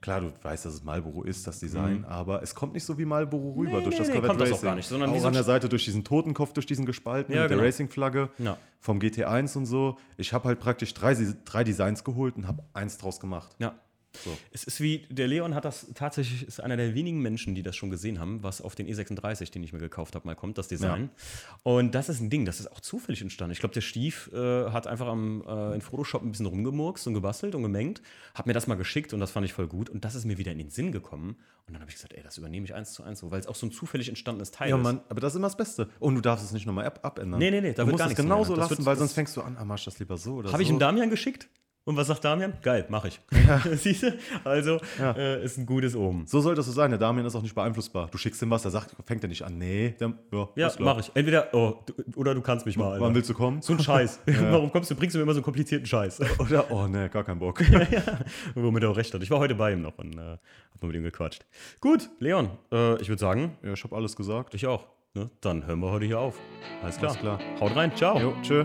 [0.03, 3.05] klar, du weißt, dass es Marlboro ist, das Design, aber es kommt nicht so wie
[3.05, 4.67] Marlboro rüber Nee, durch nee, das nee, Corvette kommt das auch Racing.
[4.69, 7.49] gar nicht, sondern auch an der Seite durch diesen Totenkopf, durch diesen gespalten Ja, mit
[7.49, 7.61] genau.
[7.61, 8.57] der Racing-Flagge Ja.
[8.79, 9.97] vom GT1 und so.
[10.17, 13.55] Ich habe halt praktisch drei, drei Designs geholt und habe eins draus gemacht.
[13.59, 13.73] Ja.
[14.23, 14.37] So.
[14.51, 17.75] Es ist wie, der Leon hat das tatsächlich, ist einer der wenigen Menschen, die das
[17.75, 20.67] schon gesehen haben, was auf den E36, den ich mir gekauft habe, mal kommt, das
[20.67, 21.09] Design.
[21.63, 23.53] Und das ist ein Ding, das ist auch zufällig entstanden.
[23.53, 27.15] Ich glaube, der Stief äh, hat einfach am, äh, in Photoshop ein bisschen rumgemurkst und
[27.15, 28.01] gebastelt und gemengt,
[28.35, 29.89] hat mir das mal geschickt und das fand ich voll gut.
[29.89, 31.37] Und das ist mir wieder in den Sinn gekommen.
[31.65, 33.47] Und dann habe ich gesagt, ey, das übernehme ich eins zu eins so, weil es
[33.47, 34.83] auch so ein zufällig entstandenes Teil Ja, ist.
[34.83, 35.89] Mann, aber das ist immer das Beste.
[35.99, 37.39] Und du darfst es nicht nochmal ab abändern.
[37.39, 39.35] Nee, nee, nee, da du wird musst gar es genauso lassen, wird- weil sonst fängst
[39.37, 40.75] du an, ah, mach das lieber so oder Habe ich so.
[40.75, 41.49] ihm Damian geschickt?
[41.85, 42.53] Und was sagt Damian?
[42.61, 43.19] Geil, mache ich.
[43.81, 44.17] Siehst du?
[44.45, 46.25] Also, äh, ist ein gutes Oben.
[46.27, 46.91] So sollte es so sein.
[46.91, 48.07] Der Damian ist auch nicht beeinflussbar.
[48.09, 49.57] Du schickst ihm was, der sagt, fängt er nicht an.
[49.57, 51.11] Nee, der, ja, Ja, mache ich.
[51.13, 52.93] Entweder, oh, du, oder du kannst mich mal.
[52.93, 53.03] Alter.
[53.03, 53.61] Wann willst du kommen?
[53.61, 54.21] So ein Scheiß.
[54.25, 56.21] Warum kommst du, bringst du mir immer so einen komplizierten Scheiß?
[56.39, 57.61] Oder, oh nee, gar keinen Bock.
[58.55, 59.21] Womit er auch recht hat.
[59.21, 61.45] Ich war heute bei ihm noch und äh, hab mal mit ihm gequatscht.
[61.81, 64.53] Gut, Leon, äh, ich würde sagen, ja, ich habe alles gesagt.
[64.53, 64.87] ich auch.
[65.15, 65.29] Ne?
[65.41, 66.39] Dann hören wir heute hier auf.
[66.81, 67.11] Alles klar.
[67.11, 67.39] Alles klar.
[67.59, 68.17] Haut rein, ciao.
[68.17, 68.63] Jo, tschö.